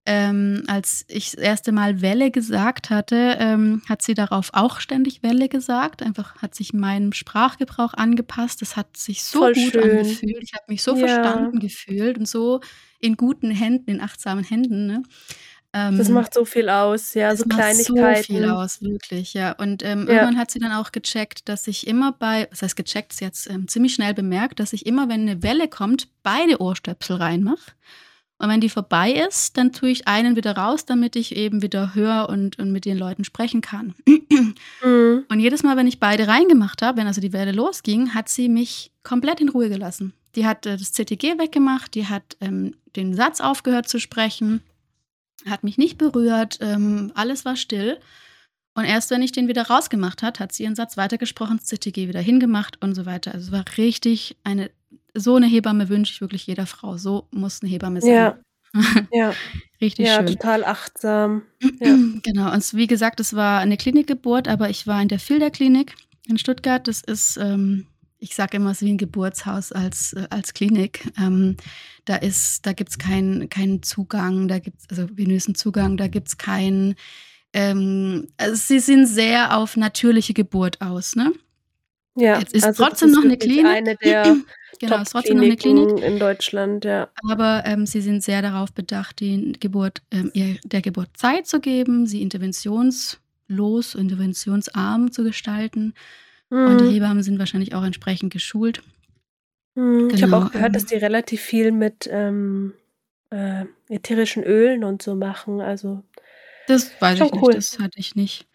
Ähm, 0.04 0.64
als 0.66 1.04
ich 1.06 1.30
das 1.30 1.40
erste 1.40 1.70
Mal 1.70 2.02
Welle 2.02 2.32
gesagt 2.32 2.90
hatte, 2.90 3.36
ähm, 3.38 3.82
hat 3.88 4.02
sie 4.02 4.14
darauf 4.14 4.50
auch 4.52 4.80
ständig 4.80 5.22
Welle 5.22 5.48
gesagt. 5.48 6.02
Einfach 6.02 6.36
hat 6.42 6.56
sich 6.56 6.72
meinem 6.72 7.12
Sprachgebrauch 7.12 7.94
angepasst. 7.94 8.62
Das 8.62 8.76
hat 8.76 8.96
sich 8.96 9.22
so 9.22 9.38
Voll 9.38 9.54
gut 9.54 9.72
schön. 9.72 9.82
angefühlt. 9.82 10.42
Ich 10.42 10.54
habe 10.54 10.64
mich 10.66 10.82
so 10.82 10.96
ja. 10.96 11.06
verstanden 11.06 11.60
gefühlt 11.60 12.18
und 12.18 12.26
so 12.26 12.60
in 12.98 13.16
guten 13.16 13.52
Händen, 13.52 13.90
in 13.92 14.00
achtsamen 14.00 14.42
Händen. 14.42 14.86
Ne? 14.86 15.02
Ähm, 15.74 15.96
das 15.96 16.08
macht 16.08 16.34
so 16.34 16.44
viel 16.44 16.68
aus, 16.68 17.14
ja, 17.14 17.34
so 17.34 17.44
Kleinigkeiten. 17.44 18.00
Macht 18.00 18.16
so 18.26 18.34
viel 18.34 18.44
aus, 18.44 18.82
wirklich, 18.82 19.34
ja. 19.34 19.52
Und 19.52 19.82
ähm, 19.82 20.06
ja. 20.06 20.14
irgendwann 20.14 20.36
hat 20.36 20.50
sie 20.50 20.58
dann 20.58 20.72
auch 20.72 20.92
gecheckt, 20.92 21.48
dass 21.48 21.66
ich 21.66 21.86
immer 21.86 22.12
bei, 22.12 22.46
was 22.50 22.62
heißt 22.62 22.76
gecheckt, 22.76 23.14
sie 23.14 23.24
jetzt 23.24 23.48
ähm, 23.48 23.68
ziemlich 23.68 23.94
schnell 23.94 24.12
bemerkt, 24.12 24.60
dass 24.60 24.72
ich 24.72 24.84
immer, 24.84 25.08
wenn 25.08 25.22
eine 25.22 25.42
Welle 25.42 25.68
kommt, 25.68 26.08
beide 26.22 26.60
Ohrstöpsel 26.60 27.16
reinmache. 27.16 27.72
Und 28.42 28.48
wenn 28.48 28.61
die 28.61 28.68
vorbei 28.68 29.12
ist, 29.12 29.57
dann 29.57 29.72
tue 29.72 29.90
ich 29.90 30.09
einen 30.09 30.37
wieder 30.37 30.57
raus, 30.57 30.85
damit 30.85 31.16
ich 31.16 31.37
eben 31.37 31.62
wieder 31.62 31.94
höre 31.94 32.28
und, 32.28 32.59
und 32.59 32.72
mit 32.72 32.85
den 32.85 32.98
Leuten 32.98 33.24
sprechen 33.24 33.61
kann. 33.61 33.94
Mhm. 34.83 35.24
Und 35.28 35.40
jedes 35.40 35.62
Mal, 35.62 35.76
wenn 35.76 35.87
ich 35.87 36.00
beide 36.00 36.26
reingemacht 36.26 36.83
habe, 36.83 36.98
wenn 36.98 37.07
also 37.07 37.20
die 37.20 37.33
Welle 37.33 37.52
losging, 37.52 38.14
hat 38.14 38.28
sie 38.28 38.48
mich 38.48 38.90
komplett 39.05 39.40
in 39.40 39.48
Ruhe 39.48 39.68
gelassen. 39.68 40.14
Die 40.35 40.46
hat 40.46 40.66
äh, 40.66 40.76
das 40.76 40.92
CTG 40.92 41.38
weggemacht, 41.38 41.94
die 41.94 42.07
hat 42.07 42.37
ähm, 42.40 42.74
den 42.96 43.14
Satz 43.14 43.40
aufgehört 43.40 43.88
zu 43.88 44.00
sprechen 44.00 44.62
hat 45.48 45.64
mich 45.64 45.78
nicht 45.78 45.98
berührt, 45.98 46.59
ähm, 46.61 47.12
alles 47.14 47.44
war 47.44 47.57
still. 47.57 47.98
Und 48.74 48.85
erst 48.85 49.11
wenn 49.11 49.22
ich 49.22 49.33
den 49.33 49.48
wieder 49.48 49.66
rausgemacht 49.66 50.22
hat, 50.22 50.40
hat 50.40 50.52
sie 50.52 50.62
ihren 50.62 50.74
Satz 50.74 50.96
weitergesprochen, 50.96 51.59
das 51.59 51.66
CTG 51.66 52.09
wieder 52.09 52.20
hingemacht 52.20 52.81
und 52.83 52.94
so 52.94 53.05
weiter. 53.05 53.33
Also 53.33 53.46
es 53.48 53.52
war 53.52 53.64
richtig 53.76 54.37
eine, 54.44 54.70
so 55.14 55.37
eine 55.37 55.46
Hebamme 55.46 55.88
wünsche 55.88 56.12
ich 56.12 56.20
wirklich 56.20 56.46
jeder 56.46 56.66
Frau. 56.66 56.96
So 56.96 57.29
muss 57.31 57.62
eine 57.62 57.70
Hebamme 57.70 58.01
sein. 58.01 58.11
Ja. 58.11 58.38
ja. 59.12 59.35
Richtig 59.81 60.07
ja, 60.07 60.16
schön. 60.16 60.27
Ja, 60.29 60.33
total 60.35 60.64
achtsam. 60.64 61.42
Ja. 61.81 61.96
Genau. 62.22 62.53
Und 62.53 62.75
wie 62.75 62.87
gesagt, 62.87 63.20
es 63.20 63.35
war 63.35 63.61
eine 63.61 63.77
Klinikgeburt, 63.77 64.48
aber 64.48 64.70
ich 64.70 64.87
war 64.87 65.03
in 65.03 65.09
der 65.09 65.18
Filderklinik 65.18 65.94
in 66.29 66.38
Stuttgart. 66.38 66.87
Das 66.87 67.01
ist 67.03 67.37
ähm, 67.37 67.87
ich 68.22 68.37
sage 68.37 68.57
immer, 68.57 68.70
es 68.70 68.81
ist 68.81 68.87
wie 68.87 68.92
ein 68.92 68.98
Geburtshaus 68.98 69.72
als, 69.72 70.12
äh, 70.12 70.29
als 70.31 70.55
Klinik. 70.55 71.11
Ähm, 71.18 71.57
da 72.05 72.16
ist, 72.16 72.64
da 72.64 72.72
gibt 72.72 72.90
es 72.90 72.98
keinen 72.98 73.48
kein 73.48 73.83
Zugang, 73.83 74.46
da 74.46 74.61
gibt 74.61 74.81
es, 74.81 74.90
also 74.90 75.09
venösen 75.16 75.57
Zugang, 75.57 75.96
da 75.96 76.07
gibt 76.07 76.29
es 76.29 76.38
keinen, 76.38 76.94
ähm, 77.53 78.29
also 78.37 78.55
sie 78.55 78.79
sind 78.79 79.07
sehr 79.07 79.57
auf 79.57 79.77
natürliche 79.77 80.35
Geburt 80.35 80.81
aus, 80.81 81.16
ne? 81.16 81.33
Ja, 82.14 82.38
Jetzt 82.38 82.55
ist 82.55 82.64
also 82.64 82.85
trotzdem 82.85 83.12
noch 83.12 83.25
eine 83.25 83.37
Klinik. 83.37 83.66
Eine 83.66 83.96
der 83.96 84.37
genau, 84.81 85.01
ist 85.01 85.12
trotzdem 85.12 85.38
noch 85.38 85.44
eine 85.44 85.57
Klinik 85.57 86.03
in 86.03 86.18
Deutschland, 86.18 86.85
ja. 86.85 87.09
Aber 87.29 87.62
ähm, 87.64 87.87
sie 87.87 88.01
sind 88.01 88.22
sehr 88.22 88.42
darauf 88.42 88.72
bedacht, 88.72 89.20
die 89.20 89.53
Geburt, 89.59 90.03
ähm, 90.11 90.31
ihr, 90.35 90.57
der 90.64 90.83
Geburt 90.83 91.09
Zeit 91.14 91.46
zu 91.46 91.61
geben, 91.61 92.07
sie 92.07 92.20
interventionslos, 92.20 93.94
interventionsarm 93.94 95.11
zu 95.11 95.25
gestalten. 95.25 95.94
Mhm. 96.51 96.66
Und 96.66 96.81
die 96.81 96.85
mhm. 96.85 96.92
Hebammen 96.92 97.22
sind 97.22 97.38
wahrscheinlich 97.38 97.75
auch 97.75 97.85
entsprechend 97.85 98.33
geschult. 98.33 98.83
Mhm. 99.75 100.09
Genau, 100.09 100.14
ich 100.14 100.22
habe 100.22 100.37
auch 100.37 100.53
gehört, 100.53 100.68
ähm, 100.68 100.72
dass 100.75 100.85
die 100.85 100.96
relativ 100.96 101.40
viel 101.40 101.72
mit 101.72 102.09
ähm, 102.12 102.75
äh, 103.31 103.64
ätherischen 103.88 104.44
Ölen 104.44 104.85
und 104.85 105.01
so 105.01 105.14
machen. 105.14 105.62
Also 105.62 106.03
das 106.68 106.90
weiß 107.01 107.20
ich 107.20 107.33
nicht, 107.33 107.55
das 107.55 107.79
hatte 107.79 107.98
ich 107.98 108.14
nicht. 108.14 108.46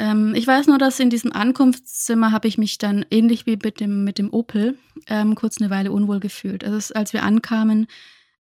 Ähm, 0.00 0.34
ich 0.34 0.46
weiß 0.46 0.66
nur, 0.66 0.78
dass 0.78 0.98
in 0.98 1.10
diesem 1.10 1.30
Ankunftszimmer 1.30 2.32
habe 2.32 2.48
ich 2.48 2.56
mich 2.56 2.78
dann 2.78 3.04
ähnlich 3.10 3.44
wie 3.44 3.58
mit 3.62 3.80
dem, 3.80 4.02
mit 4.02 4.16
dem 4.16 4.32
Opel 4.32 4.78
ähm, 5.06 5.34
kurz 5.34 5.60
eine 5.60 5.68
Weile 5.68 5.92
unwohl 5.92 6.20
gefühlt. 6.20 6.64
Also 6.64 6.94
als 6.94 7.12
wir 7.12 7.22
ankamen, 7.22 7.86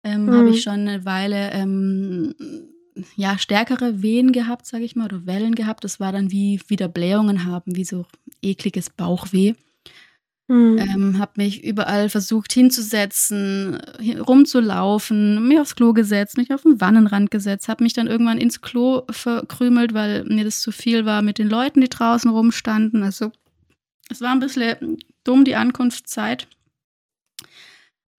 ähm, 0.06 0.28
mhm. 0.28 0.34
habe 0.34 0.50
ich 0.52 0.64
schon 0.64 0.88
eine 0.88 1.04
Weile 1.04 1.52
ähm, 1.52 2.34
ja, 3.18 3.38
stärkere 3.38 4.02
Wehen 4.02 4.32
gehabt, 4.32 4.68
sage 4.68 4.86
ich 4.86 4.96
mal, 4.96 5.06
oder 5.06 5.26
Wellen 5.26 5.54
gehabt. 5.54 5.84
Das 5.84 6.00
war 6.00 6.14
dann 6.14 6.32
wie 6.32 6.62
wieder 6.70 6.88
Blähungen 6.88 7.46
haben, 7.46 7.76
wie 7.76 7.84
so 7.84 8.06
ekliges 8.42 8.90
Bauchweh. 8.90 9.54
Mhm. 10.50 10.80
Ähm, 10.80 11.20
habe 11.20 11.34
mich 11.36 11.64
überall 11.64 12.10
versucht 12.10 12.52
hinzusetzen, 12.52 13.78
rumzulaufen, 14.28 15.48
mich 15.48 15.60
aufs 15.60 15.76
Klo 15.76 15.94
gesetzt, 15.94 16.38
mich 16.38 16.52
auf 16.52 16.64
den 16.64 16.82
Wannenrand 16.82 17.30
gesetzt, 17.30 17.70
habe 17.70 17.84
mich 17.84 17.94
dann 17.94 18.08
irgendwann 18.08 18.40
ins 18.40 18.60
Klo 18.60 19.04
verkrümelt, 19.12 19.94
weil 19.94 20.24
mir 20.26 20.44
das 20.44 20.62
zu 20.62 20.72
viel 20.72 21.06
war 21.06 21.22
mit 21.22 21.38
den 21.38 21.50
Leuten, 21.50 21.82
die 21.82 21.90
draußen 21.90 22.32
rumstanden. 22.32 23.04
Also 23.04 23.32
es 24.10 24.22
war 24.22 24.32
ein 24.32 24.40
bisschen 24.40 24.98
dumm, 25.24 25.46
die 25.46 25.56
Ankunftszeit. 25.56 26.48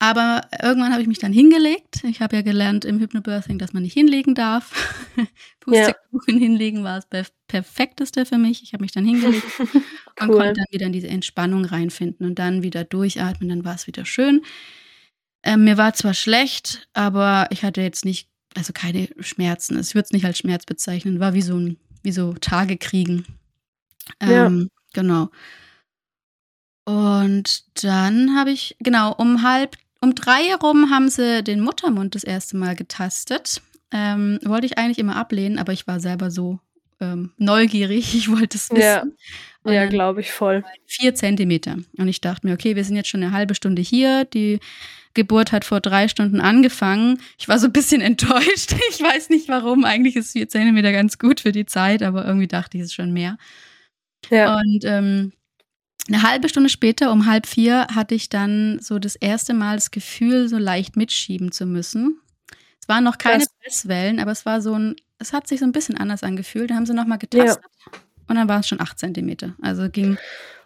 Aber 0.01 0.41
irgendwann 0.59 0.93
habe 0.93 1.03
ich 1.03 1.07
mich 1.07 1.19
dann 1.19 1.31
hingelegt. 1.31 2.03
Ich 2.05 2.21
habe 2.21 2.35
ja 2.35 2.41
gelernt 2.41 2.85
im 2.85 2.99
Hypnobirthing, 2.99 3.59
dass 3.59 3.71
man 3.71 3.83
nicht 3.83 3.93
hinlegen 3.93 4.33
darf. 4.33 4.73
Pustekuchen 5.59 6.33
ja. 6.33 6.39
hinlegen 6.39 6.83
war 6.83 7.03
das 7.11 7.31
perfekteste 7.47 8.25
für 8.25 8.39
mich. 8.39 8.63
Ich 8.63 8.73
habe 8.73 8.81
mich 8.81 8.91
dann 8.91 9.05
hingelegt 9.05 9.45
cool. 9.59 9.67
und 10.19 10.31
konnte 10.31 10.53
dann 10.53 10.65
wieder 10.71 10.87
in 10.87 10.91
diese 10.91 11.07
Entspannung 11.07 11.65
reinfinden 11.65 12.25
und 12.25 12.39
dann 12.39 12.63
wieder 12.63 12.83
durchatmen. 12.83 13.47
Dann 13.47 13.63
war 13.63 13.75
es 13.75 13.85
wieder 13.85 14.03
schön. 14.03 14.41
Ähm, 15.43 15.65
mir 15.65 15.77
war 15.77 15.93
zwar 15.93 16.15
schlecht, 16.15 16.89
aber 16.93 17.45
ich 17.51 17.61
hatte 17.63 17.81
jetzt 17.81 18.03
nicht, 18.03 18.27
also 18.55 18.73
keine 18.73 19.07
Schmerzen. 19.19 19.79
Ich 19.79 19.93
würde 19.93 20.05
es 20.05 20.13
nicht 20.13 20.25
als 20.25 20.39
Schmerz 20.39 20.65
bezeichnen. 20.65 21.19
War 21.19 21.35
wie 21.35 21.43
so 21.43 21.55
ein, 21.55 21.77
wie 22.01 22.11
so 22.11 22.33
Tage 22.33 22.77
kriegen. 22.77 23.27
Ähm, 24.19 24.31
ja. 24.61 24.67
Genau. 24.93 25.29
Und 26.85 27.83
dann 27.83 28.35
habe 28.35 28.49
ich, 28.49 28.75
genau, 28.79 29.13
um 29.13 29.43
halb 29.43 29.77
um 30.01 30.15
drei 30.15 30.43
herum 30.43 30.89
haben 30.89 31.09
sie 31.09 31.43
den 31.43 31.61
Muttermund 31.61 32.15
das 32.15 32.23
erste 32.23 32.57
Mal 32.57 32.75
getastet. 32.75 33.61
Ähm, 33.91 34.39
wollte 34.43 34.65
ich 34.65 34.77
eigentlich 34.77 34.99
immer 34.99 35.15
ablehnen, 35.15 35.59
aber 35.59 35.73
ich 35.73 35.85
war 35.85 35.99
selber 35.99 36.31
so 36.31 36.59
ähm, 36.99 37.31
neugierig. 37.37 38.15
Ich 38.15 38.29
wollte 38.31 38.57
es 38.57 38.71
wissen. 38.71 39.15
Ja, 39.65 39.71
ja 39.71 39.85
glaube 39.85 40.21
ich 40.21 40.31
voll. 40.31 40.63
Vier 40.85 41.13
Zentimeter. 41.15 41.77
Und 41.97 42.07
ich 42.07 42.21
dachte 42.21 42.47
mir, 42.47 42.53
okay, 42.53 42.75
wir 42.75 42.83
sind 42.83 42.95
jetzt 42.95 43.09
schon 43.09 43.23
eine 43.23 43.33
halbe 43.33 43.55
Stunde 43.55 43.81
hier. 43.81 44.25
Die 44.25 44.59
Geburt 45.13 45.51
hat 45.51 45.65
vor 45.65 45.81
drei 45.81 46.07
Stunden 46.07 46.39
angefangen. 46.39 47.19
Ich 47.37 47.47
war 47.47 47.59
so 47.59 47.67
ein 47.67 47.73
bisschen 47.73 48.01
enttäuscht. 48.01 48.73
Ich 48.91 49.01
weiß 49.01 49.29
nicht 49.29 49.49
warum. 49.49 49.83
Eigentlich 49.83 50.15
ist 50.15 50.31
vier 50.31 50.47
Zentimeter 50.47 50.91
ganz 50.91 51.19
gut 51.19 51.41
für 51.41 51.51
die 51.51 51.65
Zeit, 51.65 52.01
aber 52.01 52.25
irgendwie 52.25 52.47
dachte 52.47 52.77
ich, 52.77 52.83
es 52.83 52.89
ist 52.89 52.95
schon 52.95 53.11
mehr. 53.11 53.37
Ja. 54.29 54.55
Und 54.55 54.85
ähm, 54.85 55.33
eine 56.11 56.23
halbe 56.23 56.49
Stunde 56.49 56.69
später, 56.69 57.11
um 57.11 57.25
halb 57.25 57.47
vier, 57.47 57.87
hatte 57.93 58.15
ich 58.15 58.29
dann 58.29 58.79
so 58.79 58.99
das 58.99 59.15
erste 59.15 59.53
Mal 59.53 59.75
das 59.75 59.91
Gefühl, 59.91 60.47
so 60.49 60.57
leicht 60.57 60.97
mitschieben 60.97 61.51
zu 61.51 61.65
müssen. 61.65 62.19
Es 62.81 62.89
waren 62.89 63.03
noch 63.03 63.17
keine 63.17 63.45
Presswellen, 63.61 64.19
aber 64.19 64.31
es 64.31 64.45
war 64.45 64.61
so 64.61 64.73
ein, 64.73 64.95
es 65.19 65.33
hat 65.33 65.47
sich 65.47 65.59
so 65.59 65.65
ein 65.65 65.71
bisschen 65.71 65.97
anders 65.97 66.23
angefühlt. 66.23 66.69
Da 66.71 66.75
haben 66.75 66.85
sie 66.85 66.93
nochmal 66.93 67.19
getastet 67.19 67.63
ja. 67.85 67.99
und 68.27 68.35
dann 68.35 68.49
waren 68.49 68.59
es 68.61 68.67
schon 68.67 68.81
acht 68.81 68.99
Zentimeter. 68.99 69.55
Also 69.61 69.89
ging 69.89 70.17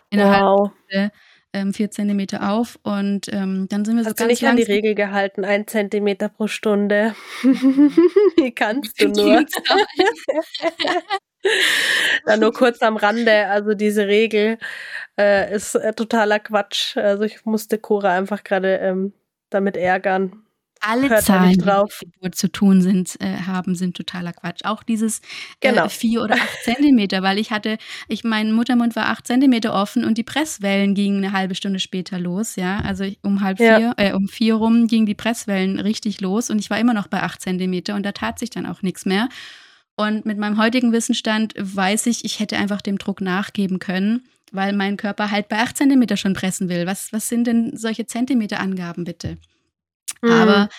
innerhalb 0.09 0.43
wow. 0.43 0.71
der 0.91 1.11
ähm, 1.53 1.73
vier 1.73 1.91
Zentimeter 1.91 2.51
auf 2.51 2.79
und 2.83 3.31
ähm, 3.31 3.67
dann 3.69 3.85
sind 3.85 3.97
wir 3.97 4.03
so 4.03 4.09
Hast 4.09 4.17
ganz 4.17 4.27
du 4.27 4.31
nicht 4.31 4.47
an 4.47 4.57
die 4.57 4.63
Regel 4.63 4.95
gehalten, 4.95 5.45
ein 5.45 5.67
Zentimeter 5.67 6.29
pro 6.29 6.47
Stunde. 6.47 7.15
Wie 7.43 8.51
kannst 8.51 8.99
du 8.99 9.09
nur? 9.09 9.45
Dann 12.25 12.39
nur 12.39 12.53
kurz 12.53 12.81
am 12.81 12.97
Rande, 12.97 13.47
also 13.47 13.73
diese 13.73 14.07
Regel 14.07 14.57
äh, 15.17 15.53
ist 15.53 15.75
äh, 15.75 15.93
totaler 15.93 16.39
Quatsch. 16.39 16.97
Also 16.97 17.23
ich 17.23 17.45
musste 17.45 17.77
Cora 17.77 18.09
einfach 18.17 18.43
gerade 18.43 18.77
ähm, 18.77 19.13
damit 19.49 19.77
ärgern. 19.77 20.45
Alle 20.81 21.09
Hört 21.09 21.23
Zahlen, 21.23 21.57
drauf. 21.57 21.97
die 21.99 22.05
mit 22.05 22.13
Geburt 22.15 22.35
zu 22.35 22.51
tun 22.51 22.81
sind, 22.81 23.15
äh, 23.19 23.37
haben, 23.47 23.75
sind 23.75 23.97
totaler 23.97 24.33
Quatsch. 24.33 24.61
Auch 24.65 24.83
dieses 24.83 25.19
äh, 25.19 25.71
genau. 25.71 25.89
vier 25.89 26.21
oder 26.21 26.35
acht 26.35 26.63
Zentimeter, 26.63 27.23
weil 27.23 27.39
ich 27.39 27.51
hatte, 27.51 27.77
ich 28.07 28.23
mein 28.23 28.51
Muttermund 28.51 28.95
war 28.95 29.07
acht 29.07 29.25
Zentimeter 29.25 29.73
offen 29.73 30.03
und 30.05 30.17
die 30.17 30.23
Presswellen 30.23 30.93
gingen 30.93 31.23
eine 31.23 31.33
halbe 31.33 31.55
Stunde 31.55 31.79
später 31.79 32.19
los, 32.19 32.55
ja. 32.55 32.81
Also 32.81 33.03
ich, 33.03 33.19
um 33.23 33.41
halb 33.41 33.59
ja. 33.59 33.77
vier, 33.77 33.93
äh, 33.97 34.13
um 34.13 34.27
vier 34.27 34.55
rum 34.55 34.87
gingen 34.87 35.05
die 35.05 35.15
Presswellen 35.15 35.79
richtig 35.79 36.21
los 36.21 36.49
und 36.49 36.59
ich 36.59 36.69
war 36.69 36.79
immer 36.79 36.93
noch 36.93 37.07
bei 37.07 37.23
acht 37.23 37.41
Zentimeter 37.41 37.95
und 37.95 38.05
da 38.05 38.11
tat 38.11 38.37
sich 38.37 38.51
dann 38.51 38.65
auch 38.65 38.81
nichts 38.81 39.05
mehr. 39.05 39.29
Und 39.97 40.25
mit 40.25 40.37
meinem 40.37 40.57
heutigen 40.57 40.91
Wissensstand 40.91 41.53
weiß 41.57 42.07
ich, 42.07 42.25
ich 42.25 42.39
hätte 42.39 42.57
einfach 42.57 42.81
dem 42.81 42.97
Druck 42.97 43.21
nachgeben 43.21 43.79
können, 43.79 44.27
weil 44.51 44.73
mein 44.73 44.97
Körper 44.97 45.31
halt 45.31 45.47
bei 45.49 45.59
8 45.59 45.77
Zentimeter 45.77 46.17
schon 46.17 46.33
pressen 46.33 46.69
will. 46.69 46.85
Was, 46.85 47.13
was 47.13 47.29
sind 47.29 47.47
denn 47.47 47.77
solche 47.77 48.05
Zentimeterangaben 48.05 49.05
bitte? 49.05 49.37
Mhm. 50.21 50.29
Aber 50.31 50.69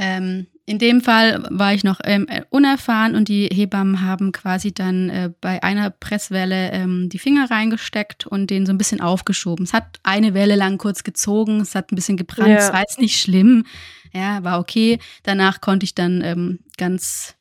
Ähm, 0.00 0.46
in 0.64 0.78
dem 0.78 1.00
Fall 1.00 1.44
war 1.50 1.74
ich 1.74 1.82
noch 1.82 1.98
ähm, 2.04 2.28
unerfahren 2.50 3.16
und 3.16 3.26
die 3.28 3.48
Hebammen 3.52 4.02
haben 4.02 4.30
quasi 4.32 4.72
dann 4.72 5.10
äh, 5.10 5.30
bei 5.40 5.62
einer 5.64 5.90
Presswelle 5.90 6.70
ähm, 6.70 7.08
die 7.08 7.18
Finger 7.18 7.50
reingesteckt 7.50 8.26
und 8.26 8.48
den 8.50 8.64
so 8.64 8.72
ein 8.72 8.78
bisschen 8.78 9.00
aufgeschoben. 9.00 9.64
Es 9.64 9.72
hat 9.72 9.98
eine 10.04 10.34
Welle 10.34 10.54
lang 10.54 10.78
kurz 10.78 11.02
gezogen, 11.02 11.60
es 11.60 11.74
hat 11.74 11.90
ein 11.90 11.96
bisschen 11.96 12.16
gebrannt, 12.16 12.60
es 12.60 12.72
war 12.72 12.80
jetzt 12.80 13.00
nicht 13.00 13.18
schlimm, 13.20 13.66
ja, 14.12 14.44
war 14.44 14.60
okay. 14.60 15.00
Danach 15.24 15.60
konnte 15.60 15.84
ich 15.84 15.96
dann 15.96 16.22
ähm, 16.22 16.60
ganz 16.76 17.34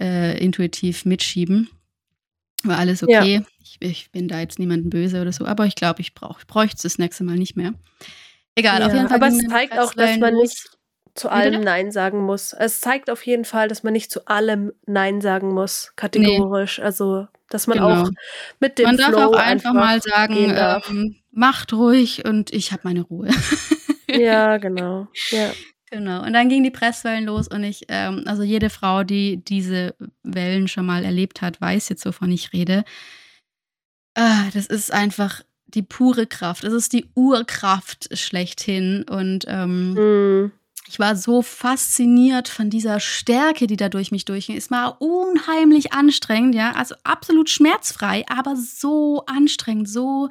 äh, 0.00 0.38
intuitiv 0.38 1.04
mitschieben. 1.04 1.68
War 2.62 2.78
alles 2.78 3.02
okay. 3.02 3.36
Ja. 3.36 3.42
Ich, 3.62 3.76
ich, 3.80 4.10
bin 4.10 4.28
da 4.28 4.40
jetzt 4.40 4.58
niemandem 4.58 4.90
böse 4.90 5.20
oder 5.20 5.32
so, 5.32 5.44
aber 5.44 5.66
ich 5.66 5.74
glaube, 5.74 6.00
ich 6.00 6.14
brauche, 6.14 6.40
ich 6.40 6.46
bräuchte 6.46 6.76
es 6.76 6.82
das 6.82 6.98
nächste 6.98 7.24
Mal 7.24 7.36
nicht 7.36 7.56
mehr. 7.56 7.74
Egal, 8.54 8.80
ja, 8.80 8.86
auf 8.86 8.94
jeden 8.94 9.08
Fall. 9.08 9.16
Aber 9.16 9.28
es 9.28 9.38
zeigt 9.38 9.78
auch, 9.78 9.94
dass 9.94 10.18
man 10.18 10.34
nicht 10.34 10.76
zu 11.14 11.30
allem 11.30 11.62
Nein 11.62 11.90
sagen 11.90 12.20
muss. 12.20 12.52
Es 12.52 12.80
zeigt 12.80 13.10
auf 13.10 13.24
jeden 13.26 13.44
Fall, 13.44 13.68
dass 13.68 13.82
man 13.82 13.92
nicht 13.92 14.10
zu 14.10 14.26
allem 14.26 14.72
Nein 14.86 15.20
sagen 15.20 15.52
muss, 15.52 15.92
kategorisch. 15.96 16.78
Nee. 16.78 16.84
Also, 16.84 17.26
dass 17.48 17.66
man 17.66 17.78
genau. 17.78 18.02
auch 18.02 18.10
mit 18.60 18.78
dem 18.78 18.86
Man 18.86 18.98
Flow 18.98 19.10
darf 19.12 19.26
auch 19.26 19.32
einfach, 19.36 19.70
einfach 19.70 19.72
mal 19.72 20.00
sagen, 20.02 20.54
ähm, 20.56 21.16
macht 21.32 21.72
ruhig 21.72 22.24
und 22.24 22.52
ich 22.52 22.72
habe 22.72 22.82
meine 22.84 23.02
Ruhe. 23.02 23.28
ja, 24.08 24.56
genau. 24.58 25.08
Ja. 25.30 25.50
Genau. 25.90 26.24
Und 26.24 26.32
dann 26.32 26.48
gingen 26.48 26.64
die 26.64 26.70
Presswellen 26.70 27.24
los 27.24 27.46
und 27.46 27.62
ich, 27.62 27.84
ähm, 27.88 28.24
also 28.26 28.42
jede 28.42 28.70
Frau, 28.70 29.04
die 29.04 29.36
diese 29.44 29.94
Wellen 30.22 30.66
schon 30.66 30.86
mal 30.86 31.04
erlebt 31.04 31.42
hat, 31.42 31.60
weiß 31.60 31.88
jetzt, 31.88 32.04
wovon 32.04 32.32
ich 32.32 32.52
rede. 32.52 32.84
Ah, 34.14 34.50
das 34.52 34.66
ist 34.66 34.92
einfach 34.92 35.42
die 35.66 35.82
pure 35.82 36.26
Kraft. 36.26 36.64
Das 36.64 36.72
ist 36.72 36.92
die 36.92 37.06
Urkraft 37.14 38.16
schlechthin. 38.16 39.04
Und 39.04 39.44
ähm, 39.48 39.94
mm 39.94 40.52
ich 40.88 40.98
war 40.98 41.16
so 41.16 41.42
fasziniert 41.42 42.48
von 42.48 42.70
dieser 42.70 43.00
Stärke, 43.00 43.66
die 43.66 43.76
da 43.76 43.88
durch 43.88 44.12
mich 44.12 44.24
durchging. 44.24 44.56
Es 44.56 44.70
war 44.70 45.00
unheimlich 45.00 45.92
anstrengend, 45.92 46.54
ja, 46.54 46.72
also 46.72 46.94
absolut 47.04 47.50
schmerzfrei, 47.50 48.24
aber 48.28 48.56
so 48.56 49.24
anstrengend, 49.26 49.88
so 49.88 50.28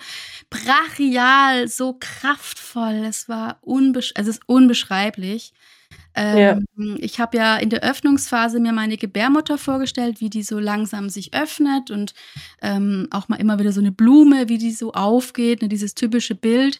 brachial, 0.49 1.67
so 1.67 1.97
kraftvoll. 1.99 3.05
Es 3.05 3.27
war 3.27 3.57
unbesch 3.61 4.13
es 4.15 4.27
ist 4.27 4.41
unbeschreiblich. 4.45 5.53
Ähm, 6.15 6.65
ja. 6.77 6.95
Ich 6.97 7.19
habe 7.19 7.37
ja 7.37 7.57
in 7.57 7.69
der 7.69 7.83
Öffnungsphase 7.83 8.59
mir 8.61 8.71
meine 8.71 8.97
Gebärmutter 8.97 9.57
vorgestellt, 9.57 10.21
wie 10.21 10.29
die 10.29 10.43
so 10.43 10.59
langsam 10.59 11.09
sich 11.09 11.33
öffnet 11.33 11.91
und 11.91 12.13
ähm, 12.61 13.07
auch 13.11 13.27
mal 13.27 13.35
immer 13.35 13.59
wieder 13.59 13.73
so 13.73 13.81
eine 13.81 13.91
Blume, 13.91 14.47
wie 14.47 14.57
die 14.57 14.71
so 14.71 14.93
aufgeht, 14.93 15.61
ne, 15.61 15.67
dieses 15.67 15.93
typische 15.93 16.35
Bild 16.35 16.79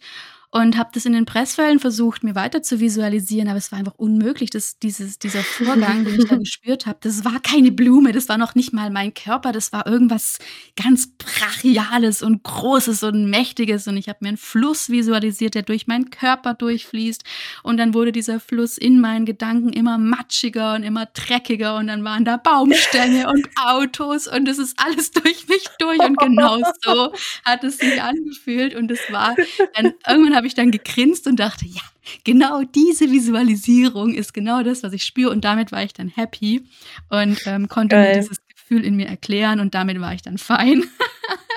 und 0.56 0.78
habe 0.78 0.90
das 0.94 1.04
in 1.06 1.12
den 1.12 1.26
Pressfällen 1.26 1.80
versucht, 1.80 2.24
mir 2.24 2.34
weiter 2.34 2.64
zu 2.64 2.80
visualisieren, 2.80 3.50
aber 3.50 3.58
es 3.58 3.74
war 3.74 3.80
einfach 3.80 3.96
unmöglich, 3.98 4.52
dass 4.52 4.80
dieses, 4.80 5.20
dieser 5.20 5.44
Vorgang, 5.44 6.06
den 6.06 6.18
ich 6.18 6.30
da 6.30 6.36
gespürt 6.38 6.86
habe, 6.86 6.98
das 7.02 7.26
war 7.26 7.42
keine 7.42 7.74
Blume, 7.74 8.14
das 8.14 8.30
war 8.30 8.38
noch 8.38 8.56
nicht 8.56 8.72
mal 8.72 8.90
mein 8.90 9.14
Körper, 9.14 9.52
das 9.52 9.74
war 9.74 9.86
irgendwas 9.86 10.40
ganz 10.82 11.12
brachiales 11.18 12.24
und 12.24 12.42
großes 12.44 13.04
und 13.04 13.30
mächtiges 13.30 13.90
und 13.90 13.98
ich 13.98 14.08
habe 14.08 14.20
mir 14.22 14.30
einen 14.30 14.38
Fluss 14.38 14.90
visualisiert, 14.90 15.56
der 15.56 15.64
durch 15.64 15.88
meinen 15.88 16.10
Körper 16.10 16.54
durchfließt 16.54 17.26
und 17.64 17.76
dann 17.76 17.94
wurde 17.94 18.14
dieser 18.14 18.40
Fluss 18.40 18.78
in 18.78 19.02
meinen 19.02 19.26
Gedanken 19.26 19.74
immer 19.74 19.98
matschiger 19.98 20.76
und 20.76 20.84
immer 20.84 21.06
dreckiger 21.06 21.76
und 21.76 21.88
dann 21.88 22.06
waren 22.06 22.24
da 22.24 22.38
Baumstämme 22.38 23.28
und 23.30 23.46
Autos 23.62 24.28
und 24.28 24.48
es 24.48 24.58
ist 24.58 24.80
alles 24.80 25.12
durch 25.12 25.50
mich 25.50 25.66
durch 25.80 26.00
und 26.00 26.18
genau 26.18 26.60
so 26.82 27.12
hat 27.44 27.66
es 27.66 27.78
sich 27.78 28.02
angefühlt 28.02 28.74
und 28.74 28.90
es 28.90 29.02
war 29.12 29.36
dann 29.74 29.94
irgendwann 30.08 30.45
habe 30.45 30.45
habe 30.46 30.48
ich 30.48 30.54
dann 30.54 30.70
gegrinst 30.70 31.26
und 31.26 31.40
dachte, 31.40 31.66
ja, 31.66 31.82
genau 32.24 32.62
diese 32.62 33.12
Visualisierung 33.12 34.14
ist 34.14 34.32
genau 34.32 34.62
das, 34.62 34.84
was 34.84 34.94
ich 34.94 35.04
spüre. 35.04 35.32
Und 35.32 35.44
damit 35.44 35.72
war 35.72 35.82
ich 35.82 35.92
dann 35.92 36.08
happy 36.08 36.68
und 37.10 37.42
ähm, 37.48 37.68
konnte 37.68 37.96
Geil. 37.96 38.10
mir 38.10 38.22
dieses 38.22 38.38
Gefühl 38.48 38.86
in 38.86 38.96
mir 38.96 39.08
erklären 39.08 39.60
und 39.60 39.74
damit 39.74 40.00
war 40.00 40.14
ich 40.14 40.22
dann 40.22 40.38
fein. 40.38 40.84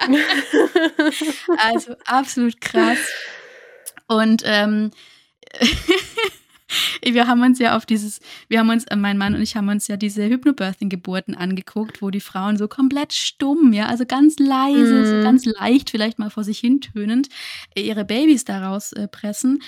also 1.58 1.96
absolut 2.06 2.62
krass. 2.62 2.96
Und 4.06 4.42
ähm, 4.46 4.90
wir 7.02 7.26
haben 7.26 7.42
uns 7.42 7.58
ja 7.58 7.76
auf 7.76 7.86
dieses, 7.86 8.20
wir 8.48 8.60
haben 8.60 8.70
uns, 8.70 8.84
äh, 8.84 8.96
mein 8.96 9.18
Mann 9.18 9.34
und 9.34 9.42
ich 9.42 9.56
haben 9.56 9.68
uns 9.68 9.88
ja 9.88 9.96
diese 9.96 10.28
Hypnobirthing-Geburten 10.28 11.34
angeguckt, 11.34 12.02
wo 12.02 12.10
die 12.10 12.20
Frauen 12.20 12.56
so 12.56 12.68
komplett 12.68 13.12
stumm, 13.12 13.72
ja, 13.72 13.86
also 13.86 14.04
ganz 14.06 14.38
leise, 14.38 15.02
mm. 15.02 15.06
so 15.06 15.14
mhm. 15.16 15.22
ganz 15.22 15.44
leicht, 15.44 15.90
vielleicht 15.90 16.18
mal 16.18 16.30
vor 16.30 16.44
sich 16.44 16.58
hin 16.58 16.80
tönend, 16.80 17.28
äh, 17.74 17.82
ihre 17.82 18.04
Babys 18.04 18.44
daraus 18.44 18.92
äh, 18.92 19.08
pressen. 19.08 19.60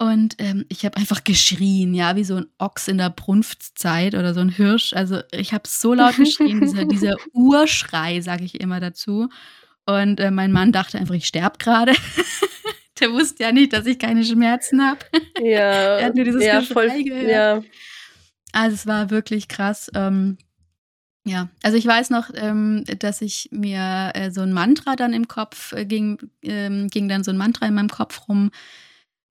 Und 0.00 0.36
ähm, 0.38 0.64
ich 0.68 0.84
habe 0.84 0.96
einfach 0.96 1.24
geschrien, 1.24 1.92
ja, 1.92 2.14
wie 2.14 2.22
so 2.22 2.36
ein 2.36 2.46
Ochs 2.58 2.86
in 2.86 2.98
der 2.98 3.10
Brunftzeit 3.10 4.14
oder 4.14 4.32
so 4.32 4.40
ein 4.40 4.48
Hirsch. 4.48 4.92
Also 4.92 5.20
ich 5.32 5.52
habe 5.52 5.64
so 5.66 5.92
laut 5.92 6.16
geschrien, 6.16 6.60
dieser, 6.60 6.84
dieser 6.86 7.16
Urschrei, 7.32 8.20
sage 8.20 8.44
ich 8.44 8.60
immer 8.60 8.78
dazu. 8.78 9.28
Und 9.86 10.20
äh, 10.20 10.30
mein 10.30 10.52
Mann 10.52 10.70
dachte 10.70 10.98
einfach, 10.98 11.14
ich 11.14 11.26
sterbe 11.26 11.58
gerade. 11.58 11.94
Der 13.00 13.12
wusste 13.12 13.44
ja 13.44 13.52
nicht, 13.52 13.72
dass 13.72 13.86
ich 13.86 13.98
keine 13.98 14.24
Schmerzen 14.24 14.82
habe. 14.84 15.00
Ja. 15.40 15.60
er 15.98 16.06
hat 16.06 16.14
nur 16.14 16.24
dieses 16.24 16.44
ja, 16.44 16.62
voll, 16.62 17.02
gehört. 17.02 17.30
Ja. 17.30 17.62
Also 18.52 18.74
es 18.74 18.86
war 18.86 19.10
wirklich 19.10 19.48
krass. 19.48 19.90
Ähm, 19.94 20.38
ja, 21.24 21.48
also 21.62 21.76
ich 21.76 21.86
weiß 21.86 22.10
noch, 22.10 22.30
ähm, 22.34 22.84
dass 22.98 23.20
ich 23.20 23.50
mir 23.52 24.12
äh, 24.14 24.30
so 24.30 24.40
ein 24.40 24.52
Mantra 24.52 24.96
dann 24.96 25.12
im 25.12 25.28
Kopf 25.28 25.72
äh, 25.72 25.84
ging, 25.84 26.18
ähm, 26.42 26.88
ging 26.88 27.08
dann 27.08 27.22
so 27.22 27.30
ein 27.30 27.36
Mantra 27.36 27.66
in 27.66 27.74
meinem 27.74 27.90
Kopf 27.90 28.28
rum, 28.28 28.50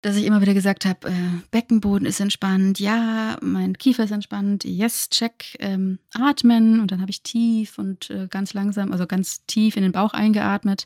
dass 0.02 0.16
ich 0.16 0.26
immer 0.26 0.42
wieder 0.42 0.52
gesagt 0.52 0.84
habe, 0.84 1.08
äh, 1.08 1.12
Beckenboden 1.50 2.06
ist 2.06 2.20
entspannt, 2.20 2.80
ja, 2.80 3.38
mein 3.40 3.78
Kiefer 3.78 4.04
ist 4.04 4.10
entspannt, 4.10 4.64
yes, 4.64 5.08
check, 5.08 5.56
ähm, 5.58 5.98
atmen 6.12 6.80
und 6.80 6.90
dann 6.90 7.00
habe 7.00 7.10
ich 7.10 7.22
tief 7.22 7.78
und 7.78 8.10
äh, 8.10 8.28
ganz 8.28 8.52
langsam, 8.52 8.92
also 8.92 9.06
ganz 9.06 9.46
tief 9.46 9.76
in 9.76 9.82
den 9.82 9.92
Bauch 9.92 10.12
eingeatmet 10.12 10.84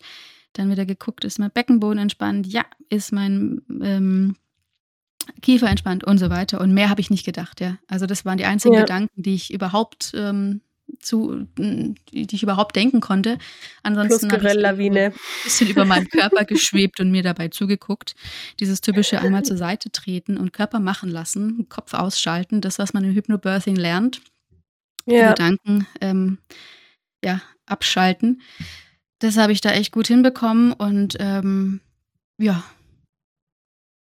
dann 0.52 0.70
wieder 0.70 0.86
geguckt, 0.86 1.24
ist 1.24 1.38
mein 1.38 1.50
Beckenboden 1.50 1.98
entspannt? 1.98 2.46
Ja, 2.46 2.64
ist 2.88 3.12
mein 3.12 3.62
ähm, 3.82 4.36
Kiefer 5.42 5.68
entspannt 5.68 6.04
und 6.04 6.18
so 6.18 6.30
weiter. 6.30 6.60
Und 6.60 6.72
mehr 6.72 6.90
habe 6.90 7.00
ich 7.00 7.10
nicht 7.10 7.24
gedacht, 7.24 7.60
ja. 7.60 7.78
Also 7.86 8.06
das 8.06 8.24
waren 8.24 8.38
die 8.38 8.44
einzigen 8.44 8.74
ja. 8.74 8.80
Gedanken, 8.80 9.22
die 9.22 9.34
ich 9.34 9.52
überhaupt 9.52 10.12
ähm, 10.14 10.60
zu, 10.98 11.46
die 11.56 12.26
ich 12.30 12.42
überhaupt 12.42 12.74
denken 12.76 13.00
konnte. 13.00 13.38
Ansonsten 13.82 14.30
habe 14.32 14.44
ich 14.50 14.90
ein 14.90 15.12
bisschen 15.44 15.68
über 15.68 15.84
meinen 15.84 16.08
Körper 16.08 16.44
geschwebt 16.44 17.00
und 17.00 17.10
mir 17.10 17.22
dabei 17.22 17.48
zugeguckt. 17.48 18.14
Dieses 18.58 18.80
typische 18.80 19.20
einmal 19.20 19.44
zur 19.44 19.56
Seite 19.56 19.90
treten 19.92 20.36
und 20.36 20.52
Körper 20.52 20.80
machen 20.80 21.10
lassen, 21.10 21.68
Kopf 21.68 21.94
ausschalten, 21.94 22.60
das, 22.60 22.78
was 22.78 22.92
man 22.92 23.04
im 23.04 23.14
Hypnobirthing 23.14 23.76
lernt. 23.76 24.20
Ja. 25.06 25.30
Gedanken 25.30 25.86
ähm, 26.00 26.38
ja, 27.24 27.40
abschalten 27.66 28.42
das 29.20 29.36
habe 29.36 29.52
ich 29.52 29.60
da 29.60 29.70
echt 29.70 29.92
gut 29.92 30.08
hinbekommen 30.08 30.72
und 30.72 31.16
ähm, 31.20 31.80
ja, 32.38 32.64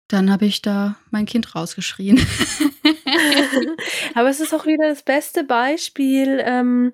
dann 0.08 0.30
habe 0.30 0.46
ich 0.46 0.62
da 0.62 0.96
mein 1.10 1.26
Kind 1.26 1.54
rausgeschrien. 1.54 2.24
Aber 4.14 4.28
es 4.28 4.40
ist 4.40 4.54
auch 4.54 4.66
wieder 4.66 4.88
das 4.88 5.02
beste 5.02 5.42
Beispiel, 5.42 6.40
ähm, 6.44 6.92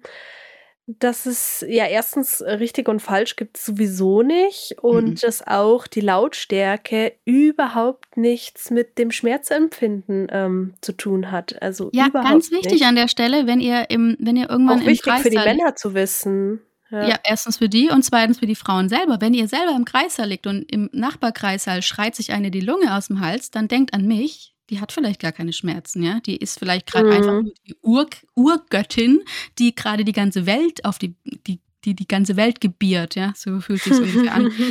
dass 0.87 1.27
es 1.27 1.65
ja 1.69 1.87
erstens 1.87 2.43
richtig 2.43 2.89
und 2.89 3.01
falsch 3.01 3.37
gibt 3.37 3.57
sowieso 3.57 4.23
nicht 4.23 4.77
und 4.81 5.11
mhm. 5.11 5.15
dass 5.17 5.47
auch 5.47 5.87
die 5.87 6.01
Lautstärke 6.01 7.15
überhaupt 7.25 8.17
nichts 8.17 8.71
mit 8.71 8.99
dem 8.99 9.11
Schmerzempfinden 9.11 10.29
ähm, 10.31 10.75
zu 10.81 10.93
tun 10.93 11.31
hat. 11.31 11.61
Also 11.63 11.91
ja, 11.93 12.09
ganz 12.09 12.51
wichtig 12.51 12.73
nicht. 12.73 12.87
an 12.87 12.97
der 12.97 13.09
Stelle, 13.09 13.47
wenn 13.47 13.61
ihr 13.61 13.91
im, 13.91 14.17
wenn 14.19 14.37
ihr 14.37 14.51
irgendwann 14.51 14.81
auch 14.81 14.87
wichtig 14.87 15.03
Kreis 15.03 15.23
für 15.23 15.31
die 15.31 15.37
Männer 15.37 15.77
zu 15.77 15.95
wissen. 15.95 16.61
Ja. 16.93 17.09
ja. 17.09 17.19
erstens 17.25 17.57
für 17.57 17.69
die 17.69 17.89
und 17.89 18.05
zweitens 18.05 18.39
für 18.39 18.47
die 18.47 18.55
Frauen 18.55 18.89
selber. 18.89 19.21
Wenn 19.21 19.35
ihr 19.35 19.49
selber 19.49 19.75
im 19.75 19.85
Kreissaal 19.85 20.29
liegt 20.29 20.47
und 20.47 20.71
im 20.71 20.89
Nachbarkreissaal 20.93 21.83
schreit 21.83 22.15
sich 22.15 22.33
eine 22.33 22.51
die 22.51 22.61
Lunge 22.61 22.95
aus 22.95 23.09
dem 23.09 23.21
Hals, 23.21 23.51
dann 23.51 23.67
denkt 23.67 23.95
an 23.95 24.07
mich, 24.07 24.53
die 24.71 24.81
hat 24.81 24.93
vielleicht 24.93 25.21
gar 25.21 25.33
keine 25.33 25.53
Schmerzen, 25.53 26.03
ja. 26.03 26.21
Die 26.21 26.37
ist 26.37 26.59
vielleicht 26.59 26.87
gerade 26.87 27.07
mhm. 27.07 27.13
einfach 27.13 27.43
die 27.67 27.75
Ur 27.83 28.07
Urgöttin, 28.35 29.23
die 29.59 29.75
gerade 29.75 30.05
die 30.05 30.13
ganze 30.13 30.47
Welt 30.47 30.85
auf 30.85 30.99
die, 30.99 31.17
die, 31.47 31.61
die, 31.85 31.95
die 31.95 32.07
ganze 32.07 32.37
Welt 32.37 32.61
gebiert, 32.61 33.15
ja. 33.15 33.33
So 33.35 33.61
fühlt 33.61 33.83
sich 33.83 33.95
ungefähr 33.95 34.35
an. 34.35 34.53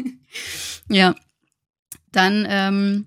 ja. 0.88 1.14
Dann, 2.12 2.46
ähm, 2.48 3.06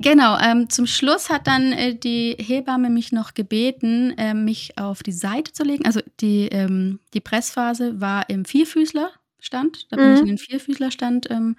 genau, 0.00 0.36
ähm, 0.38 0.68
zum 0.68 0.86
Schluss 0.86 1.30
hat 1.30 1.46
dann 1.46 1.72
äh, 1.72 1.94
die 1.94 2.36
Hebamme 2.38 2.90
mich 2.90 3.12
noch 3.12 3.34
gebeten, 3.34 4.12
äh, 4.18 4.34
mich 4.34 4.76
auf 4.76 5.02
die 5.02 5.12
Seite 5.12 5.52
zu 5.52 5.62
legen. 5.62 5.86
Also 5.86 6.00
die, 6.20 6.48
ähm, 6.48 6.98
die 7.14 7.20
Pressphase 7.20 8.00
war 8.00 8.28
im 8.28 8.44
Vierfüßlerstand. 8.44 9.86
Da 9.90 9.96
bin 9.96 10.08
mhm. 10.08 10.14
ich 10.14 10.20
in 10.20 10.26
den 10.26 10.38
Vierfüßlerstand 10.38 11.30
ähm, 11.30 11.56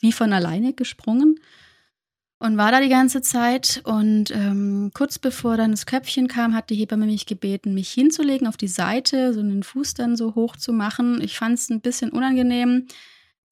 wie 0.00 0.12
von 0.12 0.32
alleine 0.32 0.72
gesprungen 0.72 1.40
und 2.38 2.56
war 2.56 2.72
da 2.72 2.80
die 2.80 2.88
ganze 2.88 3.22
Zeit. 3.22 3.82
Und 3.84 4.30
ähm, 4.30 4.90
kurz 4.94 5.18
bevor 5.18 5.56
dann 5.56 5.70
das 5.70 5.86
Köpfchen 5.86 6.28
kam, 6.28 6.54
hat 6.54 6.70
die 6.70 6.76
Hebamme 6.76 7.06
mich 7.06 7.26
gebeten, 7.26 7.74
mich 7.74 7.90
hinzulegen 7.90 8.46
auf 8.46 8.56
die 8.56 8.68
Seite, 8.68 9.32
so 9.34 9.40
einen 9.40 9.62
Fuß 9.62 9.94
dann 9.94 10.16
so 10.16 10.34
hoch 10.34 10.56
zu 10.56 10.72
machen. 10.72 11.20
Ich 11.22 11.38
fand 11.38 11.58
es 11.58 11.70
ein 11.70 11.80
bisschen 11.80 12.10
unangenehm 12.10 12.86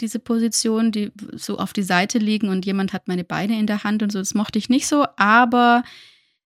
diese 0.03 0.19
Position, 0.19 0.93
die 0.93 1.13
so 1.33 1.59
auf 1.59 1.73
die 1.73 1.83
Seite 1.83 2.19
liegen 2.19 2.49
und 2.49 2.67
jemand 2.67 2.93
hat 2.93 3.09
meine 3.09 3.25
Beine 3.25 3.59
in 3.59 3.67
der 3.67 3.85
Hand 3.85 4.03
und 4.03 4.13
so. 4.13 4.19
Das 4.19 4.35
mochte 4.35 4.59
ich 4.59 4.69
nicht 4.69 4.87
so, 4.87 5.07
aber 5.17 5.83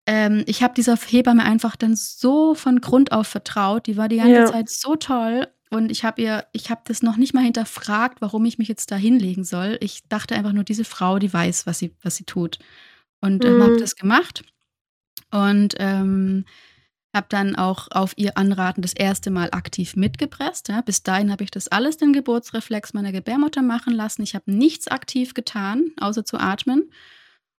ähm, 0.07 0.44
ich 0.47 0.62
habe 0.62 0.74
dieser 0.74 0.97
Hebamme 0.97 1.44
einfach 1.44 1.76
dann 1.76 1.97
so 1.97 2.55
von 2.55 2.80
Grund 2.80 3.12
auf 3.12 3.26
vertraut. 3.26 3.86
Die 3.86 3.97
war 3.97 4.09
die 4.09 4.18
ganze 4.18 4.32
ja. 4.32 4.47
Zeit 4.47 4.68
so 4.68 4.97
toll 4.97 5.47
und 5.70 5.90
ich 5.90 6.05
habe 6.05 6.22
ihr, 6.22 6.47
ich 6.53 6.70
habe 6.70 6.82
das 6.84 7.03
noch 7.03 7.16
nicht 7.16 7.34
mal 7.34 7.42
hinterfragt, 7.42 8.20
warum 8.20 8.44
ich 8.44 8.59
mich 8.59 8.68
jetzt 8.68 8.90
da 8.90 8.97
hinlegen 8.97 9.44
soll. 9.44 9.78
Ich 9.80 10.07
dachte 10.09 10.34
einfach 10.34 10.53
nur, 10.53 10.64
diese 10.64 10.84
Frau, 10.84 11.18
die 11.18 11.32
weiß, 11.32 11.66
was 11.66 11.78
sie, 11.78 11.94
was 12.03 12.16
sie 12.16 12.24
tut. 12.24 12.59
Und 13.20 13.44
ähm, 13.44 13.59
mhm. 13.59 13.62
habe 13.62 13.76
das 13.76 13.97
gemacht. 13.97 14.44
Und 15.32 15.74
ähm, 15.78 16.44
habe 17.17 17.27
dann 17.29 17.57
auch 17.57 17.89
auf 17.91 18.12
ihr 18.17 18.39
Anraten 18.39 18.83
das 18.83 18.93
erste 18.93 19.31
Mal 19.31 19.49
aktiv 19.51 19.97
mitgepresst. 19.97 20.69
Ja. 20.69 20.83
Bis 20.83 21.03
dahin 21.03 21.33
habe 21.33 21.43
ich 21.43 21.51
das 21.51 21.67
alles 21.69 21.97
den 21.97 22.12
Geburtsreflex 22.12 22.93
meiner 22.95 23.11
Gebärmutter 23.11 23.62
machen 23.62 23.93
lassen. 23.95 24.23
Ich 24.23 24.35
habe 24.35 24.53
nichts 24.53 24.87
aktiv 24.87 25.35
getan, 25.35 25.87
außer 25.99 26.25
zu 26.25 26.39
atmen. 26.39 26.91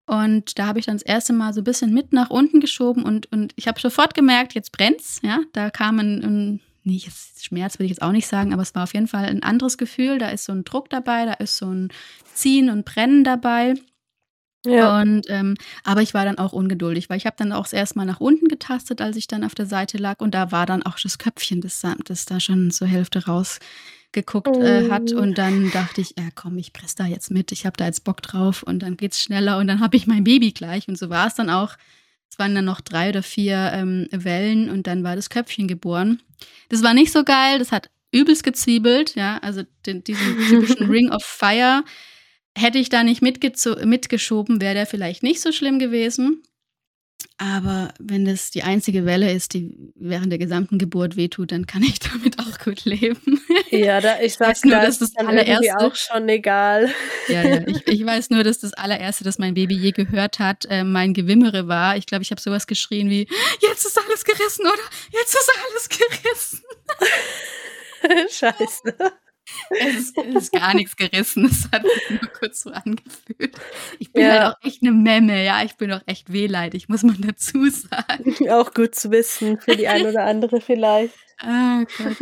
Und 0.06 0.58
da 0.58 0.68
habe 0.68 0.80
ich 0.80 0.86
dann 0.86 0.96
das 0.96 1.04
erste 1.04 1.34
Mal 1.34 1.54
so 1.54 1.60
ein 1.60 1.66
bisschen 1.66 1.94
mit 1.94 2.14
nach 2.14 2.30
unten 2.30 2.62
geschoben 2.62 3.04
und, 3.04 3.30
und 3.34 3.52
ich 3.58 3.68
habe 3.68 3.80
sofort 3.80 4.14
gemerkt, 4.14 4.54
jetzt 4.54 4.72
brennt's. 4.72 5.20
Ja, 5.22 5.42
da 5.52 5.70
kam 5.70 6.00
ein, 6.00 6.24
ein 6.24 6.60
nee, 6.86 7.02
Schmerz 7.38 7.78
will 7.78 7.86
ich 7.88 7.92
jetzt 7.92 8.02
auch 8.02 8.14
nicht 8.14 8.28
sagen, 8.28 8.54
aber 8.54 8.62
es 8.62 8.74
war 8.74 8.84
auf 8.84 8.94
jeden 8.94 9.10
Fall 9.10 9.26
ein 9.26 9.44
anderes 9.44 9.78
Gefühl. 9.78 10.18
Da 10.18 10.30
ist 10.30 10.46
so 10.46 10.54
ein 10.54 10.64
Druck 10.64 10.90
dabei, 10.90 11.26
da 11.26 11.34
ist 11.34 11.58
so 11.58 11.66
ein 11.66 11.90
Ziehen 12.34 12.70
und 12.70 12.86
Brennen 12.86 13.26
dabei. 13.26 13.74
Ja. 14.70 15.02
Und 15.02 15.26
ähm, 15.30 15.56
aber 15.84 16.02
ich 16.02 16.14
war 16.14 16.26
dann 16.26 16.38
auch 16.38 16.54
ungeduldig, 16.54 17.10
weil 17.10 17.18
ich 17.18 17.26
habe 17.26 17.36
dann 17.38 17.52
auch 17.52 17.72
erst 17.72 17.96
mal 17.96 18.06
nach 18.06 18.20
unten 18.20 18.48
getastet, 18.48 19.02
als 19.02 19.16
ich 19.16 19.28
dann 19.28 19.44
auf 19.44 19.56
der 19.56 19.66
Seite 19.66 19.98
lag. 19.98 20.20
Und 20.20 20.34
da 20.34 20.52
war 20.52 20.66
dann 20.66 20.84
auch 20.84 20.98
das 21.00 21.18
Köpfchen, 21.18 21.62
das, 21.62 21.84
das 22.06 22.26
da 22.26 22.40
schon 22.40 22.72
zur 22.72 22.88
Hälfte 22.88 23.26
rausgeguckt 23.26 24.58
äh, 24.58 24.90
hat. 24.90 25.14
Oh. 25.14 25.20
und 25.20 25.38
dann 25.38 25.72
dachte 25.72 26.02
ich, 26.02 26.16
ja 26.18 26.26
komm, 26.36 26.58
ich 26.58 26.74
presse 26.74 26.96
da 26.98 27.06
jetzt 27.06 27.32
mit, 27.32 27.52
ich 27.52 27.66
habe 27.66 27.78
da 27.78 27.86
jetzt 27.86 28.04
Bock 28.04 28.22
drauf. 28.22 28.64
Und 28.64 28.80
dann 28.84 28.98
geht's 28.98 29.22
schneller. 29.22 29.58
Und 29.58 29.68
dann 29.68 29.80
habe 29.80 29.98
ich 29.98 30.08
mein 30.08 30.24
Baby 30.24 30.52
gleich. 30.52 30.88
Und 30.88 30.98
so 30.98 31.10
war 31.10 31.28
es 31.28 31.36
dann 31.36 31.50
auch. 31.50 31.76
Es 32.30 32.38
waren 32.40 32.54
dann 32.54 32.66
noch 32.66 32.82
drei 32.82 33.10
oder 33.10 33.24
vier 33.24 33.72
ähm, 33.74 34.08
Wellen. 34.12 34.70
Und 34.70 34.88
dann 34.88 35.04
war 35.04 35.16
das 35.16 35.30
Köpfchen 35.30 35.68
geboren. 35.68 36.22
Das 36.70 36.84
war 36.84 36.94
nicht 36.94 37.12
so 37.12 37.24
geil, 37.24 37.60
das 37.60 37.72
hat 37.72 37.90
übelst 38.12 38.44
gezwiebelt, 38.44 39.16
ja, 39.16 39.38
also 39.40 39.64
den, 39.86 40.04
diesen 40.04 40.38
typischen 40.48 40.86
Ring 40.90 41.12
of 41.12 41.24
Fire 41.24 41.84
Hätte 42.58 42.80
ich 42.80 42.90
da 42.90 43.04
nicht 43.04 43.22
mitgeschoben, 43.22 44.62
wäre 44.62 44.74
der 44.74 44.88
vielleicht 44.88 45.22
nicht 45.22 45.42
so 45.42 45.52
schlimm 45.52 45.78
gewesen. 45.78 46.42
Aber 47.40 47.94
wenn 48.00 48.26
das 48.26 48.50
die 48.50 48.64
einzige 48.64 49.06
Welle 49.06 49.32
ist, 49.32 49.54
die 49.54 49.76
während 49.94 50.32
der 50.32 50.40
gesamten 50.40 50.80
Geburt 50.80 51.18
wehtut, 51.18 51.52
dann 51.52 51.68
kann 51.68 51.84
ich 51.84 52.00
damit 52.12 52.40
auch 52.40 52.58
gut 52.58 52.86
leben. 52.86 53.42
Ja, 53.70 54.02
da, 54.02 54.20
ich 54.22 54.34
sag 54.34 54.64
nur, 54.66 54.80
dass 54.80 54.98
das 54.98 55.16
allererste 55.16 55.78
auch 55.78 55.96
schon 55.96 56.28
egal. 56.30 56.90
Ja, 57.28 57.44
ja 57.44 57.68
ich, 57.68 57.88
ich, 57.88 58.06
weiß 58.06 58.32
nur, 58.32 58.44
dass 58.44 58.60
das 58.60 58.74
allererste, 58.74 59.24
das 59.24 59.38
mein 59.38 59.54
Baby 59.54 59.76
je 59.76 59.92
gehört 59.92 60.40
hat, 60.40 60.66
äh, 60.70 60.84
mein 60.84 61.14
Gewimmere 61.14 61.68
war. 61.68 61.96
Ich 61.96 62.08
glaube, 62.08 62.24
ich 62.24 62.32
habe 62.32 62.42
sowas 62.42 62.66
geschrien 62.66 63.10
wie: 63.12 63.28
Jetzt 63.62 63.86
ist 63.86 64.00
alles 64.04 64.24
gerissen 64.26 64.66
oder 64.66 64.84
Jetzt 65.12 65.36
ist 65.36 65.52
alles 65.70 65.90
gerissen. 65.90 66.62
Scheiße. 68.32 69.18
Es 69.70 69.96
ist, 69.96 70.18
es 70.18 70.36
ist, 70.36 70.52
gar 70.52 70.74
nichts 70.74 70.96
gerissen. 70.96 71.46
Es 71.46 71.70
hat 71.72 71.84
sich 71.84 72.22
nur 72.22 72.32
kurz 72.32 72.62
so 72.62 72.72
angefühlt. 72.72 73.56
Ich 74.00 74.12
bin 74.12 74.24
ja. 74.24 74.32
halt 74.32 74.56
auch 74.56 74.66
echt 74.66 74.82
eine 74.82 74.92
Memme, 74.92 75.44
ja. 75.44 75.64
Ich 75.64 75.76
bin 75.76 75.92
auch 75.92 76.02
echt 76.06 76.32
wehleidig, 76.32 76.90
muss 76.90 77.04
man 77.04 77.20
dazu 77.22 77.70
sagen. 77.70 78.36
Auch 78.50 78.74
gut 78.74 78.96
zu 78.96 79.12
wissen, 79.12 79.60
für 79.60 79.76
die 79.76 79.88
eine 79.88 80.10
oder 80.10 80.26
andere 80.26 80.62
vielleicht. 80.62 81.14
Ah 81.40 81.84
Gott. 82.00 82.18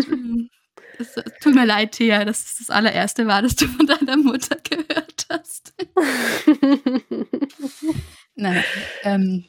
Es, 1.00 1.14
tut 1.42 1.56
mir 1.56 1.66
leid, 1.66 1.94
Thea, 1.94 2.26
dass 2.26 2.44
es 2.44 2.58
das 2.58 2.70
allererste 2.70 3.28
war, 3.28 3.42
dass 3.42 3.56
du 3.56 3.66
von 3.66 3.88
deiner 3.88 4.18
Mutter 4.18 4.58
gehört 4.58 5.26
hast. 5.30 5.74
Nein, 8.36 8.64
ähm, 9.04 9.46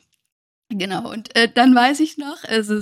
Genau, 0.68 1.12
und 1.12 1.34
äh, 1.36 1.48
dann 1.52 1.76
weiß 1.76 2.00
ich 2.00 2.18
noch, 2.18 2.42
also, 2.42 2.80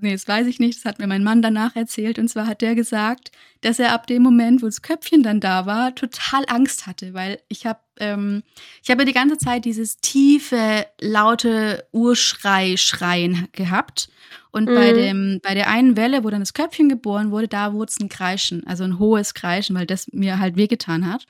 nee, 0.00 0.12
das 0.12 0.26
weiß 0.26 0.46
ich 0.46 0.58
nicht, 0.58 0.78
das 0.78 0.86
hat 0.86 0.98
mir 0.98 1.06
mein 1.06 1.22
Mann 1.22 1.42
danach 1.42 1.76
erzählt, 1.76 2.18
und 2.18 2.28
zwar 2.28 2.46
hat 2.46 2.62
der 2.62 2.74
gesagt, 2.74 3.30
dass 3.60 3.78
er 3.78 3.92
ab 3.92 4.06
dem 4.06 4.22
Moment, 4.22 4.62
wo 4.62 4.66
das 4.66 4.80
Köpfchen 4.80 5.22
dann 5.22 5.40
da 5.40 5.66
war, 5.66 5.94
total 5.94 6.44
Angst 6.48 6.86
hatte, 6.86 7.12
weil 7.12 7.38
ich 7.48 7.66
habe 7.66 7.80
ähm, 7.98 8.42
ich 8.82 8.90
habe 8.90 9.04
die 9.04 9.12
ganze 9.12 9.36
Zeit 9.36 9.66
dieses 9.66 9.98
tiefe, 9.98 10.86
laute 11.00 11.86
Urschrei-Schreien 11.92 13.48
gehabt. 13.52 14.08
Und 14.50 14.68
mhm. 14.68 14.74
bei, 14.74 14.92
dem, 14.92 15.40
bei 15.42 15.54
der 15.54 15.68
einen 15.68 15.96
Welle, 15.96 16.24
wo 16.24 16.30
dann 16.30 16.40
das 16.40 16.54
Köpfchen 16.54 16.88
geboren 16.88 17.30
wurde, 17.30 17.48
da 17.48 17.72
wurde 17.74 17.90
es 17.90 18.00
ein 18.00 18.08
Kreischen, 18.08 18.66
also 18.66 18.84
ein 18.84 18.98
hohes 18.98 19.34
Kreischen, 19.34 19.76
weil 19.76 19.86
das 19.86 20.10
mir 20.12 20.38
halt 20.38 20.56
wehgetan 20.56 21.10
hat. 21.10 21.26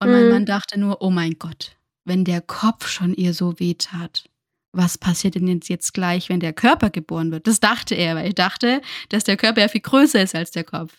Und 0.00 0.08
mhm. 0.08 0.14
mein 0.14 0.30
Mann 0.30 0.46
dachte 0.46 0.78
nur, 0.78 1.02
oh 1.02 1.10
mein 1.10 1.38
Gott, 1.38 1.76
wenn 2.04 2.24
der 2.24 2.40
Kopf 2.40 2.88
schon 2.88 3.14
ihr 3.14 3.32
so 3.34 3.58
wehtat 3.60 4.24
was 4.76 4.98
passiert 4.98 5.34
denn 5.34 5.48
jetzt, 5.48 5.68
jetzt 5.68 5.94
gleich, 5.94 6.28
wenn 6.28 6.40
der 6.40 6.52
Körper 6.52 6.90
geboren 6.90 7.32
wird? 7.32 7.46
Das 7.46 7.60
dachte 7.60 7.94
er, 7.94 8.16
weil 8.16 8.28
ich 8.28 8.34
dachte, 8.34 8.80
dass 9.08 9.24
der 9.24 9.36
Körper 9.36 9.62
ja 9.62 9.68
viel 9.68 9.80
größer 9.80 10.22
ist 10.22 10.34
als 10.34 10.50
der 10.50 10.64
Kopf. 10.64 10.92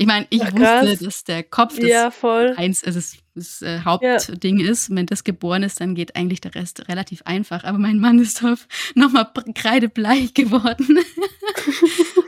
Ich 0.00 0.06
meine, 0.06 0.26
ich 0.30 0.42
Ach, 0.42 0.52
wusste, 0.52 1.04
dass 1.04 1.24
der 1.24 1.42
Kopf 1.42 1.74
das, 1.76 1.88
ja, 1.88 2.12
eins, 2.56 2.84
also 2.84 3.00
das, 3.00 3.16
das 3.34 3.62
äh, 3.62 3.80
Hauptding 3.84 4.60
ja. 4.60 4.70
ist. 4.70 4.94
Wenn 4.94 5.06
das 5.06 5.24
geboren 5.24 5.64
ist, 5.64 5.80
dann 5.80 5.96
geht 5.96 6.14
eigentlich 6.14 6.40
der 6.40 6.54
Rest 6.54 6.88
relativ 6.88 7.22
einfach. 7.24 7.64
Aber 7.64 7.78
mein 7.78 7.98
Mann 7.98 8.20
ist 8.20 8.44
auf 8.44 8.68
nochmal 8.94 9.28
kreidebleich 9.56 10.34
geworden. 10.34 11.00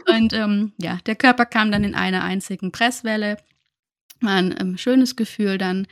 und 0.09 0.33
ähm, 0.33 0.73
ja, 0.79 0.99
der 1.07 1.15
Körper 1.15 1.47
kam 1.47 1.71
dann 1.71 1.85
in 1.85 1.95
einer 1.95 2.25
einzigen 2.25 2.73
Presswelle. 2.73 3.37
War 4.21 4.35
ein 4.35 4.53
ähm, 4.61 4.77
schönes 4.77 5.15
Gefühl 5.15 5.57
dann. 5.57 5.87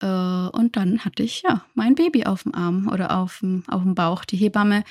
Äh, 0.00 0.06
und 0.06 0.76
dann 0.76 1.04
hatte 1.04 1.22
ich 1.22 1.42
ja 1.42 1.64
mein 1.74 1.94
Baby 1.94 2.24
auf 2.24 2.44
dem 2.44 2.54
Arm 2.54 2.88
oder 2.88 3.18
auf 3.18 3.40
dem, 3.40 3.64
auf 3.68 3.82
dem 3.82 3.94
Bauch. 3.94 4.24
Die 4.24 4.36
Hebamme 4.36 4.84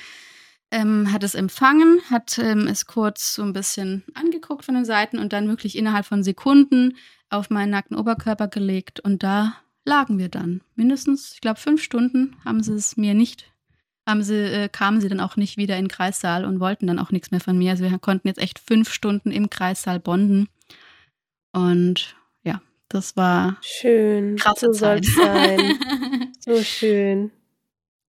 ähm, 0.70 1.12
hat 1.12 1.22
es 1.22 1.34
empfangen, 1.34 2.00
hat 2.10 2.38
ähm, 2.38 2.66
es 2.66 2.86
kurz 2.86 3.34
so 3.34 3.42
ein 3.42 3.52
bisschen 3.52 4.02
angeguckt 4.14 4.64
von 4.64 4.74
den 4.74 4.84
Seiten 4.84 5.18
und 5.18 5.32
dann 5.32 5.48
wirklich 5.48 5.76
innerhalb 5.78 6.06
von 6.06 6.22
Sekunden 6.22 6.96
auf 7.30 7.50
meinen 7.50 7.70
nackten 7.70 7.96
Oberkörper 7.96 8.48
gelegt. 8.48 9.00
Und 9.00 9.22
da 9.22 9.54
lagen 9.84 10.18
wir 10.18 10.28
dann. 10.28 10.62
Mindestens, 10.74 11.32
ich 11.34 11.40
glaube, 11.40 11.60
fünf 11.60 11.82
Stunden 11.82 12.36
haben 12.44 12.62
sie 12.62 12.74
es 12.74 12.96
mir 12.96 13.14
nicht, 13.14 13.52
haben 14.06 14.22
sie, 14.22 14.36
äh, 14.36 14.68
kamen 14.68 15.00
sie 15.00 15.08
dann 15.08 15.20
auch 15.20 15.36
nicht 15.36 15.56
wieder 15.56 15.76
in 15.76 15.84
den 15.84 15.90
Kreissaal 15.90 16.44
und 16.44 16.60
wollten 16.60 16.86
dann 16.86 16.98
auch 16.98 17.10
nichts 17.10 17.30
mehr 17.30 17.40
von 17.40 17.56
mir. 17.56 17.70
Also 17.70 17.84
wir 17.84 17.98
konnten 17.98 18.28
jetzt 18.28 18.40
echt 18.40 18.58
fünf 18.58 18.92
Stunden 18.92 19.30
im 19.30 19.50
Kreissaal 19.50 20.00
bonden. 20.00 20.48
Und 21.52 22.16
das 22.94 23.16
war 23.16 23.56
schön. 23.60 24.36
Krasse 24.36 24.72
so 24.72 24.80
Zeit. 24.80 25.04
sein. 25.04 25.78
so 26.40 26.62
schön. 26.62 27.32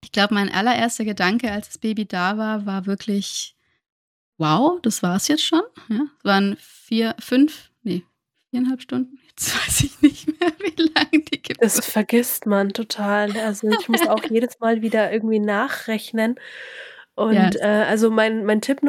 Ich 0.03 0.11
glaube, 0.11 0.35
mein 0.35 0.51
allererster 0.51 1.03
Gedanke, 1.03 1.51
als 1.51 1.67
das 1.67 1.77
Baby 1.79 2.05
da 2.05 2.37
war, 2.37 2.67
war 2.67 2.85
wirklich, 2.85 3.55
wow, 4.37 4.79
das 4.83 5.01
war 5.01 5.15
es 5.15 5.27
jetzt 5.27 5.43
schon. 5.43 5.63
Ja, 5.89 6.01
es 6.19 6.23
waren 6.23 6.55
vier, 6.59 7.15
fünf, 7.19 7.71
nee, 7.81 8.03
viereinhalb 8.51 8.81
Stunden. 8.81 9.19
Jetzt 9.27 9.53
weiß 9.53 9.81
ich 9.81 10.01
nicht 10.01 10.27
mehr, 10.39 10.51
wie 10.59 10.83
lange 10.93 11.23
die 11.25 11.41
gibt. 11.41 11.61
Das 11.61 11.83
vergisst 11.85 12.45
man 12.45 12.69
total. 12.69 13.35
Also 13.37 13.67
ich 13.67 13.89
muss 13.89 14.07
auch 14.07 14.23
jedes 14.29 14.59
Mal 14.59 14.81
wieder 14.81 15.11
irgendwie 15.11 15.39
nachrechnen. 15.39 16.39
Und 17.15 17.33
ja. 17.33 17.49
äh, 17.55 17.85
also 17.85 18.09
mein, 18.09 18.45
mein 18.45 18.61
Tipp 18.61 18.81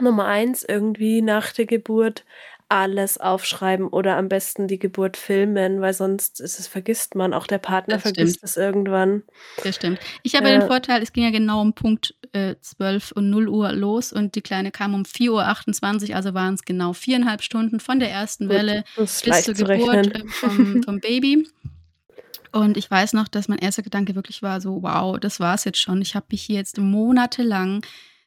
Nummer 0.00 0.26
eins 0.26 0.62
irgendwie 0.62 1.22
nach 1.22 1.52
der 1.52 1.66
Geburt 1.66 2.24
alles 2.70 3.18
aufschreiben 3.18 3.88
oder 3.88 4.16
am 4.16 4.28
besten 4.28 4.68
die 4.68 4.78
Geburt 4.78 5.16
filmen, 5.16 5.80
weil 5.80 5.92
sonst 5.92 6.40
ist 6.40 6.60
es, 6.60 6.68
vergisst 6.68 7.16
man. 7.16 7.34
Auch 7.34 7.48
der 7.48 7.58
Partner 7.58 7.94
das 7.94 8.02
vergisst 8.02 8.36
stimmt. 8.36 8.50
es 8.50 8.56
irgendwann. 8.56 9.24
Das 9.64 9.74
stimmt. 9.74 9.98
Ich 10.22 10.36
habe 10.36 10.48
ja. 10.48 10.58
den 10.58 10.68
Vorteil, 10.68 11.02
es 11.02 11.12
ging 11.12 11.24
ja 11.24 11.30
genau 11.30 11.60
um 11.60 11.74
Punkt 11.74 12.14
äh, 12.32 12.54
12 12.60 13.12
und 13.12 13.28
0 13.28 13.48
Uhr 13.48 13.72
los 13.72 14.12
und 14.12 14.36
die 14.36 14.40
Kleine 14.40 14.70
kam 14.70 14.94
um 14.94 15.02
4.28 15.02 16.10
Uhr, 16.10 16.16
also 16.16 16.32
waren 16.32 16.54
es 16.54 16.62
genau 16.62 16.92
viereinhalb 16.92 17.42
Stunden 17.42 17.80
von 17.80 17.98
der 17.98 18.10
ersten 18.10 18.46
Gut, 18.46 18.56
Welle 18.56 18.84
bis 18.96 19.18
zur 19.18 19.54
Geburt 19.54 20.14
äh, 20.14 20.28
vom, 20.28 20.82
vom 20.84 21.00
Baby. 21.00 21.48
Und 22.52 22.76
ich 22.76 22.88
weiß 22.88 23.14
noch, 23.14 23.26
dass 23.26 23.48
mein 23.48 23.58
erster 23.58 23.82
Gedanke 23.82 24.14
wirklich 24.14 24.42
war 24.42 24.60
so, 24.60 24.82
wow, 24.82 25.18
das 25.18 25.40
war's 25.40 25.64
jetzt 25.64 25.80
schon. 25.80 26.00
Ich 26.02 26.14
habe 26.14 26.26
mich 26.30 26.42
hier 26.42 26.56
jetzt 26.56 26.78
monatelang 26.78 27.82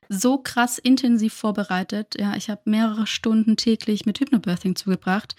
so 0.10 0.38
krass 0.38 0.78
intensiv 0.78 1.34
vorbereitet. 1.34 2.16
Ja, 2.20 2.36
ich 2.36 2.50
habe 2.50 2.62
mehrere 2.66 3.08
Stunden 3.08 3.58
täglich 3.58 4.06
mit 4.06 4.20
Hypnobirthing 4.20 4.76
zugebracht. 4.76 5.36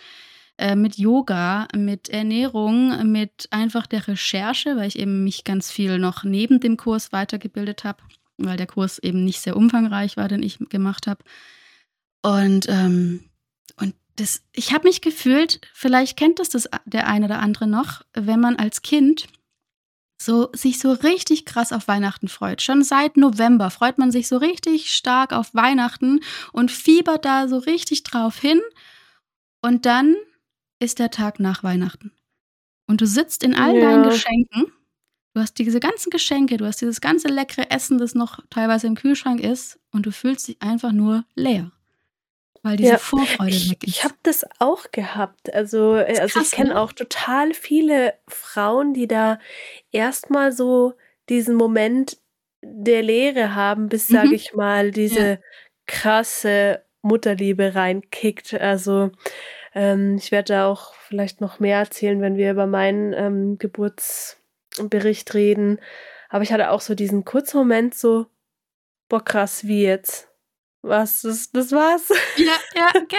Äh, 0.56 0.76
mit 0.76 0.98
Yoga, 0.98 1.66
mit 1.74 2.08
Ernährung, 2.08 3.10
mit 3.10 3.48
einfach 3.50 3.86
der 3.88 4.06
Recherche, 4.06 4.76
weil 4.76 4.86
ich 4.86 4.98
eben 4.98 5.24
mich 5.24 5.42
ganz 5.42 5.70
viel 5.70 5.98
noch 5.98 6.22
neben 6.22 6.60
dem 6.60 6.76
Kurs 6.76 7.10
weitergebildet 7.10 7.82
habe, 7.82 8.02
weil 8.38 8.56
der 8.56 8.68
Kurs 8.68 9.00
eben 9.00 9.24
nicht 9.24 9.40
sehr 9.40 9.56
umfangreich 9.56 10.16
war, 10.16 10.28
den 10.28 10.44
ich 10.44 10.58
gemacht 10.68 11.08
habe. 11.08 11.24
Und, 12.22 12.68
ähm, 12.68 13.30
und 13.80 13.94
das, 14.14 14.42
ich 14.52 14.72
habe 14.72 14.86
mich 14.86 15.00
gefühlt, 15.00 15.60
vielleicht 15.72 16.16
kennt 16.16 16.38
das, 16.38 16.50
das 16.50 16.68
der 16.84 17.08
eine 17.08 17.26
oder 17.26 17.40
andere 17.40 17.66
noch, 17.66 18.02
wenn 18.12 18.38
man 18.38 18.54
als 18.54 18.82
Kind 18.82 19.26
so 20.24 20.50
sich 20.52 20.78
so 20.78 20.92
richtig 20.92 21.44
krass 21.44 21.72
auf 21.72 21.88
Weihnachten 21.88 22.28
freut. 22.28 22.62
Schon 22.62 22.82
seit 22.82 23.16
November 23.16 23.70
freut 23.70 23.98
man 23.98 24.10
sich 24.10 24.28
so 24.28 24.36
richtig 24.36 24.94
stark 24.94 25.32
auf 25.32 25.54
Weihnachten 25.54 26.20
und 26.52 26.70
fiebert 26.70 27.24
da 27.24 27.48
so 27.48 27.58
richtig 27.58 28.02
drauf 28.02 28.38
hin. 28.38 28.60
Und 29.62 29.86
dann 29.86 30.16
ist 30.78 30.98
der 30.98 31.10
Tag 31.10 31.40
nach 31.40 31.62
Weihnachten. 31.62 32.12
Und 32.86 33.00
du 33.00 33.06
sitzt 33.06 33.42
in 33.42 33.54
all 33.54 33.76
ja. 33.76 33.80
deinen 33.80 34.04
Geschenken. 34.04 34.72
Du 35.34 35.40
hast 35.40 35.58
diese 35.58 35.80
ganzen 35.80 36.10
Geschenke, 36.10 36.58
du 36.58 36.66
hast 36.66 36.80
dieses 36.80 37.00
ganze 37.00 37.28
leckere 37.28 37.70
Essen, 37.70 37.98
das 37.98 38.14
noch 38.14 38.38
teilweise 38.50 38.86
im 38.86 38.94
Kühlschrank 38.94 39.40
ist, 39.40 39.80
und 39.90 40.06
du 40.06 40.12
fühlst 40.12 40.46
dich 40.46 40.62
einfach 40.62 40.92
nur 40.92 41.24
leer. 41.34 41.72
Weil 42.64 42.78
diese 42.78 42.92
ja, 42.92 42.98
Vorfreude 42.98 43.52
weg 43.52 43.84
ist. 43.84 43.88
Ich 43.88 44.04
habe 44.04 44.14
das 44.22 44.46
auch 44.58 44.90
gehabt. 44.90 45.52
Also, 45.52 45.96
äh, 45.96 46.18
also 46.18 46.38
krass, 46.38 46.46
ich 46.46 46.50
kenne 46.52 46.70
ne? 46.70 46.80
auch 46.80 46.94
total 46.94 47.52
viele 47.52 48.14
Frauen, 48.26 48.94
die 48.94 49.06
da 49.06 49.38
erstmal 49.92 50.50
so 50.50 50.94
diesen 51.28 51.56
Moment 51.56 52.16
der 52.62 53.02
Leere 53.02 53.54
haben, 53.54 53.90
bis, 53.90 54.08
mhm. 54.08 54.14
sage 54.14 54.34
ich 54.34 54.54
mal, 54.54 54.92
diese 54.92 55.28
ja. 55.28 55.38
krasse 55.84 56.82
Mutterliebe 57.02 57.74
reinkickt. 57.74 58.54
Also 58.54 59.10
ähm, 59.74 60.16
ich 60.16 60.32
werde 60.32 60.54
da 60.54 60.66
auch 60.66 60.94
vielleicht 60.94 61.42
noch 61.42 61.60
mehr 61.60 61.80
erzählen, 61.80 62.22
wenn 62.22 62.38
wir 62.38 62.50
über 62.50 62.66
meinen 62.66 63.12
ähm, 63.12 63.58
Geburtsbericht 63.58 65.34
reden. 65.34 65.80
Aber 66.30 66.44
ich 66.44 66.52
hatte 66.52 66.70
auch 66.70 66.80
so 66.80 66.94
diesen 66.94 67.26
kurzen 67.26 67.58
Moment 67.58 67.94
so, 67.94 68.24
boah 69.10 69.22
krass, 69.22 69.66
wie 69.66 69.82
jetzt? 69.82 70.33
Was, 70.84 71.22
das, 71.22 71.50
das 71.50 71.72
war's? 71.72 72.10
Ja, 72.36 72.52
ja, 72.76 72.88
okay. 72.94 73.16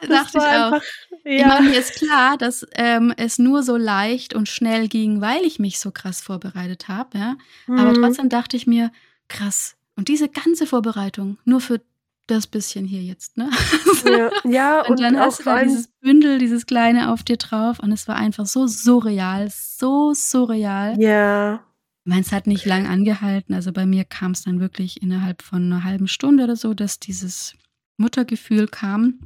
Das 0.00 0.08
Dachte 0.08 0.38
ich 0.38 0.44
auch. 0.44 0.72
Einfach, 0.72 0.82
ja. 1.24 1.32
Ich 1.32 1.46
meine, 1.46 1.68
mir 1.70 1.78
ist 1.78 1.94
klar, 1.94 2.38
dass 2.38 2.64
ähm, 2.74 3.12
es 3.16 3.40
nur 3.40 3.64
so 3.64 3.76
leicht 3.76 4.32
und 4.32 4.48
schnell 4.48 4.86
ging, 4.86 5.20
weil 5.20 5.42
ich 5.42 5.58
mich 5.58 5.80
so 5.80 5.90
krass 5.90 6.20
vorbereitet 6.20 6.86
habe, 6.86 7.18
ja. 7.18 7.36
Mhm. 7.66 7.78
Aber 7.78 7.94
trotzdem 7.94 8.28
dachte 8.28 8.56
ich 8.56 8.68
mir, 8.68 8.92
krass. 9.28 9.76
Und 9.96 10.06
diese 10.06 10.28
ganze 10.28 10.66
Vorbereitung 10.66 11.38
nur 11.44 11.60
für 11.60 11.80
das 12.28 12.46
bisschen 12.46 12.84
hier 12.84 13.02
jetzt, 13.02 13.36
ne? 13.36 13.50
Ja, 14.04 14.30
ja 14.44 14.80
und, 14.82 14.90
und 14.90 15.00
dann 15.00 15.18
hast 15.18 15.40
du 15.40 15.44
da 15.44 15.64
dieses 15.64 15.88
Bündel, 16.00 16.38
dieses 16.38 16.64
kleine 16.64 17.12
auf 17.12 17.24
dir 17.24 17.36
drauf 17.38 17.80
und 17.80 17.90
es 17.90 18.06
war 18.06 18.14
einfach 18.14 18.46
so 18.46 18.68
surreal, 18.68 19.50
so 19.50 20.14
surreal. 20.14 20.94
Ja. 21.00 21.64
Meins 22.04 22.32
hat 22.32 22.46
nicht 22.46 22.64
lang 22.64 22.86
angehalten. 22.86 23.54
Also 23.54 23.72
bei 23.72 23.86
mir 23.86 24.04
kam 24.04 24.32
es 24.32 24.42
dann 24.42 24.60
wirklich 24.60 25.02
innerhalb 25.02 25.42
von 25.42 25.64
einer 25.64 25.84
halben 25.84 26.08
Stunde 26.08 26.44
oder 26.44 26.56
so, 26.56 26.74
dass 26.74 26.98
dieses 26.98 27.54
Muttergefühl 27.98 28.68
kam. 28.68 29.20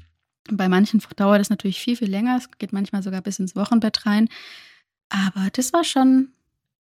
Bei 0.51 0.69
manchen 0.69 1.01
dauert 1.17 1.41
es 1.41 1.51
natürlich 1.51 1.81
viel, 1.81 1.97
viel 1.97 2.11
länger. 2.11 2.37
Es 2.37 2.51
geht 2.59 2.73
manchmal 2.73 3.03
sogar 3.03 3.23
bis 3.23 3.39
ins 3.39 3.57
Wochenbett 3.57 4.07
rein. 4.07 4.29
Aber 5.09 5.49
das 5.53 5.73
war 5.73 5.85
schon 5.85 6.33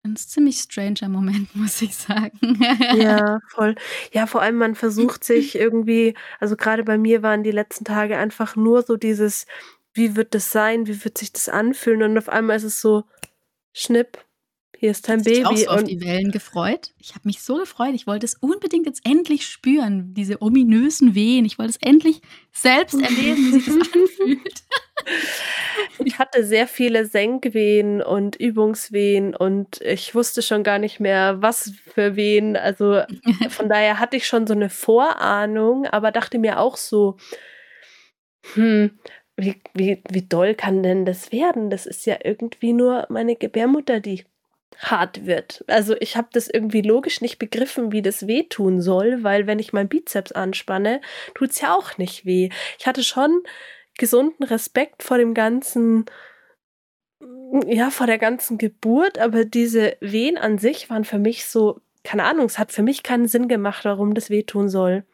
ein 0.03 0.15
ziemlich 0.15 0.57
stranger 0.59 1.09
Moment, 1.09 1.55
muss 1.55 1.81
ich 1.81 1.95
sagen. 1.95 2.59
ja, 2.95 3.39
voll. 3.49 3.75
Ja, 4.11 4.25
vor 4.27 4.41
allem 4.41 4.55
man 4.55 4.75
versucht 4.75 5.23
sich 5.23 5.55
irgendwie, 5.59 6.15
also 6.39 6.55
gerade 6.55 6.83
bei 6.83 6.97
mir 6.97 7.21
waren 7.21 7.43
die 7.43 7.51
letzten 7.51 7.85
Tage 7.85 8.17
einfach 8.17 8.55
nur 8.55 8.81
so 8.83 8.95
dieses, 8.95 9.45
wie 9.93 10.15
wird 10.15 10.33
das 10.33 10.51
sein, 10.51 10.87
wie 10.87 11.03
wird 11.03 11.17
sich 11.17 11.33
das 11.33 11.49
anfühlen 11.49 12.03
und 12.03 12.17
auf 12.17 12.29
einmal 12.29 12.55
ist 12.55 12.63
es 12.63 12.81
so, 12.81 13.03
schnipp, 13.73 14.17
hier 14.81 14.89
ist 14.89 15.07
dein 15.07 15.21
Baby. 15.21 15.41
Ich 15.41 15.45
auch 15.45 15.55
so 15.55 15.67
auf 15.67 15.83
die 15.83 16.01
Wellen 16.01 16.31
gefreut. 16.31 16.89
Ich 16.97 17.11
habe 17.11 17.21
mich 17.25 17.43
so 17.43 17.57
gefreut. 17.57 17.91
Ich 17.93 18.07
wollte 18.07 18.25
es 18.25 18.33
unbedingt 18.33 18.87
jetzt 18.87 19.05
endlich 19.05 19.45
spüren, 19.47 20.15
diese 20.15 20.41
ominösen 20.41 21.13
Wehen. 21.13 21.45
Ich 21.45 21.59
wollte 21.59 21.69
es 21.69 21.77
endlich 21.77 22.19
selbst 22.51 22.95
erleben, 22.95 23.37
wie 23.37 23.59
sich 23.59 23.65
das 23.65 23.75
anfühlt. 23.93 24.63
Ich 26.05 26.19
hatte 26.19 26.43
sehr 26.43 26.67
viele 26.67 27.07
Senkwehen 27.07 28.03
und 28.03 28.35
Übungswehen 28.35 29.35
und 29.35 29.81
ich 29.81 30.13
wusste 30.13 30.43
schon 30.43 30.63
gar 30.63 30.77
nicht 30.77 30.99
mehr, 30.99 31.41
was 31.41 31.73
für 31.93 32.15
Wehen. 32.15 32.55
Also 32.55 33.01
von 33.49 33.69
daher 33.69 33.99
hatte 33.99 34.17
ich 34.17 34.27
schon 34.27 34.45
so 34.45 34.53
eine 34.53 34.69
Vorahnung, 34.69 35.87
aber 35.87 36.11
dachte 36.11 36.37
mir 36.37 36.59
auch 36.59 36.77
so, 36.77 37.17
hm, 38.53 38.91
wie, 39.37 39.59
wie, 39.73 40.03
wie 40.07 40.21
doll 40.21 40.53
kann 40.53 40.83
denn 40.83 41.05
das 41.05 41.31
werden? 41.31 41.71
Das 41.71 41.87
ist 41.87 42.05
ja 42.05 42.17
irgendwie 42.23 42.73
nur 42.73 43.07
meine 43.09 43.35
Gebärmutter, 43.35 43.99
die 43.99 44.23
hart 44.79 45.25
wird. 45.25 45.63
Also 45.67 45.95
ich 45.99 46.17
habe 46.17 46.29
das 46.31 46.47
irgendwie 46.47 46.81
logisch 46.81 47.21
nicht 47.21 47.39
begriffen, 47.39 47.91
wie 47.91 48.01
das 48.01 48.27
wehtun 48.27 48.81
soll, 48.81 49.23
weil 49.23 49.47
wenn 49.47 49.59
ich 49.59 49.73
meinen 49.73 49.89
Bizeps 49.89 50.31
anspanne, 50.31 51.01
tut 51.35 51.51
es 51.51 51.61
ja 51.61 51.75
auch 51.75 51.97
nicht 51.97 52.25
weh. 52.25 52.49
Ich 52.79 52.87
hatte 52.87 53.03
schon 53.03 53.43
gesunden 53.97 54.43
Respekt 54.43 55.03
vor 55.03 55.17
dem 55.17 55.33
ganzen, 55.33 56.05
ja, 57.67 57.89
vor 57.89 58.07
der 58.07 58.17
ganzen 58.17 58.57
Geburt, 58.57 59.19
aber 59.19 59.45
diese 59.45 59.97
Wehen 59.99 60.37
an 60.37 60.57
sich 60.57 60.89
waren 60.89 61.05
für 61.05 61.19
mich 61.19 61.45
so, 61.45 61.81
keine 62.03 62.23
Ahnung, 62.23 62.45
es 62.45 62.57
hat 62.57 62.71
für 62.71 62.83
mich 62.83 63.03
keinen 63.03 63.27
Sinn 63.27 63.47
gemacht, 63.47 63.85
warum 63.85 64.13
das 64.13 64.29
wehtun 64.29 64.69
soll. 64.69 65.05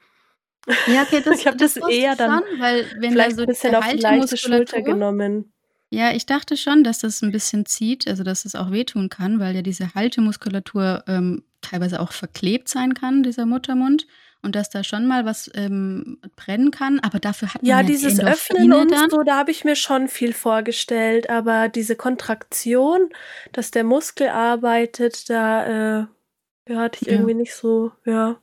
Ja, 0.87 1.01
okay, 1.01 1.21
das, 1.25 1.39
ich 1.39 1.47
habe 1.47 1.57
das, 1.57 1.73
das, 1.73 1.89
eher 1.89 2.15
dann 2.15 2.43
schon, 2.43 2.59
weil 2.59 2.85
wenn 2.99 3.11
vielleicht 3.11 3.35
so 3.35 3.41
ein 3.41 3.47
bisschen 3.47 3.75
auf 3.75 3.87
die 3.87 3.97
leichte 3.97 4.37
Schulter 4.37 4.81
genommen. 4.81 5.51
Ja, 5.89 6.11
ich 6.11 6.25
dachte 6.25 6.57
schon, 6.57 6.83
dass 6.83 6.99
das 6.99 7.21
ein 7.21 7.31
bisschen 7.31 7.65
zieht, 7.65 8.07
also 8.07 8.23
dass 8.23 8.43
es 8.45 8.55
auch 8.55 8.71
wehtun 8.71 9.09
kann, 9.09 9.39
weil 9.39 9.55
ja 9.55 9.61
diese 9.61 9.93
Haltemuskulatur 9.93 11.03
ähm, 11.07 11.43
teilweise 11.61 12.01
auch 12.01 12.11
verklebt 12.11 12.67
sein 12.67 12.93
kann, 12.93 13.23
dieser 13.23 13.45
Muttermund. 13.45 14.05
Und 14.43 14.55
dass 14.55 14.69
da 14.69 14.83
schon 14.83 15.07
mal 15.07 15.25
was 15.25 15.49
ähm, 15.55 16.19
brennen 16.35 16.69
kann, 16.69 16.99
aber 16.99 17.19
dafür 17.19 17.53
hat 17.53 17.63
man 17.63 17.69
ja, 17.69 17.81
ja 17.81 17.83
dieses 17.83 18.19
Öffnen 18.19 18.71
und 18.71 18.91
dann. 18.91 19.09
so, 19.09 19.23
da 19.23 19.35
habe 19.35 19.49
ich 19.49 19.65
mir 19.65 19.75
schon 19.75 20.07
viel 20.07 20.31
vorgestellt, 20.31 21.29
aber 21.29 21.69
diese 21.69 21.95
Kontraktion, 21.95 23.09
dass 23.51 23.71
der 23.71 23.83
Muskel 23.83 24.29
arbeitet, 24.29 25.29
da 25.29 26.01
äh, 26.01 26.05
ja, 26.69 26.79
hatte 26.79 26.99
ich 27.01 27.07
ja. 27.07 27.13
irgendwie 27.13 27.33
nicht 27.33 27.55
so, 27.55 27.91
ja. 28.05 28.37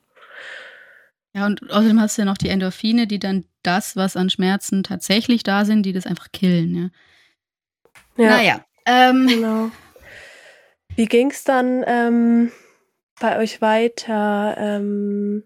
Ja, 1.32 1.46
und 1.46 1.70
außerdem 1.70 2.00
hast 2.00 2.18
du 2.18 2.22
ja 2.22 2.26
noch 2.26 2.38
die 2.38 2.48
Endorphine, 2.48 3.06
die 3.06 3.20
dann 3.20 3.44
das, 3.62 3.94
was 3.94 4.16
an 4.16 4.30
Schmerzen 4.30 4.82
tatsächlich 4.82 5.44
da 5.44 5.64
sind, 5.64 5.84
die 5.84 5.92
das 5.92 6.06
einfach 6.06 6.32
killen, 6.32 6.74
ja. 6.74 6.88
Ja. 8.16 8.28
Naja. 8.28 8.64
Ähm, 8.86 9.26
genau. 9.26 9.70
Wie 10.96 11.06
ging 11.06 11.30
es 11.30 11.44
dann 11.44 11.84
ähm, 11.86 12.52
bei 13.20 13.38
euch 13.38 13.60
weiter? 13.60 14.54
Ähm, 14.58 15.44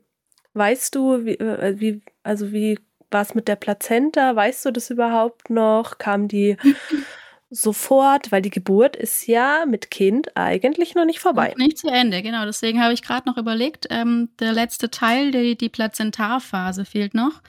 weißt 0.54 0.94
du, 0.94 1.24
wie, 1.24 1.34
äh, 1.34 1.80
wie 1.80 2.02
also 2.22 2.52
wie 2.52 2.78
war 3.10 3.22
es 3.22 3.34
mit 3.34 3.48
der 3.48 3.56
Plazenta? 3.56 4.36
Weißt 4.36 4.64
du 4.66 4.70
das 4.70 4.90
überhaupt 4.90 5.48
noch? 5.48 5.98
Kam 5.98 6.28
die 6.28 6.56
sofort? 7.50 8.30
Weil 8.30 8.42
die 8.42 8.50
Geburt 8.50 8.96
ist 8.96 9.26
ja 9.26 9.64
mit 9.66 9.90
Kind 9.90 10.36
eigentlich 10.36 10.94
noch 10.94 11.06
nicht 11.06 11.20
vorbei. 11.20 11.54
Noch 11.56 11.66
nicht 11.66 11.78
zu 11.78 11.88
Ende, 11.88 12.22
genau. 12.22 12.44
Deswegen 12.44 12.82
habe 12.82 12.92
ich 12.92 13.02
gerade 13.02 13.26
noch 13.26 13.38
überlegt, 13.38 13.86
ähm, 13.88 14.28
der 14.40 14.52
letzte 14.52 14.90
Teil, 14.90 15.30
die, 15.30 15.56
die 15.56 15.70
Plazentarphase 15.70 16.84
fehlt 16.84 17.14
noch. 17.14 17.40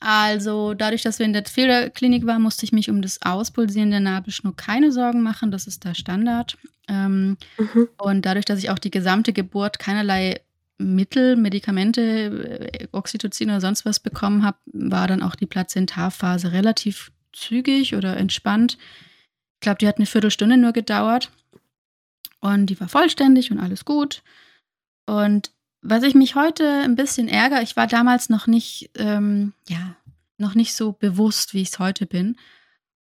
Also 0.00 0.74
dadurch, 0.74 1.02
dass 1.02 1.18
wir 1.18 1.26
in 1.26 1.32
der 1.32 1.44
Federklinik 1.44 2.26
waren, 2.26 2.42
musste 2.42 2.64
ich 2.64 2.72
mich 2.72 2.90
um 2.90 3.02
das 3.02 3.22
Auspulsieren 3.22 3.90
der 3.90 4.00
Nabelschnur 4.00 4.54
keine 4.56 4.92
Sorgen 4.92 5.22
machen. 5.22 5.50
Das 5.50 5.66
ist 5.66 5.84
der 5.84 5.94
Standard. 5.94 6.56
Ähm, 6.88 7.36
mhm. 7.58 7.88
Und 7.98 8.26
dadurch, 8.26 8.44
dass 8.44 8.58
ich 8.58 8.70
auch 8.70 8.78
die 8.78 8.90
gesamte 8.90 9.32
Geburt 9.32 9.78
keinerlei 9.78 10.40
Mittel, 10.78 11.36
Medikamente, 11.36 12.70
äh, 12.72 12.88
Oxytocin 12.92 13.48
oder 13.48 13.60
sonst 13.60 13.84
was 13.84 14.00
bekommen 14.00 14.44
habe, 14.44 14.58
war 14.66 15.08
dann 15.08 15.22
auch 15.22 15.34
die 15.34 15.46
Plazentarphase 15.46 16.52
relativ 16.52 17.10
zügig 17.32 17.94
oder 17.94 18.16
entspannt. 18.16 18.76
Ich 19.54 19.60
glaube, 19.60 19.78
die 19.78 19.88
hat 19.88 19.96
eine 19.96 20.06
Viertelstunde 20.06 20.56
nur 20.56 20.72
gedauert. 20.72 21.30
Und 22.40 22.66
die 22.66 22.78
war 22.78 22.88
vollständig 22.88 23.50
und 23.50 23.58
alles 23.58 23.84
gut. 23.84 24.22
Und 25.06 25.50
was 25.88 26.02
ich 26.02 26.14
mich 26.14 26.34
heute 26.34 26.82
ein 26.84 26.96
bisschen 26.96 27.28
ärgere, 27.28 27.62
ich 27.62 27.76
war 27.76 27.86
damals 27.86 28.28
noch 28.28 28.46
nicht, 28.46 28.90
ähm, 28.96 29.52
ja, 29.68 29.96
noch 30.38 30.54
nicht 30.54 30.74
so 30.74 30.92
bewusst, 30.92 31.54
wie 31.54 31.62
ich 31.62 31.68
es 31.68 31.78
heute 31.78 32.06
bin. 32.06 32.36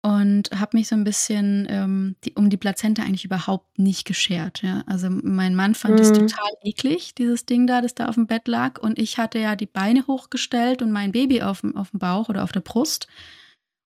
Und 0.01 0.51
habe 0.51 0.77
mich 0.77 0.87
so 0.87 0.95
ein 0.95 1.03
bisschen 1.03 1.65
ähm, 1.67 2.15
die, 2.23 2.33
um 2.35 2.51
die 2.51 2.57
Plazenta 2.57 3.01
eigentlich 3.01 3.25
überhaupt 3.25 3.79
nicht 3.79 4.05
geschert. 4.05 4.61
Ja? 4.61 4.83
Also 4.85 5.09
mein 5.09 5.55
Mann 5.55 5.73
fand 5.73 5.99
es 5.99 6.11
mhm. 6.11 6.27
total 6.27 6.51
eklig, 6.63 7.15
dieses 7.15 7.47
Ding 7.47 7.65
da, 7.65 7.81
das 7.81 7.95
da 7.95 8.05
auf 8.05 8.13
dem 8.13 8.27
Bett 8.27 8.47
lag. 8.47 8.79
Und 8.79 8.99
ich 8.99 9.17
hatte 9.17 9.39
ja 9.39 9.55
die 9.55 9.65
Beine 9.65 10.05
hochgestellt 10.05 10.83
und 10.83 10.91
mein 10.91 11.11
Baby 11.11 11.41
auf 11.41 11.61
dem, 11.61 11.75
auf 11.75 11.89
dem 11.89 11.99
Bauch 11.99 12.29
oder 12.29 12.43
auf 12.43 12.51
der 12.51 12.59
Brust 12.59 13.07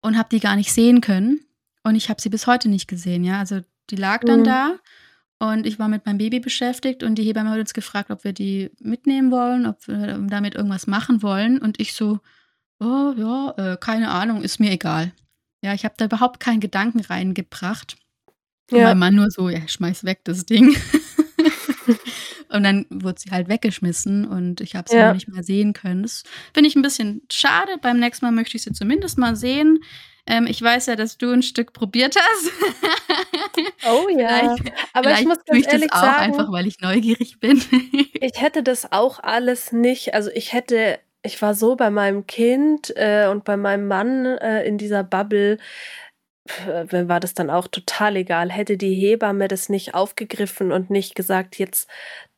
und 0.03 0.18
habe 0.18 0.28
die 0.30 0.40
gar 0.40 0.57
nicht 0.57 0.72
sehen 0.72 1.01
können. 1.01 1.40
Und 1.84 1.94
ich 1.94 2.11
habe 2.11 2.20
sie 2.20 2.30
bis 2.30 2.49
heute 2.49 2.68
nicht 2.68 2.88
gesehen. 2.88 3.22
Ja, 3.22 3.38
also 3.38 3.61
die 3.90 3.96
lag 3.96 4.24
dann 4.24 4.40
mhm. 4.40 4.44
da 4.44 4.78
und 5.39 5.66
ich 5.66 5.78
war 5.78 5.89
mit 5.89 6.05
meinem 6.05 6.18
Baby 6.18 6.41
beschäftigt 6.41 7.03
und 7.03 7.14
die 7.14 7.22
Hebamme 7.22 7.51
hat 7.51 7.61
uns 7.61 7.72
gefragt, 7.72 8.11
ob 8.11 8.24
wir 8.24 8.32
die 8.32 8.70
mitnehmen 8.80 9.30
wollen, 9.30 9.66
ob 9.66 9.86
wir 9.86 10.18
damit 10.18 10.57
irgendwas 10.57 10.89
machen 10.89 11.22
wollen. 11.22 11.59
Und 11.59 11.80
ich 11.80 11.95
so, 11.95 12.18
oh 12.80 13.14
ja, 13.16 13.55
äh, 13.57 13.76
keine 13.76 14.11
Ahnung, 14.11 14.43
ist 14.43 14.59
mir 14.59 14.72
egal. 14.72 15.12
Ja, 15.62 15.74
ich 15.74 15.84
habe 15.84 15.95
da 15.97 16.07
überhaupt 16.07 16.41
keinen 16.41 16.61
Gedanken 16.61 17.01
reingebracht. 17.01 17.97
Ja. 18.70 18.84
Mein 18.84 18.99
Mann 18.99 19.14
nur 19.14 19.30
so, 19.30 19.49
ja, 19.49 19.66
schmeiß 19.66 20.05
weg 20.05 20.20
das 20.24 20.45
Ding. 20.45 20.76
und 22.49 22.64
dann 22.64 22.86
wurde 22.91 23.20
sie 23.20 23.30
halt 23.30 23.49
weggeschmissen 23.49 24.26
und 24.26 24.61
ich 24.61 24.74
habe 24.74 24.89
sie 24.91 24.97
ja. 24.97 25.09
noch 25.09 25.14
nicht 25.14 25.28
mehr 25.28 25.45
sehen 25.45 25.72
können. 25.72 26.03
Das 26.03 26.24
finde 26.53 26.68
ich 26.68 26.76
ein 26.76 26.82
bisschen 26.82 27.22
schade. 27.30 27.72
Beim 27.80 28.01
nächsten 28.01 28.26
Mal 28.26 28.32
möchte 28.32 28.57
ich 28.57 28.64
sie 28.64 28.72
zumindest 28.72 29.18
mal 29.18 29.36
sehen. 29.36 29.78
Ähm, 30.29 30.47
ich 30.47 30.61
weiß 30.61 30.87
ja, 30.87 30.97
dass 30.97 31.16
du 31.16 31.33
ein 31.33 31.43
Stück 31.43 31.72
probiert 31.72 32.14
hast. 32.16 32.53
Oh 33.87 34.09
ja. 34.11 34.29
Vielleicht, 34.29 34.72
Aber 34.93 35.05
vielleicht 35.05 35.22
ich 35.22 35.29
muss 35.29 35.45
ganz 35.45 35.61
ich 35.61 35.72
ehrlich 35.72 35.91
das 35.91 35.99
auch 35.99 36.05
sagen, 36.05 36.22
einfach, 36.22 36.53
weil 36.53 36.66
ich 36.66 36.81
neugierig 36.81 37.41
bin. 37.41 37.62
ich 38.20 38.41
hätte 38.41 38.62
das 38.62 38.93
auch 38.93 39.20
alles 39.20 39.72
nicht. 39.72 40.14
Also 40.14 40.31
ich 40.33 40.53
hätte, 40.53 40.99
ich 41.22 41.41
war 41.41 41.55
so 41.55 41.74
bei 41.74 41.91
meinem 41.91 42.26
Kind 42.26 42.93
äh, 42.97 43.29
und 43.29 43.45
bei 43.45 43.57
meinem 43.57 43.89
Mann 43.89 44.26
äh, 44.26 44.64
in 44.64 44.79
dieser 44.79 45.03
Bubble. 45.03 45.59
war 46.91 47.20
das 47.20 47.35
dann 47.35 47.51
auch 47.51 47.68
total 47.68 48.16
egal. 48.16 48.51
Hätte 48.51 48.76
die 48.76 48.95
Hebamme 48.95 49.49
das 49.49 49.68
nicht 49.68 49.95
aufgegriffen 49.95 50.72
und 50.72 50.91
nicht 50.91 51.14
gesagt, 51.14 51.59
jetzt 51.59 51.89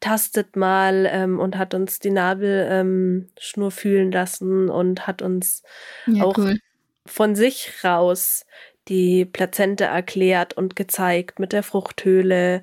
tastet 0.01 0.57
mal 0.57 1.09
ähm, 1.11 1.39
und 1.39 1.59
hat 1.59 1.75
uns 1.75 1.99
die 1.99 2.11
Nabelschnur 2.11 3.67
ähm, 3.67 3.71
fühlen 3.71 4.13
lassen 4.13 4.69
und 4.69 5.07
hat 5.07 5.23
uns 5.23 5.63
ja, 6.07 6.25
auch 6.25 6.39
cool. 6.39 6.59
Von 7.07 7.35
sich 7.35 7.85
raus 7.85 8.45
die 8.89 9.25
Plazente 9.25 9.85
erklärt 9.85 10.55
und 10.55 10.75
gezeigt 10.77 11.39
mit 11.39 11.53
der 11.53 11.63
Fruchthöhle 11.63 12.63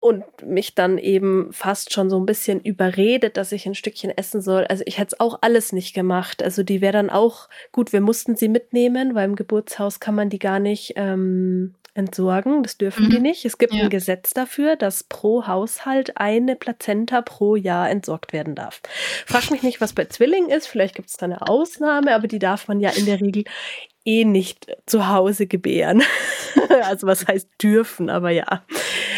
und 0.00 0.24
mich 0.42 0.74
dann 0.74 0.96
eben 0.96 1.52
fast 1.52 1.92
schon 1.92 2.08
so 2.08 2.18
ein 2.18 2.26
bisschen 2.26 2.60
überredet, 2.60 3.36
dass 3.36 3.50
ich 3.50 3.66
ein 3.66 3.74
Stückchen 3.74 4.10
essen 4.10 4.40
soll. 4.40 4.64
Also 4.64 4.84
ich 4.86 4.98
hätte 4.98 5.14
es 5.14 5.20
auch 5.20 5.38
alles 5.42 5.72
nicht 5.72 5.92
gemacht. 5.92 6.42
Also 6.42 6.62
die 6.62 6.80
wäre 6.80 6.92
dann 6.92 7.10
auch 7.10 7.48
gut. 7.72 7.92
Wir 7.92 8.00
mussten 8.00 8.36
sie 8.36 8.48
mitnehmen, 8.48 9.14
weil 9.14 9.24
im 9.24 9.36
Geburtshaus 9.36 9.98
kann 9.98 10.14
man 10.14 10.30
die 10.30 10.38
gar 10.38 10.60
nicht 10.60 10.92
ähm, 10.96 11.74
entsorgen. 11.98 12.62
Das 12.62 12.78
dürfen 12.78 13.06
mhm. 13.06 13.10
die 13.10 13.20
nicht. 13.20 13.44
Es 13.44 13.58
gibt 13.58 13.74
ja. 13.74 13.84
ein 13.84 13.90
Gesetz 13.90 14.32
dafür, 14.32 14.76
dass 14.76 15.04
pro 15.04 15.46
Haushalt 15.46 16.16
eine 16.16 16.56
Plazenta 16.56 17.20
pro 17.20 17.56
Jahr 17.56 17.90
entsorgt 17.90 18.32
werden 18.32 18.54
darf. 18.54 18.80
Frag 19.26 19.50
mich 19.50 19.62
nicht, 19.62 19.80
was 19.80 19.92
bei 19.92 20.06
Zwillingen 20.06 20.50
ist. 20.50 20.66
Vielleicht 20.66 20.94
gibt 20.94 21.10
es 21.10 21.16
da 21.16 21.26
eine 21.26 21.46
Ausnahme, 21.48 22.14
aber 22.14 22.28
die 22.28 22.38
darf 22.38 22.68
man 22.68 22.80
ja 22.80 22.90
in 22.90 23.04
der 23.04 23.20
Regel 23.20 23.44
eh 24.04 24.24
nicht 24.24 24.66
zu 24.86 25.08
Hause 25.08 25.46
gebären. 25.46 26.02
also 26.84 27.06
was 27.06 27.26
heißt 27.26 27.48
dürfen, 27.62 28.08
aber 28.08 28.30
ja. 28.30 28.64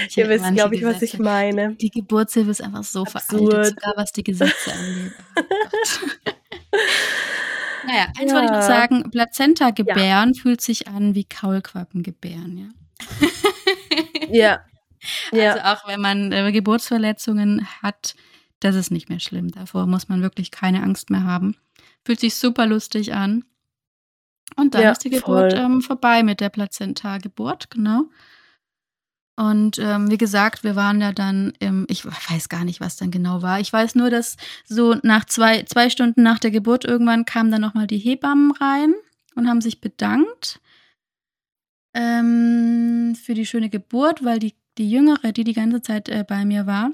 Ich 0.08 0.16
Ihr 0.16 0.28
wisst, 0.28 0.52
glaube 0.54 0.74
ich, 0.74 0.84
was 0.84 1.02
ich 1.02 1.18
meine. 1.18 1.74
Die 1.74 1.90
Geburtshilfe 1.90 2.50
ist 2.50 2.62
einfach 2.62 2.84
so 2.84 3.02
Absurd. 3.02 3.22
veraltet, 3.28 3.66
sogar 3.66 3.92
was 3.96 4.12
die 4.12 4.24
Gesetze 4.24 4.72
angeht. 4.72 5.12
Oh 5.36 5.42
naja, 7.86 8.06
eins 8.18 8.30
ja. 8.30 8.34
wollte 8.34 8.46
ich 8.46 8.52
noch 8.52 8.62
sagen, 8.62 9.10
Plazenta 9.10 9.70
gebären 9.70 10.32
ja. 10.34 10.42
fühlt 10.42 10.60
sich 10.60 10.88
an 10.88 11.14
wie 11.14 11.24
Kaulquappen 11.24 12.02
gebären, 12.02 12.74
ja. 14.30 14.60
ja. 15.32 15.52
Also 15.52 15.64
auch 15.64 15.88
wenn 15.88 16.00
man 16.00 16.32
äh, 16.32 16.52
Geburtsverletzungen 16.52 17.66
hat, 17.82 18.14
das 18.60 18.76
ist 18.76 18.90
nicht 18.90 19.08
mehr 19.08 19.20
schlimm. 19.20 19.50
Davor 19.50 19.86
muss 19.86 20.08
man 20.08 20.22
wirklich 20.22 20.50
keine 20.50 20.82
Angst 20.82 21.10
mehr 21.10 21.24
haben. 21.24 21.56
Fühlt 22.04 22.20
sich 22.20 22.36
super 22.36 22.66
lustig 22.66 23.14
an. 23.14 23.44
Und 24.56 24.74
dann 24.74 24.82
ja, 24.82 24.92
ist 24.92 25.04
die 25.04 25.10
Geburt 25.10 25.54
ähm, 25.54 25.80
vorbei 25.80 26.22
mit 26.22 26.40
der 26.40 26.50
Plazenta-Geburt, 26.50 27.70
genau. 27.70 28.04
Und 29.36 29.78
ähm, 29.78 30.10
wie 30.10 30.18
gesagt, 30.18 30.64
wir 30.64 30.76
waren 30.76 31.00
ja 31.00 31.12
dann 31.12 31.52
im, 31.60 31.86
ich 31.88 32.04
weiß 32.04 32.48
gar 32.48 32.64
nicht, 32.64 32.80
was 32.80 32.96
dann 32.96 33.10
genau 33.10 33.42
war. 33.42 33.58
Ich 33.60 33.72
weiß 33.72 33.94
nur, 33.94 34.10
dass 34.10 34.36
so 34.66 34.96
nach 35.02 35.24
zwei, 35.24 35.62
zwei 35.62 35.88
Stunden 35.88 36.22
nach 36.22 36.38
der 36.38 36.50
Geburt 36.50 36.84
irgendwann 36.84 37.24
kamen 37.24 37.50
dann 37.50 37.62
nochmal 37.62 37.86
die 37.86 37.98
Hebammen 37.98 38.50
rein 38.52 38.94
und 39.34 39.48
haben 39.48 39.62
sich 39.62 39.80
bedankt 39.80 40.60
ähm, 41.94 43.16
für 43.16 43.34
die 43.34 43.46
schöne 43.46 43.70
Geburt, 43.70 44.24
weil 44.24 44.38
die, 44.38 44.54
die 44.76 44.90
Jüngere, 44.90 45.32
die 45.32 45.44
die 45.44 45.54
ganze 45.54 45.80
Zeit 45.80 46.08
äh, 46.08 46.24
bei 46.26 46.44
mir 46.44 46.66
war, 46.66 46.92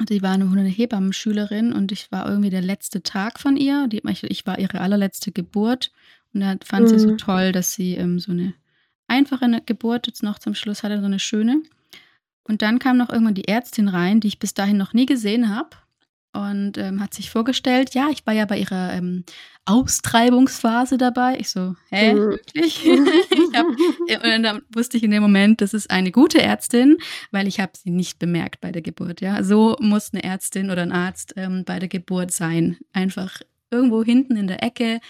die 0.00 0.22
war 0.22 0.32
eine 0.32 0.68
Hebammenschülerin 0.68 1.72
und 1.72 1.92
ich 1.92 2.12
war 2.12 2.28
irgendwie 2.28 2.50
der 2.50 2.62
letzte 2.62 3.02
Tag 3.02 3.40
von 3.40 3.56
ihr. 3.56 3.88
Die, 3.88 4.02
ich 4.04 4.46
war 4.46 4.58
ihre 4.58 4.80
allerletzte 4.80 5.32
Geburt. 5.32 5.90
Und 6.32 6.40
da 6.40 6.54
fand 6.64 6.86
mhm. 6.86 6.90
sie 6.90 6.98
so 6.98 7.08
mhm. 7.10 7.18
toll, 7.18 7.52
dass 7.52 7.72
sie 7.72 7.94
ähm, 7.94 8.18
so 8.18 8.32
eine 8.32 8.54
einfache 9.08 9.62
Geburt 9.66 10.06
jetzt 10.06 10.22
noch 10.22 10.38
zum 10.38 10.54
Schluss 10.54 10.82
hatte, 10.82 11.00
so 11.00 11.06
eine 11.06 11.18
schöne. 11.18 11.62
Und 12.44 12.62
dann 12.62 12.78
kam 12.78 12.96
noch 12.96 13.10
irgendwann 13.10 13.34
die 13.34 13.48
Ärztin 13.48 13.88
rein, 13.88 14.20
die 14.20 14.28
ich 14.28 14.38
bis 14.38 14.54
dahin 14.54 14.76
noch 14.76 14.94
nie 14.94 15.06
gesehen 15.06 15.54
habe. 15.54 15.70
Und 16.32 16.78
ähm, 16.78 17.02
hat 17.02 17.14
sich 17.14 17.30
vorgestellt, 17.30 17.94
ja, 17.94 18.10
ich 18.10 18.26
war 18.26 18.34
ja 18.34 18.44
bei 18.44 18.58
ihrer 18.58 18.92
ähm, 18.92 19.24
Austreibungsphase 19.64 20.98
dabei. 20.98 21.38
Ich 21.38 21.48
so, 21.50 21.74
hä, 21.90 22.14
mhm. 22.14 22.18
wirklich? 22.18 22.86
ich 22.86 23.54
hab, 23.54 23.66
und 23.66 24.42
dann 24.42 24.62
wusste 24.72 24.98
ich 24.98 25.02
in 25.02 25.10
dem 25.10 25.22
Moment, 25.22 25.60
das 25.60 25.74
ist 25.74 25.90
eine 25.90 26.12
gute 26.12 26.40
Ärztin, 26.40 26.98
weil 27.30 27.48
ich 27.48 27.60
habe 27.60 27.72
sie 27.74 27.90
nicht 27.90 28.18
bemerkt 28.18 28.60
bei 28.60 28.72
der 28.72 28.82
Geburt. 28.82 29.20
Ja, 29.20 29.42
so 29.42 29.76
muss 29.80 30.12
eine 30.12 30.22
Ärztin 30.22 30.70
oder 30.70 30.82
ein 30.82 30.92
Arzt 30.92 31.34
ähm, 31.36 31.64
bei 31.64 31.78
der 31.78 31.88
Geburt 31.88 32.30
sein. 32.30 32.76
Einfach 32.92 33.40
irgendwo 33.70 34.04
hinten 34.04 34.36
in 34.36 34.46
der 34.46 34.62
Ecke 34.62 35.00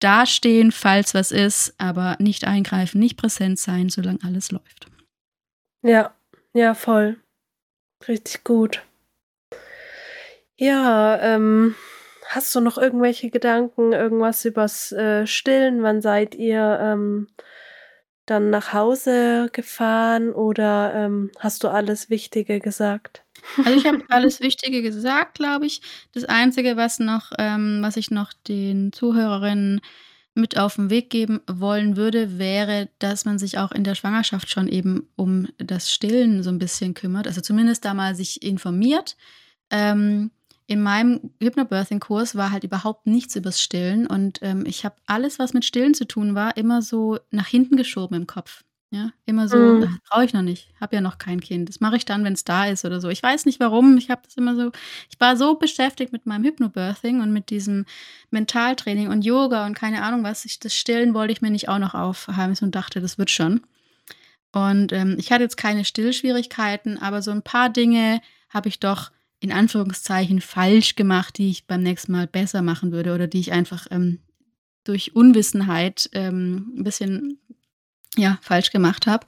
dastehen, 0.00 0.72
falls 0.72 1.14
was 1.14 1.32
ist, 1.32 1.74
aber 1.78 2.16
nicht 2.18 2.46
eingreifen, 2.46 3.00
nicht 3.00 3.16
präsent 3.16 3.58
sein, 3.58 3.88
solange 3.88 4.20
alles 4.24 4.50
läuft. 4.50 4.86
Ja, 5.82 6.14
ja, 6.52 6.74
voll. 6.74 7.16
Richtig 8.06 8.44
gut. 8.44 8.82
Ja, 10.56 11.20
ähm, 11.20 11.74
hast 12.26 12.54
du 12.54 12.60
noch 12.60 12.78
irgendwelche 12.78 13.30
Gedanken, 13.30 13.92
irgendwas 13.92 14.44
übers 14.44 14.92
äh, 14.92 15.26
Stillen? 15.26 15.82
Wann 15.82 16.02
seid 16.02 16.34
ihr 16.34 16.78
ähm, 16.80 17.28
dann 18.26 18.50
nach 18.50 18.72
Hause 18.72 19.48
gefahren 19.52 20.32
oder 20.32 20.92
ähm, 20.94 21.30
hast 21.38 21.64
du 21.64 21.68
alles 21.68 22.10
Wichtige 22.10 22.60
gesagt? 22.60 23.24
Also 23.56 23.70
ich 23.70 23.86
habe 23.86 24.04
alles 24.08 24.40
Wichtige 24.40 24.82
gesagt, 24.82 25.34
glaube 25.34 25.66
ich. 25.66 25.80
Das 26.12 26.24
Einzige, 26.24 26.76
was 26.76 26.98
noch, 26.98 27.32
ähm, 27.38 27.78
was 27.82 27.96
ich 27.96 28.10
noch 28.10 28.32
den 28.32 28.92
Zuhörerinnen 28.92 29.80
mit 30.34 30.58
auf 30.58 30.76
den 30.76 30.88
Weg 30.90 31.10
geben 31.10 31.40
wollen 31.50 31.96
würde, 31.96 32.38
wäre, 32.38 32.88
dass 32.98 33.24
man 33.24 33.38
sich 33.38 33.58
auch 33.58 33.72
in 33.72 33.84
der 33.84 33.94
Schwangerschaft 33.94 34.50
schon 34.50 34.68
eben 34.68 35.08
um 35.16 35.48
das 35.58 35.92
Stillen 35.92 36.42
so 36.42 36.50
ein 36.50 36.58
bisschen 36.58 36.94
kümmert. 36.94 37.26
Also 37.26 37.40
zumindest 37.40 37.84
da 37.84 37.92
mal 37.92 38.14
sich 38.14 38.42
informiert. 38.42 39.16
Ähm, 39.70 40.30
in 40.66 40.82
meinem 40.82 41.32
Hypnobirthing-Kurs 41.42 42.36
war 42.36 42.52
halt 42.52 42.62
überhaupt 42.62 43.06
nichts 43.06 43.34
übers 43.36 43.60
Stillen 43.60 44.06
und 44.06 44.40
ähm, 44.42 44.64
ich 44.66 44.84
habe 44.84 44.96
alles, 45.06 45.38
was 45.38 45.54
mit 45.54 45.64
Stillen 45.64 45.94
zu 45.94 46.06
tun 46.06 46.34
war, 46.34 46.56
immer 46.58 46.82
so 46.82 47.18
nach 47.30 47.46
hinten 47.46 47.76
geschoben 47.76 48.14
im 48.14 48.26
Kopf. 48.26 48.64
Ja, 48.90 49.10
immer 49.26 49.48
so, 49.48 49.58
mhm. 49.58 49.98
brauche 50.08 50.24
ich 50.24 50.32
noch 50.32 50.42
nicht, 50.42 50.70
habe 50.80 50.96
ja 50.96 51.02
noch 51.02 51.18
kein 51.18 51.40
Kind. 51.40 51.68
Das 51.68 51.80
mache 51.80 51.96
ich 51.96 52.06
dann, 52.06 52.24
wenn 52.24 52.32
es 52.32 52.44
da 52.44 52.64
ist 52.64 52.86
oder 52.86 53.02
so. 53.02 53.10
Ich 53.10 53.22
weiß 53.22 53.44
nicht 53.44 53.60
warum. 53.60 53.98
Ich 53.98 54.08
habe 54.08 54.22
das 54.24 54.34
immer 54.38 54.56
so, 54.56 54.72
ich 55.10 55.20
war 55.20 55.36
so 55.36 55.56
beschäftigt 55.56 56.10
mit 56.10 56.24
meinem 56.24 56.44
Hypnobirthing 56.44 57.20
und 57.20 57.30
mit 57.30 57.50
diesem 57.50 57.84
Mentaltraining 58.30 59.08
und 59.08 59.26
Yoga 59.26 59.66
und 59.66 59.74
keine 59.74 60.02
Ahnung 60.02 60.24
was. 60.24 60.46
Ich, 60.46 60.58
das 60.58 60.74
Stillen 60.74 61.12
wollte 61.12 61.34
ich 61.34 61.42
mir 61.42 61.50
nicht 61.50 61.68
auch 61.68 61.78
noch 61.78 61.92
aufheimsen 61.92 62.64
und 62.64 62.74
dachte, 62.74 63.02
das 63.02 63.18
wird 63.18 63.30
schon. 63.30 63.60
Und 64.52 64.92
ähm, 64.92 65.16
ich 65.18 65.32
hatte 65.32 65.42
jetzt 65.42 65.58
keine 65.58 65.84
Stillschwierigkeiten, 65.84 66.96
aber 66.96 67.20
so 67.20 67.30
ein 67.30 67.42
paar 67.42 67.68
Dinge 67.68 68.22
habe 68.48 68.70
ich 68.70 68.80
doch 68.80 69.10
in 69.40 69.52
Anführungszeichen 69.52 70.40
falsch 70.40 70.96
gemacht, 70.96 71.36
die 71.36 71.50
ich 71.50 71.66
beim 71.66 71.82
nächsten 71.82 72.12
Mal 72.12 72.26
besser 72.26 72.62
machen 72.62 72.90
würde 72.90 73.14
oder 73.14 73.26
die 73.26 73.40
ich 73.40 73.52
einfach 73.52 73.86
ähm, 73.90 74.20
durch 74.84 75.14
Unwissenheit 75.14 76.08
ähm, 76.14 76.72
ein 76.76 76.84
bisschen 76.84 77.38
ja, 78.18 78.38
falsch 78.42 78.70
gemacht 78.70 79.06
habe, 79.06 79.26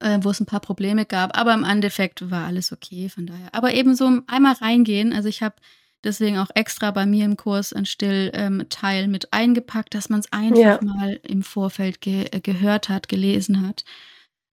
äh, 0.00 0.18
wo 0.22 0.30
es 0.30 0.40
ein 0.40 0.46
paar 0.46 0.60
Probleme 0.60 1.06
gab. 1.06 1.36
Aber 1.38 1.54
im 1.54 1.64
Endeffekt 1.64 2.30
war 2.30 2.46
alles 2.46 2.72
okay, 2.72 3.08
von 3.08 3.26
daher. 3.26 3.48
Aber 3.52 3.74
eben 3.74 3.94
so 3.94 4.20
einmal 4.26 4.54
reingehen. 4.54 5.12
Also 5.12 5.28
ich 5.28 5.42
habe 5.42 5.56
deswegen 6.04 6.38
auch 6.38 6.50
extra 6.54 6.90
bei 6.90 7.06
mir 7.06 7.24
im 7.24 7.36
Kurs 7.36 7.72
ein 7.72 7.86
Stillteil 7.86 9.04
ähm, 9.04 9.10
mit 9.10 9.32
eingepackt, 9.32 9.94
dass 9.94 10.08
man 10.08 10.20
es 10.20 10.32
einfach 10.32 10.58
ja. 10.58 10.80
mal 10.82 11.20
im 11.22 11.42
Vorfeld 11.42 12.00
ge 12.00 12.26
äh, 12.30 12.40
gehört 12.40 12.88
hat, 12.88 13.08
gelesen 13.08 13.66
hat, 13.66 13.84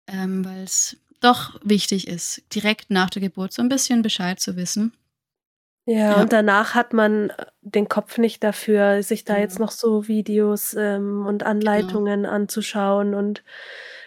ähm, 0.07 0.43
weil 0.45 0.63
es 0.63 0.97
doch 1.21 1.59
wichtig 1.63 2.07
ist, 2.07 2.43
direkt 2.53 2.91
nach 2.91 3.09
der 3.09 3.21
Geburt 3.21 3.53
so 3.53 3.61
ein 3.61 3.69
bisschen 3.69 4.01
Bescheid 4.01 4.39
zu 4.39 4.55
wissen. 4.55 4.93
Ja, 5.87 5.95
ja, 5.95 6.21
und 6.21 6.33
danach 6.33 6.73
hat 6.73 6.93
man 6.93 7.29
äh, 7.29 7.45
den 7.61 7.87
Kopf 7.87 8.17
nicht 8.17 8.43
dafür, 8.43 9.03
sich 9.03 9.23
da 9.23 9.37
jetzt 9.37 9.59
noch 9.59 9.71
so 9.71 10.07
Videos 10.07 10.73
ähm, 10.73 11.25
und. 11.25 11.43
Anleitungen 11.43 12.23
genau. 12.23 12.33
anzuschauen. 12.33 13.13
Und 13.13 13.43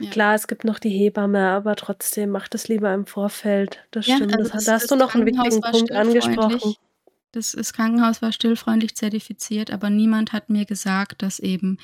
ja. 0.00 0.10
klar, 0.10 0.34
es 0.34 0.48
gibt 0.48 0.64
noch 0.64 0.80
die 0.80 0.90
Hebamme, 0.90 1.48
aber 1.50 1.76
trotzdem 1.76 2.30
macht 2.30 2.54
es 2.56 2.66
lieber 2.66 2.92
im 2.92 3.06
Vorfeld. 3.06 3.78
Das 3.92 4.08
ja, 4.08 4.16
stimmt. 4.16 4.36
Also 4.36 4.52
das, 4.52 4.64
da 4.64 4.72
hast 4.72 4.82
das 4.82 4.88
du 4.88 4.96
noch 4.96 5.14
einen 5.14 5.26
wichtigen 5.26 5.60
Punkt 5.60 5.92
angesprochen. 5.92 6.74
Das, 7.32 7.52
das 7.52 7.72
Krankenhaus 7.72 8.22
war 8.22 8.32
stillfreundlich 8.32 8.96
zertifiziert, 8.96 9.70
aber 9.70 9.90
niemand 9.90 10.32
hat 10.32 10.50
mir 10.50 10.64
gesagt, 10.64 11.22
dass 11.22 11.38
eben 11.38 11.78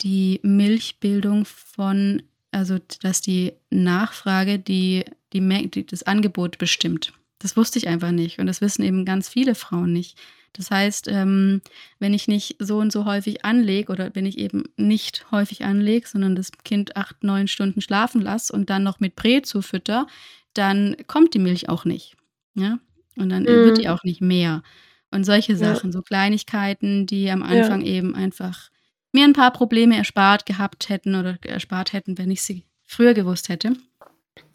die 0.00 0.40
Milchbildung 0.42 1.44
von, 1.44 2.22
also 2.50 2.78
dass 3.02 3.20
die 3.20 3.52
Nachfrage 3.70 4.58
die, 4.58 5.04
die, 5.32 5.70
die 5.70 5.86
das 5.86 6.04
Angebot 6.04 6.58
bestimmt. 6.58 7.12
Das 7.44 7.58
wusste 7.58 7.78
ich 7.78 7.88
einfach 7.88 8.10
nicht 8.10 8.38
und 8.38 8.46
das 8.46 8.62
wissen 8.62 8.82
eben 8.82 9.04
ganz 9.04 9.28
viele 9.28 9.54
Frauen 9.54 9.92
nicht. 9.92 10.18
Das 10.54 10.70
heißt, 10.70 11.08
ähm, 11.08 11.60
wenn 11.98 12.14
ich 12.14 12.26
nicht 12.26 12.56
so 12.58 12.78
und 12.78 12.90
so 12.90 13.04
häufig 13.04 13.44
anlege 13.44 13.92
oder 13.92 14.14
wenn 14.14 14.24
ich 14.24 14.38
eben 14.38 14.64
nicht 14.78 15.26
häufig 15.30 15.62
anlege, 15.62 16.08
sondern 16.08 16.36
das 16.36 16.52
Kind 16.64 16.96
acht, 16.96 17.22
neun 17.22 17.46
Stunden 17.46 17.82
schlafen 17.82 18.22
lasse 18.22 18.50
und 18.50 18.70
dann 18.70 18.82
noch 18.82 18.98
mit 18.98 19.14
Brä 19.14 19.42
zufütter, 19.42 20.06
dann 20.54 20.96
kommt 21.06 21.34
die 21.34 21.38
Milch 21.38 21.68
auch 21.68 21.84
nicht. 21.84 22.16
Ja? 22.54 22.78
Und 23.16 23.28
dann 23.28 23.42
mhm. 23.42 23.48
wird 23.48 23.76
die 23.76 23.90
auch 23.90 24.04
nicht 24.04 24.22
mehr. 24.22 24.62
Und 25.10 25.24
solche 25.24 25.54
Sachen, 25.54 25.90
ja. 25.90 25.92
so 25.92 26.00
Kleinigkeiten, 26.00 27.04
die 27.04 27.30
am 27.30 27.42
Anfang 27.42 27.82
ja. 27.82 27.88
eben 27.88 28.14
einfach 28.14 28.70
mir 29.12 29.24
ein 29.24 29.34
paar 29.34 29.52
Probleme 29.52 29.98
erspart 29.98 30.46
gehabt 30.46 30.88
hätten 30.88 31.14
oder 31.14 31.36
erspart 31.42 31.92
hätten, 31.92 32.16
wenn 32.16 32.30
ich 32.30 32.40
sie 32.40 32.64
früher 32.84 33.12
gewusst 33.12 33.50
hätte. 33.50 33.74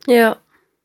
Ja. 0.08 0.38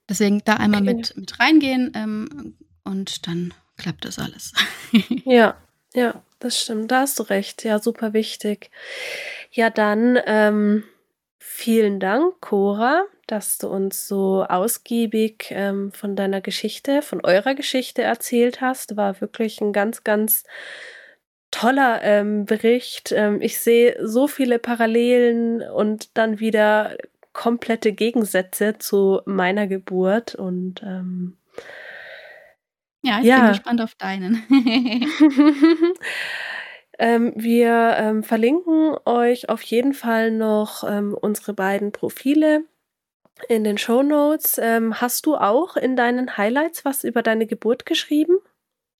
Deswegen 0.09 0.43
da 0.45 0.55
einmal 0.55 0.83
okay. 0.83 0.95
mit, 0.95 1.17
mit 1.17 1.41
reingehen 1.41 1.93
ähm, 1.95 2.57
und 2.85 3.27
dann 3.27 3.55
klappt 3.77 4.05
das 4.05 4.19
alles. 4.19 4.53
ja, 5.25 5.57
ja, 5.95 6.23
das 6.41 6.61
stimmt, 6.61 6.91
da 6.91 7.01
hast 7.01 7.19
du 7.19 7.23
recht. 7.25 7.65
Ja, 7.65 7.79
super 7.79 8.13
wichtig. 8.13 8.71
Ja, 9.51 9.71
dann 9.71 10.19
ähm, 10.27 10.85
vielen 11.39 12.01
Dank, 12.01 12.41
Cora, 12.41 13.05
dass 13.27 13.59
du 13.59 13.69
uns 13.69 14.07
so 14.07 14.45
ausgiebig 14.45 15.47
ähm, 15.51 15.93
von 15.93 16.17
deiner 16.17 16.41
Geschichte, 16.41 17.01
von 17.01 17.25
eurer 17.25 17.55
Geschichte 17.55 18.03
erzählt 18.03 18.61
hast. 18.61 18.97
War 18.97 19.21
wirklich 19.21 19.61
ein 19.61 19.73
ganz, 19.73 20.05
ganz 20.05 20.45
toller 21.55 22.03
ähm, 22.03 22.45
Bericht. 22.47 23.13
Ähm, 23.13 23.41
ich 23.41 23.59
sehe 23.59 23.97
so 24.05 24.27
viele 24.27 24.59
Parallelen 24.59 25.63
und 25.63 26.17
dann 26.19 26.41
wieder 26.41 26.97
komplette 27.35 27.93
Gegensätze 27.93 28.78
zu 28.78 29.20
meiner 29.26 29.66
Geburt 29.66 30.35
und 30.35 30.82
ähm, 30.82 31.37
ja, 33.03 33.18
ich 33.20 33.26
ja. 33.26 33.41
bin 33.41 33.49
gespannt 33.49 33.80
auf 33.82 33.95
deinen. 33.97 34.43
ähm, 36.99 37.35
wir 37.37 37.97
ähm, 37.99 38.22
verlinken 38.22 38.97
euch 39.05 39.51
auf 39.51 39.61
jeden 39.61 39.93
Fall 39.93 40.30
noch 40.30 40.85
ähm, 40.89 41.14
unsere 41.20 41.53
beiden 41.53 41.93
Profile 41.93 42.64
in 43.49 43.62
den 43.62 43.76
Show 43.76 44.03
Notes. 44.03 44.59
Ähm, 44.62 45.03
hast 45.03 45.26
du 45.26 45.37
auch 45.37 45.76
in 45.76 45.97
deinen 45.97 46.39
Highlights 46.39 46.87
was 46.87 47.05
über 47.05 47.22
deine 47.22 47.47
Geburt 47.47 47.85
geschrieben? 47.85 48.39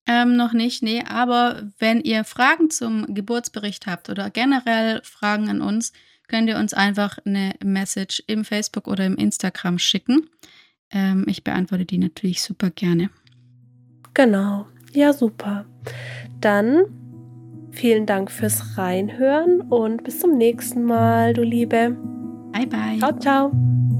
Ähm, 0.07 0.37
noch 0.37 0.53
nicht, 0.53 0.83
nee. 0.83 1.03
Aber 1.09 1.71
wenn 1.79 2.01
ihr 2.03 2.25
Fragen 2.25 2.69
zum 2.69 3.15
Geburtsbericht 3.15 3.87
habt 3.87 4.11
oder 4.11 4.29
generell 4.29 5.01
Fragen 5.03 5.49
an 5.49 5.63
uns, 5.63 5.93
könnt 6.29 6.49
ihr 6.49 6.59
uns 6.59 6.75
einfach 6.75 7.19
eine 7.25 7.55
Message 7.63 8.23
im 8.27 8.45
Facebook 8.45 8.89
oder 8.89 9.07
im 9.07 9.17
Instagram 9.17 9.79
schicken. 9.79 10.29
Ähm, 10.91 11.25
ich 11.29 11.45
beantworte 11.45 11.85
die 11.85 11.99
natürlich 11.99 12.43
super 12.43 12.71
gerne. 12.71 13.11
Genau. 14.15 14.67
Ja, 14.93 15.13
super. 15.13 15.67
Dann 16.41 16.85
vielen 17.73 18.07
Dank 18.07 18.31
fürs 18.31 18.79
Reinhören 18.79 19.61
und 19.63 20.05
bis 20.05 20.21
zum 20.21 20.39
nächsten 20.39 20.85
Mal, 20.85 21.35
du 21.35 21.43
Liebe. 21.43 21.97
Bye, 22.53 22.67
bye. 22.67 22.99
Ciao, 22.99 23.19
ciao. 23.19 23.94